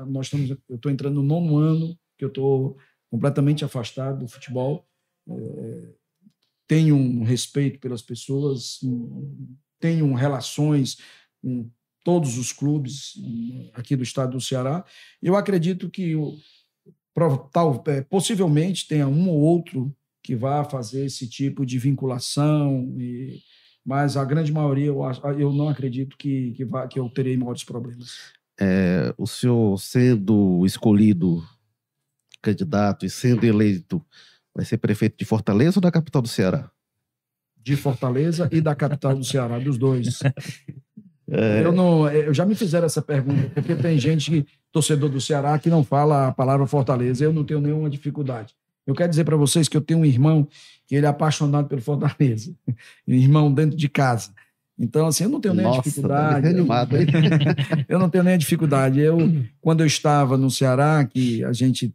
nós 0.08 0.26
estamos, 0.26 0.50
eu 0.68 0.76
estou 0.76 0.90
entrando 0.90 1.16
no 1.16 1.22
nono 1.22 1.58
ano 1.58 1.98
que 2.20 2.24
eu 2.24 2.28
estou 2.28 2.76
completamente 3.10 3.64
afastado 3.64 4.18
do 4.18 4.28
futebol. 4.28 4.86
É, 5.26 5.88
tenho 6.68 6.94
um 6.94 7.24
respeito 7.24 7.80
pelas 7.80 8.02
pessoas, 8.02 8.78
tenho 9.80 10.12
relações 10.14 10.98
com 11.42 11.68
todos 12.04 12.36
os 12.36 12.52
clubes 12.52 13.14
aqui 13.72 13.96
do 13.96 14.02
estado 14.02 14.32
do 14.32 14.40
Ceará. 14.40 14.84
Eu 15.22 15.34
acredito 15.34 15.88
que 15.88 16.14
tal, 17.50 17.82
é, 17.86 18.02
possivelmente 18.02 18.86
tenha 18.86 19.08
um 19.08 19.30
ou 19.30 19.40
outro 19.40 19.94
que 20.22 20.36
vá 20.36 20.62
fazer 20.62 21.06
esse 21.06 21.26
tipo 21.26 21.64
de 21.64 21.78
vinculação, 21.78 22.94
e, 22.98 23.40
mas 23.84 24.14
a 24.18 24.24
grande 24.26 24.52
maioria 24.52 24.86
eu, 24.86 25.00
eu 25.38 25.52
não 25.52 25.70
acredito 25.70 26.18
que, 26.18 26.52
que, 26.52 26.66
vá, 26.66 26.86
que 26.86 27.00
eu 27.00 27.08
terei 27.08 27.36
maiores 27.36 27.64
problemas. 27.64 28.32
É, 28.60 29.14
o 29.16 29.26
senhor 29.26 29.80
sendo 29.80 30.64
escolhido 30.66 31.42
candidato 32.42 33.06
e 33.06 33.10
sendo 33.10 33.44
eleito, 33.44 34.04
vai 34.54 34.64
ser 34.64 34.78
prefeito 34.78 35.16
de 35.18 35.24
Fortaleza 35.24 35.78
ou 35.78 35.82
da 35.82 35.90
capital 35.90 36.22
do 36.22 36.28
Ceará? 36.28 36.70
De 37.56 37.76
Fortaleza 37.76 38.48
e 38.50 38.60
da 38.60 38.74
capital 38.74 39.14
do 39.14 39.24
Ceará, 39.24 39.58
dos 39.58 39.78
dois. 39.78 40.20
É... 41.30 41.64
Eu, 41.64 41.70
não, 41.70 42.10
eu 42.10 42.34
já 42.34 42.44
me 42.44 42.56
fizeram 42.56 42.86
essa 42.86 43.00
pergunta, 43.00 43.48
porque 43.54 43.76
tem 43.76 43.96
gente, 43.98 44.44
torcedor 44.72 45.08
do 45.08 45.20
Ceará, 45.20 45.56
que 45.60 45.70
não 45.70 45.84
fala 45.84 46.26
a 46.26 46.32
palavra 46.32 46.66
Fortaleza. 46.66 47.24
Eu 47.24 47.32
não 47.32 47.44
tenho 47.44 47.60
nenhuma 47.60 47.88
dificuldade. 47.88 48.52
Eu 48.84 48.94
quero 48.94 49.10
dizer 49.10 49.24
para 49.24 49.36
vocês 49.36 49.68
que 49.68 49.76
eu 49.76 49.80
tenho 49.80 50.00
um 50.00 50.04
irmão 50.04 50.48
que 50.88 50.96
ele 50.96 51.06
é 51.06 51.08
apaixonado 51.08 51.68
pelo 51.68 51.80
Fortaleza, 51.80 52.52
um 52.66 52.74
irmão 53.14 53.52
dentro 53.52 53.76
de 53.76 53.88
casa. 53.88 54.32
Então, 54.76 55.06
assim, 55.06 55.24
eu 55.24 55.30
não 55.30 55.40
tenho 55.40 55.54
nem 55.54 55.64
Nossa, 55.64 55.82
dificuldade. 55.82 56.42
Tá 56.42 56.48
animado, 56.48 56.96
hein? 56.98 57.06
eu 57.88 57.98
não 57.98 58.08
tenho 58.08 58.24
nem 58.24 58.34
a 58.34 58.38
dificuldade. 58.38 58.98
Eu, 58.98 59.18
quando 59.60 59.80
eu 59.80 59.86
estava 59.86 60.36
no 60.36 60.50
Ceará, 60.50 61.04
que 61.04 61.44
a 61.44 61.52
gente 61.52 61.94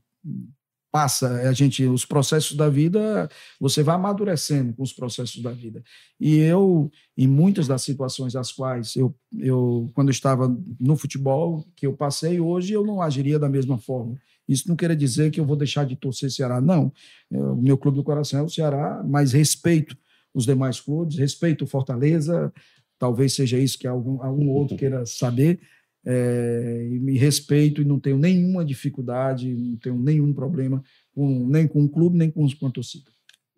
passa, 0.96 1.28
a 1.42 1.52
gente, 1.52 1.86
os 1.86 2.06
processos 2.06 2.56
da 2.56 2.70
vida, 2.70 3.30
você 3.60 3.84
vai 3.84 3.96
amadurecendo 3.96 4.74
com 4.74 4.82
os 4.82 4.94
processos 4.94 5.42
da 5.42 5.52
vida. 5.52 5.84
E 6.18 6.38
eu, 6.38 6.90
em 7.18 7.28
muitas 7.28 7.68
das 7.68 7.82
situações 7.82 8.34
as 8.34 8.54
quais 8.54 8.96
eu, 8.96 9.14
eu 9.38 9.92
quando 9.94 10.08
eu 10.08 10.14
estava 10.14 10.48
no 10.80 10.96
futebol, 10.96 11.68
que 11.76 11.86
eu 11.86 11.92
passei, 11.92 12.40
hoje 12.40 12.72
eu 12.72 12.86
não 12.86 13.02
agiria 13.02 13.38
da 13.38 13.50
mesma 13.50 13.78
forma. 13.78 14.16
Isso 14.48 14.70
não 14.70 14.76
quer 14.78 14.96
dizer 14.96 15.32
que 15.32 15.40
eu 15.40 15.46
vou 15.46 15.58
deixar 15.58 15.86
de 15.86 15.98
torcer 15.98 16.32
Ceará, 16.32 16.62
não. 16.62 16.94
É, 17.30 17.38
o 17.38 17.58
meu 17.58 17.78
clube 17.78 17.98
do 17.98 18.04
coração 18.04 18.40
é 18.40 18.44
o 18.44 18.50
Ceará, 18.50 19.04
mas 19.06 19.34
respeito 19.34 19.98
os 20.34 20.46
demais 20.46 20.80
clubes, 20.80 21.18
respeito 21.18 21.68
Fortaleza, 21.68 22.54
talvez 22.98 23.34
seja 23.34 23.58
isso 23.58 23.78
que 23.78 23.86
algum, 23.86 24.24
algum 24.24 24.50
outro 24.50 24.78
queira 24.78 25.06
saber, 25.06 25.60
é, 26.06 26.88
e 26.92 27.00
me 27.00 27.18
respeito 27.18 27.82
e 27.82 27.86
não 27.86 28.00
tenho 28.00 28.18
nenhuma 28.18 28.64
dificuldade, 28.64 29.54
não 29.54 29.78
tenho 29.78 29.98
nenhum 29.98 30.34
problema 30.34 30.84
com, 31.14 31.48
nem 31.48 31.68
com 31.68 31.84
o 31.84 31.90
clube, 31.90 32.18
nem 32.18 32.30
com, 32.30 32.48
com 32.60 32.68
a 32.68 32.72
torcida. 32.72 33.10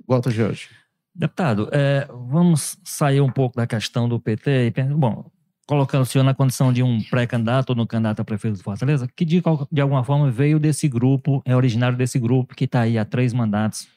Volta, 0.08 0.32
Jorge. 0.32 0.70
Deputado, 1.14 1.68
é, 1.72 2.08
vamos 2.30 2.78
sair 2.84 3.20
um 3.22 3.32
pouco 3.32 3.58
da 3.58 3.66
questão 3.66 4.08
do 4.08 4.20
PT 4.20 4.68
e, 4.68 4.84
bom, 4.94 5.30
colocando 5.68 6.04
o 6.04 6.06
senhor 6.06 6.24
na 6.24 6.34
condição 6.34 6.72
de 6.72 6.82
um 6.82 7.02
pré-candidato 7.02 7.72
ou 7.72 7.76
no 7.76 7.86
candidato 7.86 8.22
a 8.22 8.26
prefeito 8.26 8.58
de 8.58 8.64
Fortaleza, 8.64 9.08
que 9.14 9.26
de, 9.26 9.42
de 9.72 9.82
alguma 9.82 10.04
forma 10.04 10.32
veio 10.32 10.60
desse 10.60 10.88
grupo, 10.88 11.42
é 11.44 11.56
originário 11.56 11.98
desse 11.98 12.18
grupo 12.18 12.56
que 12.56 12.64
está 12.64 12.82
aí 12.82 12.98
há 12.98 13.04
três 13.04 13.34
mandatos 13.34 13.88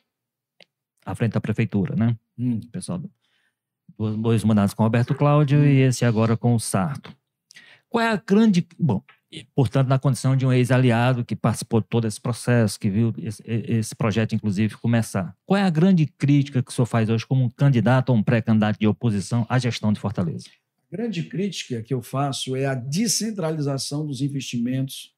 à 1.05 1.15
frente 1.15 1.33
da 1.33 1.41
prefeitura, 1.41 1.95
né? 1.95 2.17
Hum. 2.39 2.59
Pessoal, 2.73 3.01
dois 4.19 4.43
mandatos 4.43 4.75
com 4.75 4.83
o 4.83 4.87
Roberto 4.87 5.15
Cláudio 5.15 5.61
hum. 5.61 5.65
e 5.65 5.81
esse 5.81 6.05
agora 6.05 6.37
com 6.37 6.55
o 6.55 6.61
Sarto. 6.61 7.15
Qual 7.91 8.03
é 8.03 8.09
a 8.09 8.17
grande. 8.17 8.67
Bom, 8.79 9.03
portanto, 9.53 9.89
na 9.89 9.99
condição 9.99 10.37
de 10.37 10.47
um 10.47 10.53
ex-aliado 10.53 11.25
que 11.25 11.35
participou 11.35 11.81
de 11.81 11.89
todo 11.89 12.07
esse 12.07 12.21
processo, 12.21 12.79
que 12.79 12.89
viu 12.89 13.13
esse, 13.19 13.43
esse, 13.45 13.95
projeto, 13.97 14.33
inclusive, 14.33 14.77
começar. 14.77 15.37
Qual 15.45 15.59
é 15.59 15.63
a 15.63 15.71
grande 15.71 16.07
crítica 16.07 16.63
que 16.63 16.71
o 16.71 16.75
senhor 16.75 16.87
faz 16.87 17.11
hoje 17.11 17.27
como 17.27 17.45
um 17.45 17.51
candidato 17.51 18.11
ou 18.11 18.17
um 18.17 18.23
pré-candidato 18.23 18.79
de 18.79 18.87
oposição 18.87 19.45
à 19.49 19.59
gestão 19.59 19.93
de 19.93 19.99
Fortaleza? 19.99 20.47
A 20.91 20.97
grande 20.97 21.25
crítica 21.25 21.83
que 21.83 21.93
eu 21.93 22.01
faço 22.01 22.55
é 22.55 22.67
a 22.67 22.75
descentralização 22.75 24.07
dos 24.07 24.21
investimentos 24.21 25.13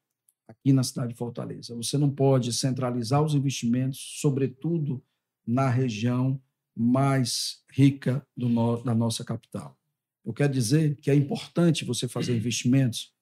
aqui 0.49 0.73
na 0.73 0.83
cidade 0.83 1.13
de 1.13 1.19
Fortaleza. 1.19 1.77
Você 1.77 1.99
não 1.99 2.11
pode 2.11 2.55
centralizar 2.55 3.23
os 3.23 3.35
investimentos, 3.35 4.19
sobretudo 4.21 5.03
na 5.47 5.69
região 5.69 6.41
mais 6.75 7.63
rica 7.71 8.27
do, 8.35 8.77
da 8.83 8.95
nossa 8.95 9.25
capital. 9.25 9.77
Eu 10.25 10.33
quero 10.33 10.53
dizer 10.53 10.97
que 10.97 11.11
é 11.11 11.15
importante 11.15 11.85
você 11.85 12.07
fazer 12.07 12.37
investimentos 12.37 13.13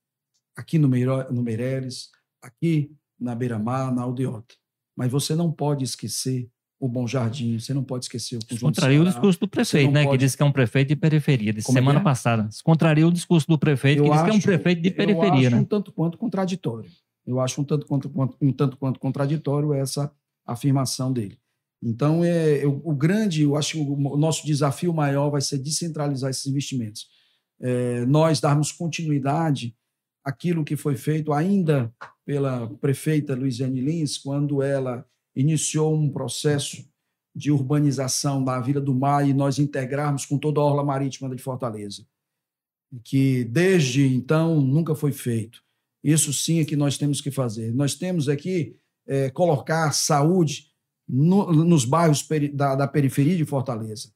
aqui 0.56 0.78
no, 0.78 0.88
Meiro, 0.88 1.32
no 1.32 1.42
Meireles, 1.42 2.10
aqui 2.42 2.92
na 3.18 3.34
Beira-Mar, 3.34 3.94
na 3.94 4.02
Aldeota. 4.02 4.54
Mas 4.96 5.10
você 5.10 5.34
não 5.34 5.50
pode 5.50 5.84
esquecer 5.84 6.50
o 6.78 6.88
Bom 6.88 7.06
Jardim, 7.06 7.58
você 7.58 7.74
não 7.74 7.84
pode 7.84 8.06
esquecer 8.06 8.36
o 8.36 8.40
conjunto 8.40 8.62
Contraria 8.62 9.02
o 9.02 9.04
discurso 9.04 9.38
do 9.38 9.48
prefeito, 9.48 9.92
né? 9.92 10.04
Pode... 10.04 10.18
Que 10.18 10.24
disse 10.24 10.36
que 10.36 10.42
é 10.42 10.46
um 10.46 10.52
prefeito 10.52 10.88
de 10.88 10.96
periferia, 10.96 11.52
disse 11.52 11.66
Como 11.66 11.78
é 11.78 11.82
semana 11.82 12.00
é? 12.00 12.02
passada. 12.02 12.48
Contraria 12.64 13.06
o 13.06 13.12
discurso 13.12 13.46
do 13.46 13.58
prefeito, 13.58 13.98
eu 13.98 14.04
que 14.04 14.10
disse 14.10 14.24
que 14.24 14.30
é 14.30 14.34
um 14.34 14.40
prefeito 14.40 14.82
de 14.82 14.90
periferia, 14.90 15.28
eu 15.28 15.34
acho 15.34 15.50
né? 15.50 15.56
um 15.58 15.64
tanto 15.64 15.92
quanto 15.92 16.16
contraditório. 16.16 16.90
Eu 17.26 17.38
acho 17.38 17.60
um 17.60 17.64
tanto 17.64 17.86
quanto, 17.86 18.10
um 18.40 18.52
tanto 18.52 18.76
quanto 18.78 18.98
contraditório 18.98 19.74
essa 19.74 20.10
afirmação 20.46 21.12
dele. 21.12 21.38
Então, 21.82 22.22
é, 22.22 22.62
eu, 22.62 22.80
o 22.84 22.94
grande, 22.94 23.42
eu 23.42 23.56
acho 23.56 23.72
que 23.72 23.78
o, 23.80 24.16
nosso 24.16 24.46
desafio 24.46 24.92
maior 24.92 25.30
vai 25.30 25.40
ser 25.40 25.58
descentralizar 25.58 26.30
esses 26.30 26.46
investimentos. 26.46 27.08
É, 27.58 28.04
nós 28.06 28.40
darmos 28.40 28.70
continuidade 28.70 29.74
àquilo 30.22 30.64
que 30.64 30.76
foi 30.76 30.96
feito 30.96 31.32
ainda 31.32 31.92
pela 32.24 32.68
prefeita 32.76 33.34
Luiziane 33.34 33.80
Lins, 33.80 34.18
quando 34.18 34.62
ela 34.62 35.06
iniciou 35.34 35.94
um 35.94 36.10
processo 36.10 36.84
de 37.34 37.50
urbanização 37.50 38.44
da 38.44 38.60
Vila 38.60 38.80
do 38.80 38.94
Mar 38.94 39.26
e 39.26 39.32
nós 39.32 39.58
integrarmos 39.58 40.26
com 40.26 40.38
toda 40.38 40.60
a 40.60 40.64
orla 40.64 40.84
marítima 40.84 41.34
de 41.34 41.42
Fortaleza, 41.42 42.04
que 43.04 43.44
desde 43.44 44.06
então 44.06 44.60
nunca 44.60 44.94
foi 44.94 45.12
feito. 45.12 45.62
Isso 46.02 46.32
sim 46.32 46.60
é 46.60 46.64
que 46.64 46.76
nós 46.76 46.98
temos 46.98 47.20
que 47.20 47.30
fazer. 47.30 47.72
Nós 47.72 47.94
temos 47.94 48.28
aqui 48.28 48.76
é, 49.06 49.30
colocar 49.30 49.92
saúde 49.92 50.69
no, 51.12 51.52
nos 51.52 51.84
bairros 51.84 52.22
peri, 52.22 52.48
da, 52.48 52.74
da, 52.76 52.86
periferia 52.86 53.36
de 53.36 53.44
Fortaleza, 53.44 54.10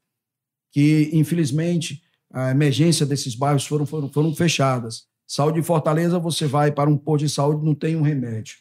que 0.72 1.10
infelizmente 1.12 2.02
a 2.32 2.50
emergência 2.50 3.04
desses 3.04 3.34
bairros 3.34 3.66
foram, 3.66 3.84
foram, 3.84 4.08
foram 4.08 4.34
fechadas. 4.34 5.06
Saúde 5.26 5.60
de 5.60 5.66
Fortaleza, 5.66 6.18
você 6.18 6.46
vai 6.46 6.70
para 6.70 6.90
um 6.90 6.96
posto 6.96 7.24
de 7.24 7.32
saúde, 7.32 7.64
não 7.64 7.74
tem 7.74 7.96
um 7.96 8.02
remédio. 8.02 8.56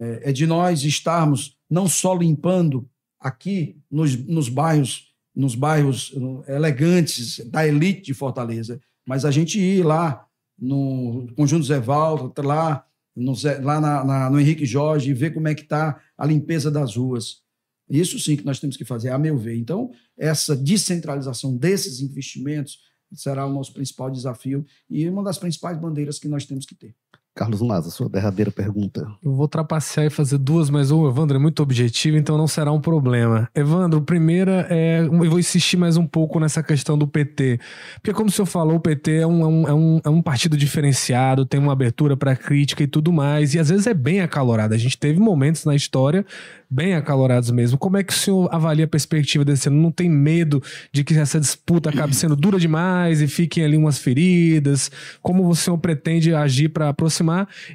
É, 0.00 0.30
é 0.30 0.32
de 0.32 0.46
nós 0.46 0.82
estarmos 0.84 1.56
não 1.68 1.88
só 1.88 2.14
limpando 2.14 2.88
aqui 3.20 3.76
nos, 3.90 4.16
nos 4.26 4.48
bairros, 4.48 5.12
nos 5.34 5.54
bairros 5.54 6.14
elegantes 6.46 7.40
da 7.50 7.66
elite 7.66 8.02
de 8.02 8.14
Fortaleza, 8.14 8.80
mas 9.06 9.24
a 9.24 9.30
gente 9.30 9.58
ir 9.58 9.84
lá 9.84 10.26
no 10.58 11.28
Conjunto 11.36 11.64
Zé 11.64 11.80
Valdo, 11.80 12.32
lá, 12.42 12.84
no, 13.14 13.32
lá 13.62 13.80
na, 13.80 14.04
na, 14.04 14.30
no 14.30 14.40
Henrique 14.40 14.66
Jorge, 14.66 15.10
e 15.10 15.14
ver 15.14 15.32
como 15.32 15.48
é 15.48 15.54
que 15.54 15.62
está 15.62 16.00
a 16.16 16.26
limpeza 16.26 16.70
das 16.70 16.96
ruas. 16.96 17.42
Isso 17.88 18.18
sim 18.18 18.36
que 18.36 18.44
nós 18.44 18.60
temos 18.60 18.76
que 18.76 18.84
fazer, 18.84 19.10
a 19.10 19.18
meu 19.18 19.38
ver. 19.38 19.56
Então, 19.56 19.90
essa 20.16 20.54
descentralização 20.54 21.56
desses 21.56 22.00
investimentos 22.00 22.80
será 23.14 23.46
o 23.46 23.52
nosso 23.52 23.72
principal 23.72 24.10
desafio 24.10 24.64
e 24.90 25.08
uma 25.08 25.22
das 25.22 25.38
principais 25.38 25.78
bandeiras 25.78 26.18
que 26.18 26.28
nós 26.28 26.44
temos 26.44 26.66
que 26.66 26.74
ter. 26.74 26.94
Carlos 27.38 27.62
Maza, 27.62 27.88
sua 27.88 28.08
derradeira 28.08 28.50
pergunta. 28.50 29.06
Eu 29.22 29.32
vou 29.32 29.46
trapacear 29.46 30.04
e 30.04 30.10
fazer 30.10 30.38
duas, 30.38 30.68
mas 30.68 30.90
o 30.90 31.08
Evandro 31.08 31.36
é 31.36 31.40
muito 31.40 31.62
objetivo, 31.62 32.16
então 32.16 32.36
não 32.36 32.48
será 32.48 32.72
um 32.72 32.80
problema. 32.80 33.48
Evandro, 33.54 34.02
primeira 34.02 34.66
é. 34.68 35.02
Eu 35.02 35.30
vou 35.30 35.38
insistir 35.38 35.76
mais 35.76 35.96
um 35.96 36.04
pouco 36.04 36.40
nessa 36.40 36.64
questão 36.64 36.98
do 36.98 37.06
PT. 37.06 37.60
Porque, 37.94 38.12
como 38.12 38.28
o 38.28 38.32
senhor 38.32 38.46
falou, 38.46 38.74
o 38.74 38.80
PT 38.80 39.18
é 39.18 39.26
um, 39.26 39.42
é 39.42 39.46
um, 39.46 39.68
é 39.68 39.72
um, 39.74 40.00
é 40.06 40.08
um 40.10 40.20
partido 40.20 40.56
diferenciado, 40.56 41.46
tem 41.46 41.60
uma 41.60 41.72
abertura 41.72 42.16
para 42.16 42.34
crítica 42.34 42.82
e 42.82 42.88
tudo 42.88 43.12
mais, 43.12 43.54
e 43.54 43.60
às 43.60 43.68
vezes 43.68 43.86
é 43.86 43.94
bem 43.94 44.20
acalorado. 44.20 44.74
A 44.74 44.78
gente 44.78 44.98
teve 44.98 45.20
momentos 45.20 45.64
na 45.64 45.76
história 45.76 46.26
bem 46.68 46.94
acalorados 46.94 47.52
mesmo. 47.52 47.78
Como 47.78 47.96
é 47.96 48.02
que 48.02 48.12
o 48.12 48.16
senhor 48.16 48.48
avalia 48.52 48.84
a 48.84 48.88
perspectiva 48.88 49.44
desse 49.44 49.68
ano? 49.68 49.80
Não 49.80 49.92
tem 49.92 50.10
medo 50.10 50.60
de 50.92 51.04
que 51.04 51.16
essa 51.16 51.38
disputa 51.38 51.88
acabe 51.90 52.16
sendo 52.16 52.34
dura 52.34 52.58
demais 52.58 53.22
e 53.22 53.28
fiquem 53.28 53.64
ali 53.64 53.76
umas 53.76 53.96
feridas? 53.96 54.90
Como 55.22 55.48
o 55.48 55.54
senhor 55.54 55.78
pretende 55.78 56.34
agir 56.34 56.70
para 56.70 56.88
aproximar? 56.88 57.27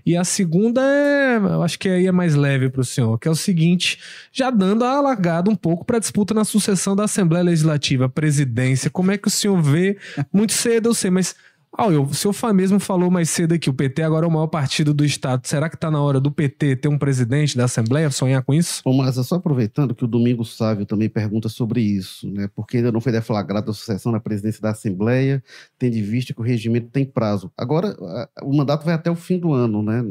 E 0.06 0.16
a 0.16 0.24
segunda 0.24 0.82
é, 0.82 1.38
eu 1.38 1.64
acho 1.64 1.78
que 1.78 1.90
aí 1.90 2.08
é 2.08 2.12
mais 2.12 2.36
leve 2.36 2.70
para 2.70 2.82
o 2.82 2.86
senhor, 2.86 3.18
que 3.20 3.28
é 3.28 3.32
o 3.32 3.36
seguinte, 3.36 4.00
já 4.32 4.50
dando 4.50 4.84
a 4.84 5.02
largada 5.02 5.50
um 5.50 5.56
pouco 5.56 5.86
para 5.86 5.98
a 5.98 6.00
disputa 6.00 6.34
na 6.34 6.44
sucessão 6.44 6.96
da 6.96 7.04
Assembleia 7.04 7.44
Legislativa, 7.44 8.10
presidência. 8.10 8.90
Como 8.90 9.12
é 9.12 9.18
que 9.18 9.28
o 9.28 9.32
senhor 9.32 9.62
vê? 9.62 9.98
Muito 10.32 10.54
cedo, 10.54 10.90
eu 10.90 10.94
sei, 10.94 11.12
mas 11.12 11.36
ah, 11.76 11.88
o 11.88 12.14
seu 12.14 12.32
Fá 12.32 12.54
mesmo 12.54 12.80
falou 12.80 13.10
mais 13.10 13.30
cedo 13.30 13.54
aqui, 13.54 13.70
o 13.70 13.74
PT 13.74 14.04
agora 14.04 14.26
é 14.26 14.30
o 14.30 14.32
maior 14.32 14.48
partido 14.48 14.94
do 14.94 15.04
Estado. 15.04 15.48
Será 15.48 15.68
que 15.68 15.76
está 15.76 15.90
na 15.90 16.02
hora 16.02 16.20
do 16.20 16.32
PT 16.32 16.76
ter 16.76 16.88
um 16.88 16.98
presidente 16.98 17.58
da 17.58 17.66
Assembleia, 17.66 18.12
sonhar 18.12 18.44
com 18.44 18.54
isso? 18.54 18.82
Bom, 18.86 18.94
mas 18.94 19.16
só 19.16 19.36
aproveitando 19.36 19.96
que 19.96 20.06
o 20.06 20.08
Domingo 20.08 20.46
Sávio 20.46 20.86
também 20.86 21.10
pergunta 21.10 21.50
sobre 21.50 21.82
isso, 21.82 22.30
né? 22.30 22.48
Porque 22.56 22.78
ainda 22.78 22.92
não 22.92 23.02
foi 23.02 23.12
deflagrada 23.12 23.72
a 23.72 23.74
sucessão 23.74 24.12
na 24.12 24.20
presidência 24.20 24.62
da 24.62 24.70
Assembleia, 24.70 25.44
tendo 25.80 25.98
em 25.98 26.04
vista 26.04 26.34
que 26.34 26.40
o 26.40 26.44
regimento 26.44 26.90
tem 26.90 27.06
prazo. 27.06 27.52
Agora, 27.58 27.96
o 28.44 28.56
mandato 28.56 28.86
vai 28.86 28.94
até 28.94 29.10
o 29.10 29.16
fim 29.16 29.40
do 29.40 29.52
ano, 29.52 29.82
né? 29.82 30.04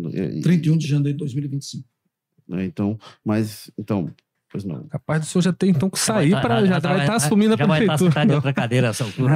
31 0.42 0.76
de 0.76 0.86
janeiro 0.88 1.16
de 1.16 1.24
2025. 1.24 1.84
Né? 2.48 2.64
Então, 2.64 2.98
mas, 3.24 3.70
então, 3.78 4.10
Pois 4.52 4.64
não. 4.64 4.82
Capaz 4.84 5.20
do 5.22 5.26
senhor 5.26 5.42
já 5.42 5.52
ter 5.52 5.68
então 5.68 5.88
que 5.88 5.98
sair 5.98 6.32
tá- 6.32 6.40
para 6.42 6.66
já, 6.66 6.78
vai 6.78 7.00
estar 7.00 7.14
assumindo 7.14 7.54
a 7.54 7.56
já 7.56 7.64
vai 7.66 7.80
estar 7.80 7.96
prefeitura. 7.96 8.34
outra 8.34 8.52
cadeira 8.52 8.88
nessa 8.88 9.02
altura. 9.04 9.32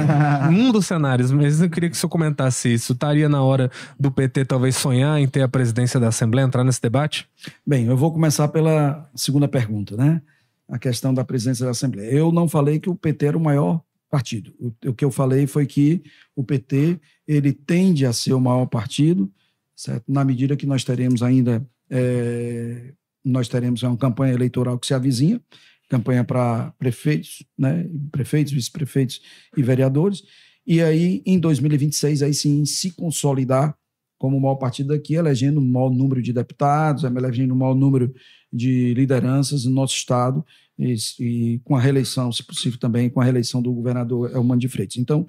um 0.51 0.71
dos 0.71 0.85
cenários, 0.85 1.31
mas 1.31 1.59
eu 1.59 1.69
queria 1.71 1.89
que 1.89 1.95
o 1.95 1.99
senhor 1.99 2.09
comentasse 2.11 2.71
isso. 2.71 2.93
Estaria 2.93 3.27
na 3.27 3.41
hora 3.41 3.71
do 3.99 4.11
PT 4.11 4.45
talvez 4.45 4.75
sonhar 4.75 5.19
em 5.19 5.27
ter 5.27 5.41
a 5.41 5.47
presidência 5.47 5.99
da 5.99 6.09
Assembleia, 6.09 6.45
entrar 6.45 6.63
nesse 6.63 6.79
debate? 6.81 7.27
Bem, 7.65 7.87
eu 7.87 7.97
vou 7.97 8.11
começar 8.13 8.47
pela 8.49 9.09
segunda 9.15 9.47
pergunta, 9.47 9.97
né? 9.97 10.21
A 10.69 10.77
questão 10.77 11.11
da 11.13 11.23
presidência 11.23 11.65
da 11.65 11.71
Assembleia. 11.71 12.11
Eu 12.11 12.31
não 12.31 12.47
falei 12.47 12.79
que 12.79 12.89
o 12.89 12.95
PT 12.95 13.25
era 13.25 13.37
o 13.37 13.41
maior 13.41 13.81
partido. 14.11 14.53
O, 14.59 14.89
o 14.89 14.93
que 14.93 15.03
eu 15.03 15.09
falei 15.09 15.47
foi 15.47 15.65
que 15.65 16.03
o 16.35 16.43
PT 16.43 16.99
ele 17.27 17.53
tende 17.53 18.05
a 18.05 18.13
ser 18.13 18.33
o 18.33 18.39
maior 18.39 18.67
partido, 18.67 19.31
certo? 19.75 20.03
Na 20.07 20.23
medida 20.23 20.55
que 20.55 20.67
nós 20.67 20.83
teremos 20.83 21.23
ainda 21.23 21.65
é, 21.89 22.93
nós 23.27 23.47
teremos 23.47 23.83
uma 23.83 23.97
campanha 23.97 24.33
eleitoral 24.33 24.79
que 24.79 24.87
se 24.87 24.93
avizinha, 24.93 25.41
campanha 25.89 26.23
para 26.23 26.71
prefeitos, 26.77 27.43
né? 27.57 27.89
Prefeitos, 28.11 28.53
vice-prefeitos 28.53 29.21
e 29.55 29.63
vereadores. 29.63 30.23
E 30.65 30.81
aí, 30.81 31.21
em 31.25 31.39
2026, 31.39 32.21
aí 32.23 32.33
sim, 32.33 32.65
se 32.65 32.91
consolidar 32.91 33.75
como 34.17 34.35
o 34.37 34.41
maior 34.41 34.55
partido 34.55 34.89
daqui, 34.89 35.13
elegendo 35.13 35.59
o 35.59 35.63
maior 35.63 35.89
número 35.89 36.21
de 36.21 36.33
deputados, 36.33 37.03
elegendo 37.03 37.53
o 37.53 37.57
maior 37.57 37.75
número 37.75 38.13
de 38.51 38.93
lideranças 38.93 39.65
no 39.65 39.71
nosso 39.71 39.95
estado 39.95 40.43
e, 40.77 40.95
e, 41.19 41.59
com 41.63 41.75
a 41.75 41.79
reeleição, 41.79 42.31
se 42.31 42.43
possível 42.43 42.79
também, 42.79 43.09
com 43.09 43.21
a 43.21 43.23
reeleição 43.23 43.61
do 43.61 43.71
governador 43.71 44.31
Elmano 44.33 44.59
de 44.59 44.67
Freitas. 44.67 44.97
Então, 44.97 45.27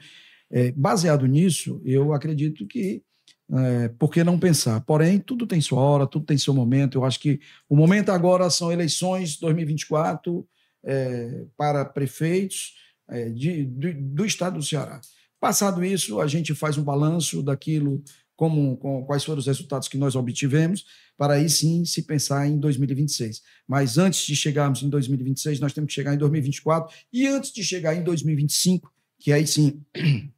é, 0.50 0.72
baseado 0.72 1.26
nisso, 1.26 1.80
eu 1.84 2.12
acredito 2.12 2.66
que 2.66 3.02
é, 3.50 3.88
por 3.88 4.10
que 4.10 4.22
não 4.22 4.38
pensar? 4.38 4.80
Porém, 4.82 5.18
tudo 5.18 5.46
tem 5.46 5.60
sua 5.60 5.80
hora, 5.80 6.06
tudo 6.06 6.26
tem 6.26 6.36
seu 6.36 6.52
momento. 6.52 6.98
Eu 6.98 7.04
acho 7.04 7.18
que 7.18 7.40
o 7.68 7.74
momento 7.74 8.10
agora 8.10 8.48
são 8.50 8.70
eleições 8.70 9.38
2024 9.38 10.46
é, 10.84 11.46
para 11.56 11.84
prefeitos 11.84 12.74
é, 13.08 13.30
de, 13.30 13.64
de, 13.64 13.92
do 13.94 14.24
estado 14.24 14.58
do 14.58 14.64
Ceará. 14.64 15.00
Passado 15.40 15.84
isso, 15.84 16.20
a 16.20 16.26
gente 16.26 16.54
faz 16.54 16.76
um 16.76 16.82
balanço 16.82 17.42
daquilo, 17.42 18.02
como, 18.36 18.76
com, 18.76 19.04
quais 19.06 19.24
foram 19.24 19.38
os 19.38 19.46
resultados 19.46 19.88
que 19.88 19.96
nós 19.96 20.14
obtivemos, 20.14 20.84
para 21.16 21.34
aí 21.34 21.48
sim 21.48 21.84
se 21.84 22.02
pensar 22.02 22.46
em 22.46 22.58
2026. 22.58 23.42
Mas 23.66 23.96
antes 23.96 24.26
de 24.26 24.36
chegarmos 24.36 24.82
em 24.82 24.90
2026, 24.90 25.58
nós 25.60 25.72
temos 25.72 25.88
que 25.88 25.94
chegar 25.94 26.12
em 26.12 26.18
2024, 26.18 26.94
e 27.12 27.26
antes 27.26 27.52
de 27.52 27.64
chegar 27.64 27.94
em 27.94 28.02
2025, 28.02 28.92
que 29.18 29.32
aí 29.32 29.46
sim. 29.46 29.80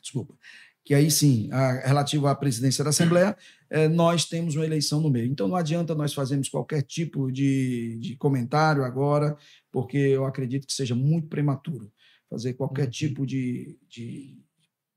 desculpa 0.00 0.34
que 0.84 0.94
aí 0.94 1.10
sim, 1.10 1.48
a, 1.52 1.86
relativo 1.86 2.26
à 2.26 2.34
presidência 2.34 2.82
da 2.82 2.90
Assembleia, 2.90 3.36
é, 3.70 3.88
nós 3.88 4.24
temos 4.24 4.56
uma 4.56 4.64
eleição 4.64 5.00
no 5.00 5.10
meio. 5.10 5.30
Então 5.30 5.48
não 5.48 5.56
adianta 5.56 5.94
nós 5.94 6.12
fazermos 6.12 6.48
qualquer 6.48 6.82
tipo 6.82 7.30
de, 7.30 7.98
de 8.00 8.16
comentário 8.16 8.84
agora, 8.84 9.36
porque 9.70 9.96
eu 9.96 10.24
acredito 10.24 10.66
que 10.66 10.72
seja 10.72 10.94
muito 10.94 11.28
prematuro. 11.28 11.92
Fazer 12.28 12.54
qualquer 12.54 12.84
uhum. 12.84 12.90
tipo 12.90 13.26
de, 13.26 13.78
de, 13.88 14.38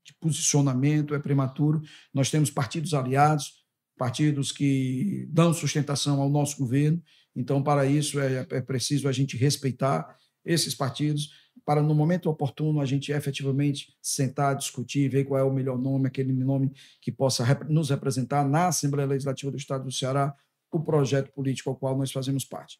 de 0.04 0.14
posicionamento 0.20 1.14
é 1.14 1.18
prematuro. 1.18 1.82
Nós 2.12 2.30
temos 2.30 2.50
partidos 2.50 2.94
aliados, 2.94 3.64
partidos 3.96 4.52
que 4.52 5.26
dão 5.30 5.54
sustentação 5.54 6.20
ao 6.20 6.28
nosso 6.28 6.58
governo, 6.58 7.02
então, 7.36 7.62
para 7.62 7.84
isso, 7.84 8.18
é, 8.18 8.46
é 8.50 8.60
preciso 8.62 9.06
a 9.06 9.12
gente 9.12 9.36
respeitar 9.36 10.16
esses 10.42 10.74
partidos 10.74 11.30
para 11.64 11.82
no 11.82 11.94
momento 11.94 12.30
oportuno 12.30 12.80
a 12.80 12.84
gente 12.84 13.12
efetivamente 13.12 13.96
sentar, 14.00 14.54
discutir, 14.56 15.08
ver 15.08 15.24
qual 15.24 15.40
é 15.40 15.44
o 15.44 15.52
melhor 15.52 15.78
nome, 15.78 16.06
aquele 16.06 16.32
nome 16.32 16.72
que 17.00 17.10
possa 17.10 17.44
nos 17.68 17.90
representar 17.90 18.46
na 18.46 18.68
Assembleia 18.68 19.08
Legislativa 19.08 19.50
do 19.50 19.56
Estado 19.56 19.84
do 19.84 19.92
Ceará, 19.92 20.34
o 20.70 20.80
projeto 20.80 21.32
político 21.32 21.70
ao 21.70 21.76
qual 21.76 21.96
nós 21.96 22.12
fazemos 22.12 22.44
parte. 22.44 22.78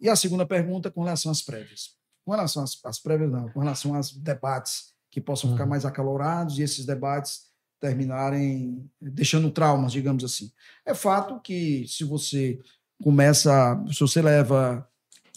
E 0.00 0.08
a 0.08 0.16
segunda 0.16 0.44
pergunta 0.44 0.90
com 0.90 1.04
relação 1.04 1.30
às 1.30 1.42
prévias. 1.42 1.94
Com 2.24 2.32
relação 2.32 2.62
às, 2.62 2.78
às 2.84 2.98
prévias, 2.98 3.30
não, 3.30 3.48
com 3.50 3.60
relação 3.60 3.94
aos 3.94 4.12
debates 4.12 4.94
que 5.10 5.20
possam 5.20 5.52
ficar 5.52 5.64
mais 5.64 5.86
acalorados 5.86 6.58
e 6.58 6.62
esses 6.62 6.84
debates 6.84 7.46
terminarem 7.80 8.90
deixando 9.00 9.50
traumas, 9.50 9.92
digamos 9.92 10.24
assim. 10.24 10.50
É 10.84 10.94
fato 10.94 11.40
que 11.40 11.86
se 11.86 12.04
você 12.04 12.60
começa, 13.02 13.82
se 13.92 14.00
você 14.00 14.20
leva, 14.20 14.88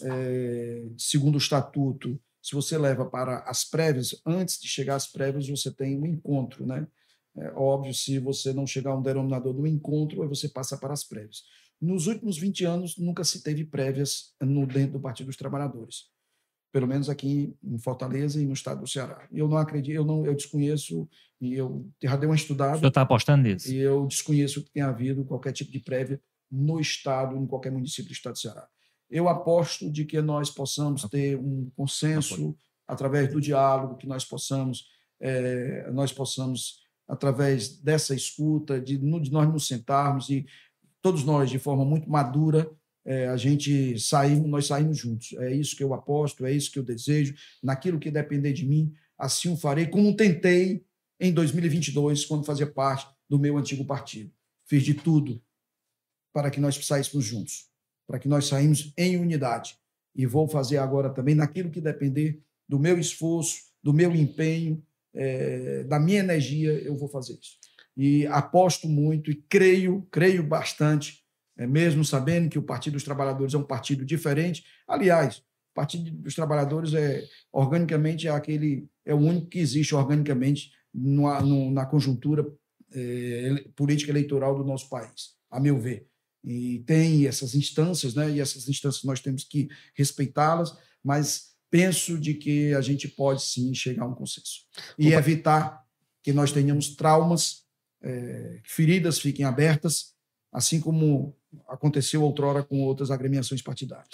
é, 0.02 0.88
segundo 0.98 1.36
o 1.36 1.38
estatuto, 1.38 2.20
se 2.42 2.54
você 2.54 2.78
leva 2.78 3.04
para 3.04 3.40
as 3.40 3.64
prévias, 3.64 4.20
antes 4.24 4.60
de 4.60 4.68
chegar 4.68 4.96
às 4.96 5.06
prévias, 5.06 5.48
você 5.48 5.70
tem 5.70 5.98
um 5.98 6.06
encontro, 6.06 6.66
né? 6.66 6.86
É 7.36 7.50
óbvio, 7.52 7.94
se 7.94 8.18
você 8.18 8.52
não 8.52 8.66
chegar 8.66 8.90
a 8.90 8.96
um 8.96 9.02
denominador 9.02 9.52
do 9.52 9.66
encontro, 9.66 10.22
aí 10.22 10.28
você 10.28 10.48
passa 10.48 10.76
para 10.76 10.92
as 10.92 11.04
prévias. 11.04 11.42
Nos 11.80 12.06
últimos 12.06 12.36
20 12.36 12.64
anos, 12.64 12.98
nunca 12.98 13.24
se 13.24 13.42
teve 13.42 13.64
prévias 13.64 14.34
no 14.40 14.66
dentro 14.66 14.94
do 14.94 15.00
Partido 15.00 15.26
dos 15.26 15.36
Trabalhadores. 15.36 16.10
Pelo 16.72 16.86
menos 16.86 17.08
aqui 17.08 17.56
em 17.62 17.78
Fortaleza 17.78 18.40
e 18.40 18.46
no 18.46 18.52
estado 18.52 18.80
do 18.80 18.86
Ceará. 18.86 19.26
Eu 19.32 19.48
não 19.48 19.56
acredito, 19.56 19.94
eu 19.94 20.04
não, 20.04 20.24
eu 20.24 20.34
desconheço, 20.34 21.08
e 21.40 21.54
eu 21.54 21.88
já 22.02 22.16
dei 22.16 22.28
uma 22.28 22.36
estudada. 22.36 22.76
O 22.76 22.78
senhor 22.78 22.88
está 22.88 23.02
apostando 23.02 23.42
nisso? 23.42 23.72
E 23.72 23.78
eu 23.78 24.06
desconheço 24.06 24.62
que 24.62 24.70
tenha 24.70 24.86
havido 24.86 25.24
qualquer 25.24 25.52
tipo 25.52 25.72
de 25.72 25.80
prévia 25.80 26.20
no 26.50 26.78
estado, 26.78 27.36
em 27.36 27.46
qualquer 27.46 27.72
município 27.72 28.10
do 28.10 28.12
estado 28.12 28.34
do 28.34 28.38
Ceará. 28.38 28.68
Eu 29.10 29.28
aposto 29.28 29.90
de 29.90 30.04
que 30.04 30.22
nós 30.22 30.50
possamos 30.50 31.02
ter 31.04 31.36
um 31.36 31.68
consenso 31.76 32.56
através 32.86 33.32
do 33.32 33.40
diálogo, 33.40 33.96
que 33.96 34.06
nós 34.06 34.24
possamos, 34.24 34.86
é, 35.20 35.90
nós 35.90 36.12
possamos 36.12 36.80
através 37.08 37.76
dessa 37.78 38.14
escuta, 38.14 38.80
de, 38.80 38.96
de, 38.96 39.30
nós 39.32 39.48
nos 39.52 39.66
sentarmos 39.66 40.28
e 40.28 40.46
todos 41.02 41.24
nós 41.24 41.50
de 41.50 41.58
forma 41.58 41.84
muito 41.84 42.08
madura 42.08 42.70
é, 43.04 43.26
a 43.28 43.36
gente 43.36 43.98
saímos, 43.98 44.48
nós 44.48 44.66
saímos 44.66 44.98
juntos. 44.98 45.32
É 45.38 45.52
isso 45.52 45.74
que 45.74 45.82
eu 45.82 45.92
aposto, 45.92 46.46
é 46.46 46.52
isso 46.52 46.70
que 46.70 46.78
eu 46.78 46.84
desejo. 46.84 47.34
Naquilo 47.62 47.98
que 47.98 48.10
depender 48.10 48.52
de 48.52 48.64
mim, 48.64 48.92
assim 49.18 49.52
o 49.52 49.56
farei, 49.56 49.86
como 49.86 50.14
tentei 50.14 50.84
em 51.18 51.32
2022, 51.32 52.26
quando 52.26 52.44
fazia 52.44 52.66
parte 52.66 53.08
do 53.28 53.38
meu 53.38 53.56
antigo 53.56 53.84
partido. 53.84 54.30
Fiz 54.66 54.84
de 54.84 54.94
tudo 54.94 55.42
para 56.32 56.50
que 56.50 56.60
nós 56.60 56.76
saíssemos 56.76 57.24
juntos 57.24 57.69
para 58.10 58.18
que 58.18 58.26
nós 58.26 58.48
saímos 58.48 58.92
em 58.98 59.16
unidade. 59.16 59.76
E 60.16 60.26
vou 60.26 60.48
fazer 60.48 60.78
agora 60.78 61.10
também 61.10 61.36
naquilo 61.36 61.70
que 61.70 61.80
depender 61.80 62.40
do 62.68 62.76
meu 62.76 62.98
esforço, 62.98 63.62
do 63.80 63.94
meu 63.94 64.12
empenho, 64.12 64.82
é, 65.14 65.84
da 65.84 66.00
minha 66.00 66.18
energia, 66.18 66.72
eu 66.72 66.96
vou 66.96 67.08
fazer 67.08 67.34
isso. 67.34 67.56
E 67.96 68.26
aposto 68.26 68.88
muito 68.88 69.30
e 69.30 69.36
creio, 69.36 70.04
creio 70.10 70.42
bastante, 70.42 71.22
é, 71.56 71.68
mesmo 71.68 72.04
sabendo 72.04 72.50
que 72.50 72.58
o 72.58 72.62
Partido 72.62 72.94
dos 72.94 73.04
Trabalhadores 73.04 73.54
é 73.54 73.58
um 73.58 73.62
partido 73.62 74.04
diferente. 74.04 74.64
Aliás, 74.88 75.38
o 75.38 75.74
Partido 75.74 76.10
dos 76.10 76.34
Trabalhadores 76.34 76.94
é 76.94 77.24
organicamente 77.52 78.26
é 78.26 78.30
aquele 78.32 78.88
é 79.06 79.14
o 79.14 79.18
único 79.18 79.46
que 79.46 79.60
existe 79.60 79.94
organicamente 79.94 80.72
no, 80.92 81.70
na 81.70 81.86
conjuntura 81.86 82.44
é, 82.92 83.64
política 83.76 84.10
eleitoral 84.10 84.56
do 84.56 84.64
nosso 84.64 84.88
país, 84.88 85.36
a 85.48 85.60
meu 85.60 85.78
ver 85.78 86.10
e 86.42 86.80
tem 86.80 87.26
essas 87.26 87.54
instâncias, 87.54 88.14
né? 88.14 88.30
E 88.30 88.40
essas 88.40 88.68
instâncias 88.68 89.04
nós 89.04 89.20
temos 89.20 89.44
que 89.44 89.68
respeitá-las, 89.94 90.76
mas 91.02 91.50
penso 91.70 92.18
de 92.18 92.34
que 92.34 92.74
a 92.74 92.80
gente 92.80 93.06
pode 93.06 93.42
sim 93.42 93.72
chegar 93.74 94.04
a 94.04 94.08
um 94.08 94.14
consenso 94.14 94.62
e 94.98 95.12
evitar 95.12 95.84
que 96.22 96.32
nós 96.32 96.52
tenhamos 96.52 96.96
traumas, 96.96 97.64
é, 98.02 98.60
feridas 98.64 99.18
fiquem 99.18 99.44
abertas, 99.44 100.14
assim 100.52 100.80
como 100.80 101.36
aconteceu 101.68 102.22
outrora 102.22 102.62
com 102.62 102.80
outras 102.82 103.10
agremiações 103.10 103.62
partidárias. 103.62 104.08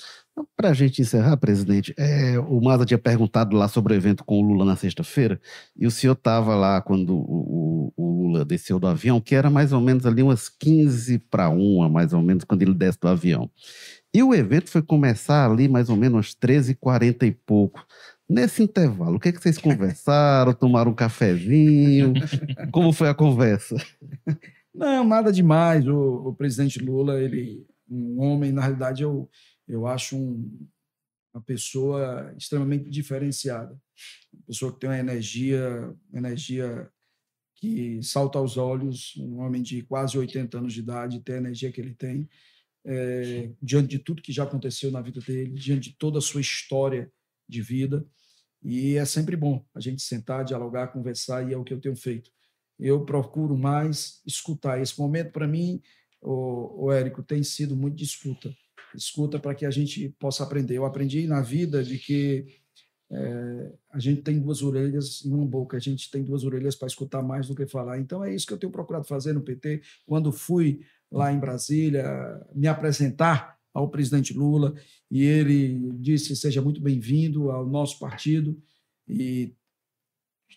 Para 0.56 0.70
a 0.70 0.74
gente 0.74 1.02
encerrar, 1.02 1.36
presidente, 1.36 1.94
é, 1.98 2.38
o 2.38 2.60
Maza 2.60 2.86
tinha 2.86 2.98
perguntado 2.98 3.56
lá 3.56 3.68
sobre 3.68 3.94
o 3.94 3.96
evento 3.96 4.24
com 4.24 4.40
o 4.40 4.42
Lula 4.42 4.64
na 4.64 4.76
sexta-feira, 4.76 5.40
e 5.76 5.86
o 5.86 5.90
senhor 5.90 6.14
estava 6.14 6.54
lá 6.54 6.80
quando 6.80 7.14
o, 7.14 7.92
o, 7.96 8.22
Lula 8.22 8.44
desceu 8.44 8.78
do 8.78 8.86
avião, 8.86 9.20
que 9.20 9.34
era 9.34 9.50
mais 9.50 9.72
ou 9.72 9.80
menos 9.80 10.06
ali 10.06 10.22
umas 10.22 10.48
15 10.48 11.18
para 11.30 11.48
uma, 11.48 11.88
mais 11.88 12.12
ou 12.12 12.22
menos, 12.22 12.44
quando 12.44 12.62
ele 12.62 12.74
desce 12.74 12.98
do 13.00 13.08
avião. 13.08 13.50
E 14.12 14.22
o 14.22 14.34
evento 14.34 14.70
foi 14.70 14.82
começar 14.82 15.50
ali 15.50 15.68
mais 15.68 15.88
ou 15.90 15.96
menos 15.96 16.26
às 16.26 16.34
13h40 16.34 17.24
e 17.24 17.32
pouco. 17.32 17.86
Nesse 18.28 18.62
intervalo, 18.62 19.16
o 19.16 19.20
que, 19.20 19.28
é 19.28 19.32
que 19.32 19.40
vocês 19.40 19.58
conversaram? 19.58 20.52
Tomaram 20.52 20.90
um 20.90 20.94
cafezinho? 20.94 22.14
Como 22.72 22.92
foi 22.92 23.08
a 23.08 23.14
conversa? 23.14 23.76
Não, 24.76 25.04
nada 25.04 25.32
demais. 25.32 25.86
O, 25.88 26.28
o 26.28 26.34
presidente 26.34 26.78
Lula, 26.78 27.20
ele, 27.20 27.66
um 27.88 28.20
homem, 28.20 28.52
na 28.52 28.60
realidade, 28.60 29.02
eu, 29.02 29.28
eu 29.66 29.86
acho 29.86 30.16
um, 30.16 30.68
uma 31.32 31.42
pessoa 31.42 32.34
extremamente 32.36 32.90
diferenciada. 32.90 33.72
Uma 34.32 34.42
pessoa 34.46 34.72
que 34.72 34.80
tem 34.80 34.90
uma 34.90 34.98
energia, 34.98 35.94
energia 36.12 36.90
que 37.54 38.02
salta 38.02 38.38
aos 38.38 38.58
olhos, 38.58 39.14
um 39.16 39.38
homem 39.38 39.62
de 39.62 39.82
quase 39.82 40.18
80 40.18 40.58
anos 40.58 40.74
de 40.74 40.80
idade, 40.80 41.20
tem 41.20 41.36
a 41.36 41.38
energia 41.38 41.72
que 41.72 41.80
ele 41.80 41.94
tem, 41.94 42.28
é, 42.84 43.50
diante 43.62 43.88
de 43.88 43.98
tudo 43.98 44.20
que 44.20 44.30
já 44.30 44.44
aconteceu 44.44 44.90
na 44.90 45.00
vida 45.00 45.20
dele, 45.20 45.54
diante 45.54 45.90
de 45.90 45.96
toda 45.96 46.18
a 46.18 46.22
sua 46.22 46.42
história 46.42 47.10
de 47.48 47.62
vida. 47.62 48.06
E 48.62 48.96
é 48.96 49.04
sempre 49.06 49.36
bom 49.36 49.64
a 49.74 49.80
gente 49.80 50.02
sentar, 50.02 50.44
dialogar, 50.44 50.88
conversar, 50.88 51.48
e 51.48 51.54
é 51.54 51.56
o 51.56 51.64
que 51.64 51.72
eu 51.72 51.80
tenho 51.80 51.96
feito 51.96 52.30
eu 52.78 53.04
procuro 53.04 53.56
mais 53.56 54.20
escutar. 54.26 54.80
Esse 54.80 54.98
momento, 54.98 55.32
para 55.32 55.46
mim, 55.46 55.80
o, 56.20 56.86
o 56.86 56.92
Érico, 56.92 57.22
tem 57.22 57.42
sido 57.42 57.76
muito 57.76 57.96
de 57.96 58.04
escuta. 58.04 58.54
escuta 58.94 59.38
para 59.38 59.54
que 59.54 59.64
a 59.64 59.70
gente 59.70 60.08
possa 60.18 60.42
aprender. 60.42 60.76
Eu 60.76 60.84
aprendi 60.84 61.26
na 61.26 61.40
vida 61.40 61.82
de 61.82 61.98
que 61.98 62.46
é, 63.10 63.72
a 63.92 63.98
gente 63.98 64.22
tem 64.22 64.38
duas 64.38 64.62
orelhas 64.62 65.22
e 65.24 65.28
uma 65.28 65.46
boca, 65.46 65.76
a 65.76 65.80
gente 65.80 66.10
tem 66.10 66.24
duas 66.24 66.44
orelhas 66.44 66.74
para 66.74 66.88
escutar 66.88 67.22
mais 67.22 67.48
do 67.48 67.54
que 67.54 67.66
falar. 67.66 67.98
Então 68.00 68.24
é 68.24 68.34
isso 68.34 68.46
que 68.46 68.52
eu 68.52 68.58
tenho 68.58 68.72
procurado 68.72 69.06
fazer 69.06 69.32
no 69.32 69.42
PT. 69.42 69.82
Quando 70.04 70.32
fui 70.32 70.80
lá 71.10 71.32
em 71.32 71.38
Brasília 71.38 72.04
me 72.54 72.66
apresentar 72.66 73.56
ao 73.72 73.90
presidente 73.90 74.32
Lula 74.32 74.74
e 75.10 75.22
ele 75.22 75.92
disse 75.98 76.34
seja 76.34 76.62
muito 76.62 76.80
bem-vindo 76.80 77.50
ao 77.50 77.66
nosso 77.66 77.98
partido 77.98 78.60
e 79.06 79.54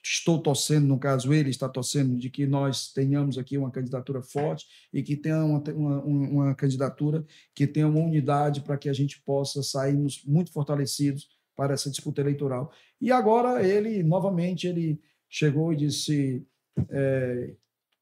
estou 0.03 0.41
torcendo, 0.41 0.87
no 0.87 0.99
caso 0.99 1.33
ele 1.33 1.49
está 1.49 1.67
torcendo, 1.67 2.17
de 2.17 2.29
que 2.29 2.45
nós 2.45 2.91
tenhamos 2.91 3.37
aqui 3.37 3.57
uma 3.57 3.71
candidatura 3.71 4.21
forte 4.21 4.65
e 4.93 5.03
que 5.03 5.15
tenha 5.15 5.43
uma, 5.43 5.61
uma, 5.71 6.01
uma 6.01 6.55
candidatura 6.55 7.25
que 7.53 7.67
tenha 7.67 7.87
uma 7.87 7.99
unidade 7.99 8.61
para 8.61 8.77
que 8.77 8.89
a 8.89 8.93
gente 8.93 9.21
possa 9.21 9.61
sairmos 9.61 10.23
muito 10.25 10.51
fortalecidos 10.51 11.27
para 11.55 11.73
essa 11.73 11.89
disputa 11.89 12.21
eleitoral. 12.21 12.71
E 13.01 13.11
agora 13.11 13.65
ele, 13.67 14.01
novamente, 14.03 14.67
ele 14.67 15.01
chegou 15.29 15.73
e 15.73 15.75
disse, 15.75 16.45
é, 16.89 17.53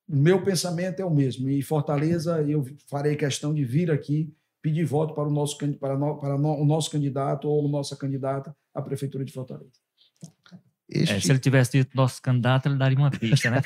meu 0.07 0.43
pensamento 0.43 1.01
é 1.01 1.05
o 1.05 1.13
mesmo, 1.13 1.49
e 1.49 1.61
Fortaleza, 1.61 2.41
eu 2.43 2.65
farei 2.87 3.15
questão 3.15 3.53
de 3.53 3.65
vir 3.65 3.91
aqui 3.91 4.33
pedir 4.61 4.85
voto 4.85 5.13
para 5.13 5.27
o 5.27 5.31
nosso, 5.31 5.57
para, 5.79 5.97
no, 5.97 6.17
para 6.17 6.37
no, 6.37 6.53
o 6.53 6.65
nosso 6.65 6.89
candidato 6.91 7.47
ou 7.47 7.67
nossa 7.67 7.95
candidata 7.95 8.55
à 8.73 8.81
Prefeitura 8.81 9.23
de 9.23 9.31
Fortaleza. 9.31 9.86
Este... 10.89 11.15
É, 11.15 11.19
se 11.19 11.31
ele 11.31 11.39
tivesse 11.39 11.77
dito 11.77 11.95
nosso 11.95 12.21
candidato, 12.21 12.67
ele 12.67 12.77
daria 12.77 12.97
uma 12.97 13.11
pista, 13.11 13.51
né? 13.51 13.61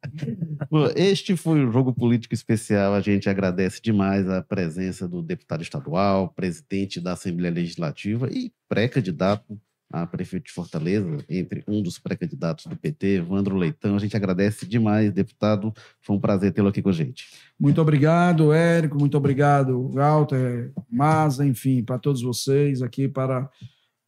este 0.96 1.36
foi 1.36 1.64
o 1.64 1.70
Jogo 1.70 1.92
Político 1.92 2.32
Especial. 2.32 2.94
A 2.94 3.00
gente 3.00 3.28
agradece 3.28 3.80
demais 3.82 4.28
a 4.28 4.42
presença 4.42 5.06
do 5.06 5.22
deputado 5.22 5.62
estadual, 5.62 6.28
presidente 6.30 7.00
da 7.00 7.12
Assembleia 7.12 7.52
Legislativa 7.52 8.28
e 8.32 8.52
pré-candidato 8.68 9.60
a 9.92 10.06
prefeito 10.06 10.46
de 10.46 10.52
Fortaleza, 10.52 11.18
entre 11.28 11.64
um 11.66 11.82
dos 11.82 11.98
pré-candidatos 11.98 12.66
do 12.66 12.76
PT, 12.76 13.16
Evandro 13.16 13.56
Leitão. 13.56 13.96
A 13.96 13.98
gente 13.98 14.16
agradece 14.16 14.64
demais, 14.64 15.12
deputado. 15.12 15.74
Foi 16.00 16.14
um 16.14 16.20
prazer 16.20 16.52
tê-lo 16.52 16.68
aqui 16.68 16.80
com 16.80 16.90
a 16.90 16.92
gente. 16.92 17.26
Muito 17.58 17.80
obrigado, 17.80 18.52
Érico. 18.52 18.96
Muito 18.96 19.16
obrigado, 19.16 19.88
Walter, 19.88 20.72
Maza, 20.88 21.44
enfim, 21.44 21.82
para 21.82 21.98
todos 21.98 22.22
vocês 22.22 22.82
aqui 22.82 23.08
para 23.08 23.50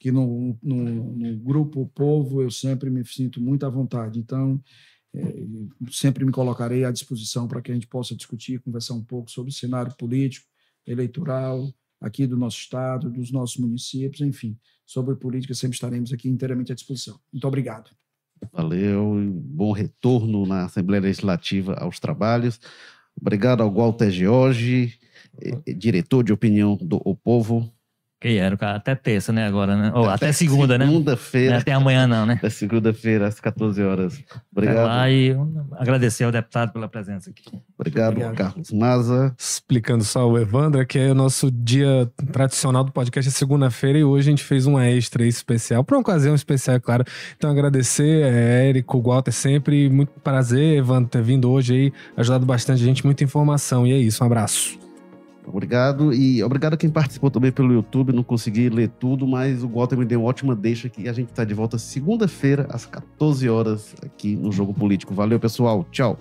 que 0.02 0.10
no, 0.10 0.58
no, 0.60 1.14
no, 1.14 1.36
grupo 1.38 1.86
Povo 1.94 2.42
eu 2.42 2.50
sempre 2.50 2.90
me 2.90 3.06
sinto 3.06 3.40
muito 3.40 3.64
à 3.64 3.70
vontade. 3.70 4.18
Então, 4.18 4.60
é, 5.14 5.44
sempre 5.92 6.24
me 6.24 6.32
colocarei 6.32 6.84
à 6.84 6.90
disposição 6.90 7.46
para 7.46 7.62
que 7.62 7.70
a 7.70 7.74
gente 7.74 7.86
possa 7.86 8.16
discutir, 8.16 8.58
conversar 8.58 8.94
um 8.94 9.04
pouco 9.04 9.30
sobre 9.30 9.52
o 9.52 9.54
cenário 9.54 9.94
político, 9.96 10.44
eleitoral, 10.84 11.72
aqui 12.00 12.26
do 12.26 12.36
nosso 12.36 12.58
estado, 12.58 13.08
dos 13.08 13.30
nossos 13.30 13.58
municípios, 13.58 14.20
enfim, 14.22 14.58
sobre 14.84 15.14
política, 15.14 15.54
sempre 15.54 15.76
estaremos 15.76 16.12
aqui 16.12 16.28
inteiramente 16.28 16.72
à 16.72 16.74
disposição. 16.74 17.16
Muito 17.32 17.46
obrigado. 17.46 17.92
Valeu, 18.52 19.14
bom 19.32 19.70
retorno 19.70 20.44
na 20.44 20.64
Assembleia 20.64 21.02
Legislativa 21.02 21.74
aos 21.74 22.00
trabalhos. 22.00 22.58
Obrigado 23.16 23.62
ao 23.62 23.72
Walter 23.72 24.10
George, 24.10 24.98
eh, 25.40 25.74
diretor 25.74 26.24
de 26.24 26.32
opinião 26.32 26.76
do 26.76 27.00
O 27.04 27.14
Povo. 27.14 27.72
Que 28.22 28.38
era, 28.38 28.56
até 28.76 28.94
terça, 28.94 29.32
né, 29.32 29.44
agora, 29.44 29.76
né? 29.76 29.90
Ou 29.92 30.04
até, 30.04 30.26
até 30.26 30.32
segunda, 30.32 30.78
né? 30.78 30.86
Segunda-feira. 30.86 31.58
Até 31.58 31.72
amanhã 31.72 32.06
não, 32.06 32.24
né? 32.24 32.34
Até 32.34 32.50
segunda-feira, 32.50 33.26
às 33.26 33.40
14 33.40 33.82
horas. 33.82 34.22
Obrigado. 34.52 34.86
lá 34.86 35.10
e 35.10 35.36
agradecer 35.72 36.22
ao 36.22 36.30
deputado 36.30 36.72
pela 36.72 36.88
presença 36.88 37.30
aqui. 37.30 37.42
Obrigado, 37.76 38.12
Obrigado. 38.12 38.36
Carlos 38.36 38.70
Maza. 38.70 39.34
Explicando 39.36 40.04
só 40.04 40.30
o 40.30 40.38
Evandro, 40.38 40.86
que 40.86 41.00
é 41.00 41.10
o 41.10 41.16
nosso 41.16 41.50
dia 41.50 42.08
tradicional 42.32 42.84
do 42.84 42.92
podcast, 42.92 43.28
é 43.28 43.32
segunda-feira, 43.32 43.98
e 43.98 44.04
hoje 44.04 44.28
a 44.28 44.30
gente 44.30 44.44
fez 44.44 44.68
um 44.68 44.78
extra 44.78 45.26
especial, 45.26 45.82
por 45.82 45.96
uma 45.96 46.02
ocasião 46.02 46.36
especial, 46.36 46.76
é 46.76 46.80
claro. 46.80 47.04
Então, 47.36 47.50
agradecer, 47.50 48.22
é, 48.22 48.68
Érico, 48.68 49.02
Walter, 49.02 49.32
sempre 49.32 49.90
muito 49.90 50.12
prazer, 50.20 50.78
Evandro, 50.78 51.10
ter 51.10 51.22
vindo 51.22 51.50
hoje 51.50 51.74
aí, 51.74 51.92
ajudado 52.16 52.46
bastante 52.46 52.84
a 52.84 52.86
gente, 52.86 53.04
muita 53.04 53.24
informação. 53.24 53.84
E 53.84 53.92
é 53.92 53.98
isso, 53.98 54.22
um 54.22 54.28
abraço. 54.28 54.78
Obrigado 55.46 56.12
e 56.12 56.42
obrigado 56.42 56.74
a 56.74 56.76
quem 56.76 56.88
participou 56.88 57.30
também 57.30 57.50
pelo 57.50 57.72
YouTube. 57.72 58.12
Não 58.12 58.22
consegui 58.22 58.68
ler 58.68 58.88
tudo, 58.88 59.26
mas 59.26 59.62
o 59.62 59.68
Walter 59.68 59.98
me 59.98 60.04
deu 60.04 60.20
uma 60.20 60.28
ótima 60.28 60.54
deixa 60.54 60.86
aqui. 60.86 61.08
A 61.08 61.12
gente 61.12 61.30
está 61.30 61.44
de 61.44 61.54
volta 61.54 61.78
segunda-feira 61.78 62.66
às 62.70 62.86
14 62.86 63.48
horas 63.48 63.94
aqui 64.04 64.36
no 64.36 64.52
Jogo 64.52 64.72
Político. 64.72 65.14
Valeu, 65.14 65.40
pessoal. 65.40 65.84
Tchau. 65.90 66.18